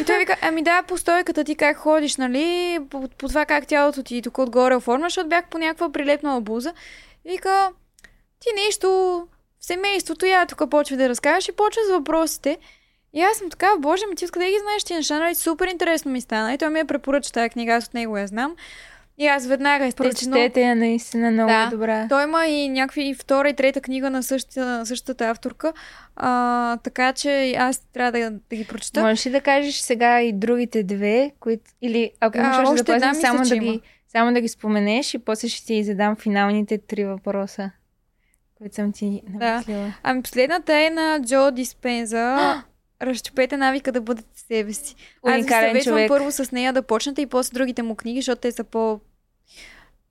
И 0.00 0.04
той 0.04 0.18
вика, 0.18 0.36
ами 0.42 0.62
да, 0.62 0.82
по 0.82 0.98
стойката 0.98 1.44
ти 1.44 1.54
как 1.54 1.76
ходиш, 1.76 2.16
нали, 2.16 2.78
по, 2.90 3.08
по 3.18 3.28
това 3.28 3.44
как 3.44 3.66
тялото 3.66 4.02
ти 4.02 4.22
тук 4.22 4.38
отгоре 4.38 4.76
оформя, 4.76 5.06
защото 5.06 5.28
бях 5.28 5.44
по 5.48 5.58
някаква 5.58 5.92
прилепна 5.92 6.36
обуза. 6.36 6.72
И 7.24 7.30
вика, 7.30 7.70
ти 8.40 8.48
нещо 8.66 9.26
семейството, 9.60 10.26
я 10.26 10.46
тук 10.46 10.70
почва 10.70 10.96
да 10.96 11.08
разкажеш 11.08 11.48
и 11.48 11.52
почва 11.52 11.82
с 11.88 11.90
въпросите. 11.90 12.58
И 13.12 13.20
аз 13.20 13.36
съм 13.36 13.50
така, 13.50 13.70
боже 13.78 14.06
ми, 14.06 14.14
ти 14.14 14.24
откъде 14.24 14.50
ги 14.50 14.58
знаеш 14.62 14.84
ти 14.84 14.94
неща, 14.94 15.18
нали, 15.18 15.34
супер 15.34 15.66
интересно 15.66 16.10
ми 16.10 16.20
стана. 16.20 16.54
И 16.54 16.58
той 16.58 16.70
ми 16.70 16.78
я 16.78 16.84
препоръча 16.84 17.32
тази 17.32 17.50
книга, 17.50 17.72
аз 17.72 17.86
от 17.86 17.94
него 17.94 18.18
я 18.18 18.26
знам. 18.26 18.56
И 19.20 19.26
аз 19.26 19.46
веднага, 19.46 19.86
естествено... 19.86 20.32
Прочетете 20.32 20.60
я, 20.60 20.76
наистина 20.76 21.30
много 21.30 21.48
Да. 21.48 21.64
е 21.66 21.70
добра. 21.70 22.06
Той 22.08 22.22
има 22.24 22.46
и 22.46 22.68
някакви 22.68 23.14
втора 23.14 23.48
и 23.48 23.54
трета 23.54 23.80
книга 23.80 24.10
на 24.10 24.22
същата, 24.22 24.86
същата 24.86 25.24
авторка, 25.30 25.72
а, 26.16 26.76
така 26.76 27.12
че 27.12 27.54
аз 27.58 27.78
трябва 27.78 28.12
да, 28.12 28.30
да 28.30 28.56
ги 28.56 28.64
прочета. 28.64 29.00
Можеш 29.00 29.26
ли 29.26 29.30
да 29.30 29.40
кажеш 29.40 29.74
сега 29.74 30.20
и 30.22 30.32
другите 30.32 30.82
две, 30.82 31.32
които... 31.40 31.70
Или 31.82 32.10
ако 32.20 32.38
още 32.72 32.98
да 32.98 33.08
мисля, 33.08 33.14
само, 33.20 33.44
да 33.44 33.56
ги, 33.56 33.80
само 34.08 34.32
да 34.32 34.40
ги 34.40 34.48
споменеш 34.48 35.14
и 35.14 35.18
после 35.18 35.48
ще 35.48 35.66
ти 35.66 35.84
задам 35.84 36.16
финалните 36.16 36.78
три 36.78 37.04
въпроса, 37.04 37.70
които 38.58 38.74
съм 38.74 38.92
ти 38.92 39.22
намислила. 39.40 39.94
Ами 40.02 40.22
последната 40.22 40.80
е 40.80 40.90
на 40.90 41.20
Джо 41.22 41.50
Диспенза. 41.50 42.62
Разчупете 43.02 43.56
навика 43.56 43.92
да 43.92 44.00
бъдете 44.00 44.40
себе 44.40 44.72
си. 44.72 44.94
Аз 45.22 45.34
ви 45.34 45.40
Уникален 45.40 45.70
съветвам 45.70 45.94
човек. 45.94 46.08
първо 46.08 46.32
с 46.32 46.52
нея 46.52 46.72
да 46.72 46.82
почнете 46.82 47.22
и 47.22 47.26
после 47.26 47.54
другите 47.54 47.82
му 47.82 47.94
книги, 47.94 48.18
защото 48.20 48.40
те 48.40 48.52
са 48.52 48.64
по 48.64 49.00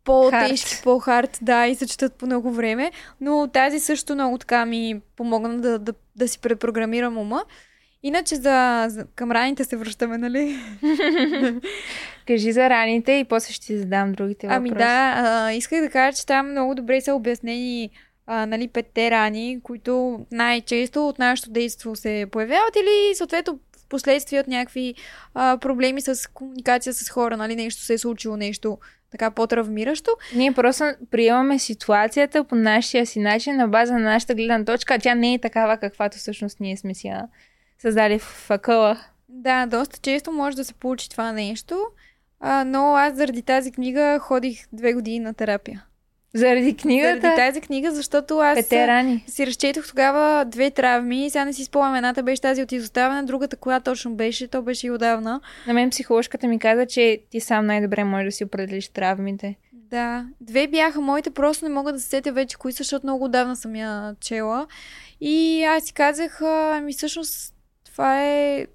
по-тежки, 0.04 0.76
Хард. 0.76 0.84
по-хард, 0.84 1.40
да, 1.42 1.68
и 1.68 1.76
се 1.76 1.88
четат 1.88 2.14
по 2.14 2.26
много 2.26 2.52
време. 2.52 2.92
Но 3.22 3.48
тази 3.54 3.80
също 3.80 4.14
много 4.14 4.38
така 4.38 4.66
ми 4.66 5.02
помогна 5.16 5.58
да, 5.58 5.80
да, 5.80 5.94
да 6.16 6.28
си 6.28 6.40
препрограмирам 6.40 7.18
ума. 7.18 7.44
Иначе 8.04 8.36
за, 8.36 8.86
за 8.90 9.06
към 9.16 9.32
раните 9.32 9.64
се 9.64 9.78
връщаме, 9.78 10.18
нали? 10.18 10.60
Кажи 12.28 12.52
за 12.52 12.70
раните 12.70 13.12
и 13.12 13.24
после 13.24 13.54
ще 13.54 13.66
ти 13.66 13.78
задам 13.78 14.14
другите 14.14 14.48
въпроси. 14.48 14.58
Ами 14.58 14.70
да, 14.70 15.14
а, 15.18 15.54
исках 15.54 15.82
да 15.82 15.90
кажа, 15.90 16.18
че 16.18 16.26
там 16.26 16.52
много 16.52 16.76
добре 16.76 17.02
са 17.02 17.14
обяснени 17.14 17.90
а, 18.28 18.46
нали, 18.46 18.68
петте 18.68 19.12
рани, 19.12 19.60
които 19.64 20.20
най-често 20.32 21.08
от 21.08 21.20
нашето 21.20 21.52
действо 21.52 21.96
се 21.96 22.26
появяват 22.32 22.76
или 22.76 23.16
съответно 23.16 23.60
последствие 23.90 24.40
от 24.40 24.48
някакви 24.48 24.96
а, 25.34 25.58
проблеми 25.58 26.02
с 26.02 26.30
комуникация 26.34 26.94
с 26.94 27.10
хора, 27.10 27.38
нали, 27.38 27.56
нещо 27.56 27.82
се 27.82 27.94
е 27.94 27.98
случило, 27.98 28.38
нещо 28.38 28.78
така 29.12 29.32
по-травмиращо. 29.32 30.12
Ние 30.36 30.52
просто 30.52 30.86
приемаме 31.12 31.60
ситуацията 31.60 32.44
по 32.44 32.56
нашия 32.56 33.06
си 33.06 33.20
начин, 33.20 33.56
на 33.56 33.68
база 33.68 33.94
на 33.94 34.00
нашата 34.00 34.36
гледна 34.36 34.66
точка, 34.66 35.00
тя 35.00 35.16
не 35.16 35.34
е 35.34 35.40
такава, 35.40 35.78
каквато 35.78 36.18
всъщност 36.18 36.60
ние 36.60 36.78
сме 36.78 36.94
си 36.94 37.12
създали 37.80 38.20
в 38.20 38.52
акъла. 38.52 38.98
Да, 39.30 39.66
доста 39.66 40.00
често 40.02 40.32
може 40.32 40.58
да 40.58 40.66
се 40.66 40.74
получи 40.74 41.10
това 41.10 41.32
нещо, 41.32 41.80
а, 42.40 42.64
но 42.64 42.96
аз 42.96 43.16
заради 43.16 43.42
тази 43.42 43.72
книга 43.72 44.20
ходих 44.20 44.66
две 44.74 44.94
години 44.94 45.20
на 45.20 45.34
терапия. 45.34 45.87
Заради 46.34 46.76
книгата? 46.76 47.22
Заради 47.22 47.36
тази 47.36 47.62
книга, 47.62 47.92
защото 47.92 48.40
аз 48.40 48.56
Пете 48.56 48.88
рани. 48.88 49.24
си 49.28 49.48
разчетох 49.48 49.88
тогава 49.88 50.46
две 50.46 50.72
травми. 50.72 51.30
Сега 51.30 51.46
не 51.46 51.54
си 51.54 51.66
спомням. 51.66 51.96
Едната 51.96 52.24
беше 52.24 52.42
тази 52.42 52.62
от 52.62 52.72
изоставяне, 52.72 53.24
другата 53.24 53.56
коя 53.56 53.80
точно 53.80 54.16
беше. 54.16 54.48
То 54.48 54.62
беше 54.62 54.88
и 54.88 54.92
отдавна. 54.92 55.42
На 55.68 55.74
мен 55.74 55.90
психоложката 55.90 56.48
ми 56.48 56.60
каза, 56.60 56.86
че 56.86 57.20
ти 57.30 57.40
сам 57.40 57.66
най-добре 57.66 58.04
можеш 58.04 58.26
да 58.26 58.32
си 58.32 58.44
определиш 58.44 58.88
травмите. 58.88 59.56
Да. 59.74 60.26
Две 60.42 60.68
бяха 60.68 61.02
моите, 61.02 61.30
просто 61.30 61.66
не 61.66 61.72
мога 61.72 61.94
да 61.94 62.00
се 62.00 62.08
сетя 62.08 62.32
вече 62.32 62.58
кои 62.58 62.72
са, 62.72 62.78
защото 62.78 63.06
много 63.06 63.26
отдавна 63.26 63.56
съм 63.56 63.76
я 63.76 64.16
чела. 64.20 64.68
И 65.22 65.64
аз 65.64 65.84
си 65.84 65.94
казах, 65.94 66.42
ами 66.42 66.94
всъщност 66.94 67.54
това 67.86 68.24
е 68.24 68.66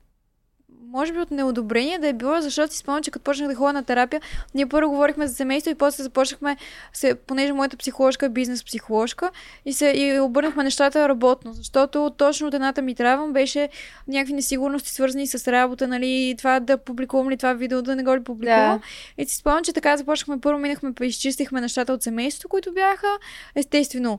може 0.92 1.12
би 1.12 1.18
от 1.18 1.30
неодобрение 1.30 1.98
да 1.98 2.08
е 2.08 2.12
било, 2.12 2.40
защото 2.40 2.72
си 2.72 2.78
спомням, 2.78 3.02
че 3.02 3.10
като 3.10 3.24
почнах 3.24 3.48
да 3.48 3.54
ходя 3.54 3.72
на 3.72 3.84
терапия, 3.84 4.20
ние 4.54 4.66
първо 4.66 4.90
говорихме 4.90 5.26
за 5.26 5.34
семейство 5.34 5.70
и 5.70 5.74
после 5.74 6.02
започнахме, 6.02 6.56
се, 6.92 7.14
понеже 7.14 7.52
моята 7.52 7.76
психоложка 7.76 8.26
е 8.26 8.28
бизнес 8.28 8.64
психоложка, 8.64 9.30
и, 9.64 9.72
се, 9.72 9.86
и 9.96 10.20
обърнахме 10.20 10.64
нещата 10.64 11.08
работно, 11.08 11.52
защото 11.52 12.12
точно 12.16 12.46
от 12.48 12.54
едната 12.54 12.82
ми 12.82 12.94
травма 12.94 13.28
беше 13.28 13.68
някакви 14.08 14.32
несигурности, 14.32 14.90
свързани 14.90 15.26
с 15.26 15.52
работа, 15.52 15.88
нали, 15.88 16.34
това 16.38 16.60
да 16.60 16.78
публикувам 16.78 17.30
ли 17.30 17.36
това 17.36 17.52
видео, 17.52 17.82
да 17.82 17.96
не 17.96 18.04
го 18.04 18.16
ли 18.16 18.24
публикувам. 18.24 18.78
Да. 18.78 19.22
И 19.22 19.26
си 19.26 19.36
спомням, 19.36 19.64
че 19.64 19.72
така 19.72 19.96
започнахме, 19.96 20.40
първо 20.40 20.58
минахме, 20.58 20.92
изчистихме 21.00 21.60
нещата 21.60 21.92
от 21.92 22.02
семейството, 22.02 22.48
които 22.48 22.72
бяха, 22.72 23.06
естествено, 23.54 24.18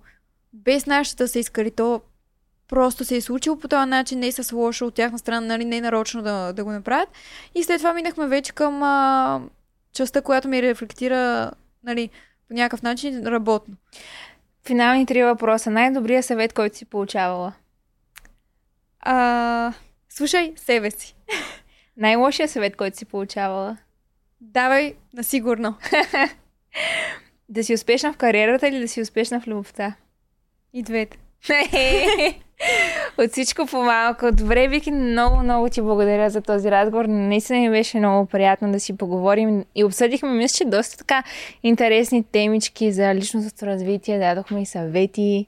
без 0.54 0.86
нашата 0.86 1.28
се 1.28 1.40
искали, 1.40 1.72
то 1.72 2.02
просто 2.74 3.06
се 3.06 3.16
е 3.16 3.22
случило 3.22 3.60
по 3.60 3.68
този 3.68 3.90
начин, 3.90 4.20
не 4.20 4.32
с 4.32 4.56
лошо 4.56 4.86
от 4.86 4.94
тяхна 4.94 5.20
страна, 5.20 5.48
нали, 5.48 5.66
не 5.66 5.82
нарочно 5.82 6.22
да, 6.22 6.54
да 6.54 6.64
го 6.64 6.72
направят. 6.72 7.10
И 7.56 7.64
след 7.64 7.78
това 7.78 7.94
минахме 7.94 8.28
вече 8.28 8.54
към 8.54 8.84
а, 8.84 9.42
частта, 9.94 10.22
която 10.22 10.48
ми 10.48 10.62
рефлектира 10.62 11.52
нали, 11.84 12.10
по 12.48 12.54
някакъв 12.54 12.82
начин 12.82 13.28
работно. 13.28 13.76
Финални 14.66 15.06
три 15.06 15.24
въпроса. 15.24 15.72
Най-добрият 15.72 16.26
съвет, 16.26 16.54
който 16.54 16.78
си 16.78 16.86
получавала? 16.86 17.54
А, 19.00 19.74
слушай 20.10 20.54
себе 20.56 20.92
си. 20.92 21.16
Най-лошия 21.98 22.48
съвет, 22.48 22.76
който 22.76 22.98
си 22.98 23.06
получавала? 23.06 23.78
Давай 24.42 24.96
на 25.14 25.24
сигурно. 25.24 25.76
да 27.50 27.64
си 27.64 27.74
успешна 27.74 28.14
в 28.14 28.18
кариерата 28.18 28.68
или 28.68 28.80
да 28.80 28.88
си 28.88 29.02
успешна 29.02 29.42
в 29.42 29.48
любовта? 29.48 29.96
И 30.74 30.84
двете. 30.84 31.18
От 33.18 33.32
всичко 33.32 33.66
по 33.66 33.84
малко. 33.84 34.32
Добре, 34.32 34.68
Вики, 34.68 34.92
много, 34.92 35.38
много 35.38 35.70
ти 35.70 35.82
благодаря 35.82 36.30
за 36.30 36.42
този 36.42 36.72
разговор. 36.72 37.06
Наистина 37.06 37.60
ми 37.60 37.70
беше 37.70 37.98
много 37.98 38.26
приятно 38.26 38.72
да 38.72 38.80
си 38.80 38.98
поговорим 38.98 39.66
и 39.76 39.84
обсъдихме, 39.84 40.30
мисля, 40.30 40.58
че 40.58 40.66
доста 40.66 40.98
така 40.98 41.24
интересни 41.64 42.24
темички 42.24 42.92
за 42.92 43.16
личностното 43.16 43.66
развитие. 43.66 44.20
Дадохме 44.20 44.62
и 44.62 44.66
съвети. 44.66 45.48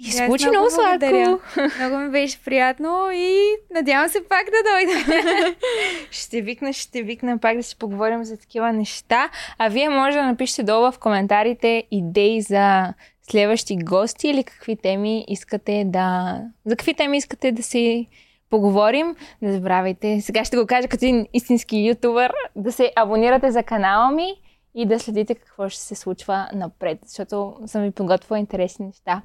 И 0.00 0.10
се 0.10 0.26
получи 0.26 0.48
много, 0.48 0.56
много 0.56 0.70
сладко. 0.70 1.40
Много 1.78 1.98
ми 1.98 2.10
беше 2.10 2.38
приятно 2.44 3.10
и 3.14 3.56
надявам 3.74 4.08
се 4.08 4.24
пак 4.28 4.44
да 4.44 4.70
дойда. 4.70 5.54
ще 6.10 6.40
викна, 6.40 6.72
ще 6.72 7.02
викна 7.02 7.38
пак 7.38 7.56
да 7.56 7.62
си 7.62 7.76
поговорим 7.78 8.24
за 8.24 8.36
такива 8.36 8.72
неща. 8.72 9.30
А 9.58 9.68
вие 9.68 9.88
може 9.88 10.18
да 10.18 10.24
напишете 10.24 10.62
долу 10.62 10.92
в 10.92 10.98
коментарите 10.98 11.84
идеи 11.90 12.40
за 12.40 12.94
следващи 13.30 13.76
гости 13.76 14.28
или 14.28 14.44
какви 14.44 14.76
теми 14.76 15.24
искате 15.28 15.84
да... 15.86 16.38
За 16.64 16.76
какви 16.76 16.94
теми 16.94 17.16
искате 17.16 17.52
да 17.52 17.62
си 17.62 18.06
поговорим. 18.50 19.16
Не 19.42 19.52
забравяйте, 19.52 20.20
сега 20.20 20.44
ще 20.44 20.56
го 20.56 20.66
кажа 20.66 20.88
като 20.88 21.04
един 21.04 21.26
истински 21.32 21.76
ютубър, 21.76 22.32
да 22.56 22.72
се 22.72 22.92
абонирате 22.96 23.50
за 23.50 23.62
канала 23.62 24.10
ми 24.10 24.34
и 24.74 24.86
да 24.86 25.00
следите 25.00 25.34
какво 25.34 25.68
ще 25.68 25.80
се 25.80 25.94
случва 25.94 26.48
напред, 26.54 26.98
защото 27.06 27.56
съм 27.66 27.82
ви 27.82 27.90
подготвила 27.90 28.38
интересни 28.38 28.86
неща. 28.86 29.22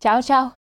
Чао, 0.00 0.22
чао! 0.22 0.46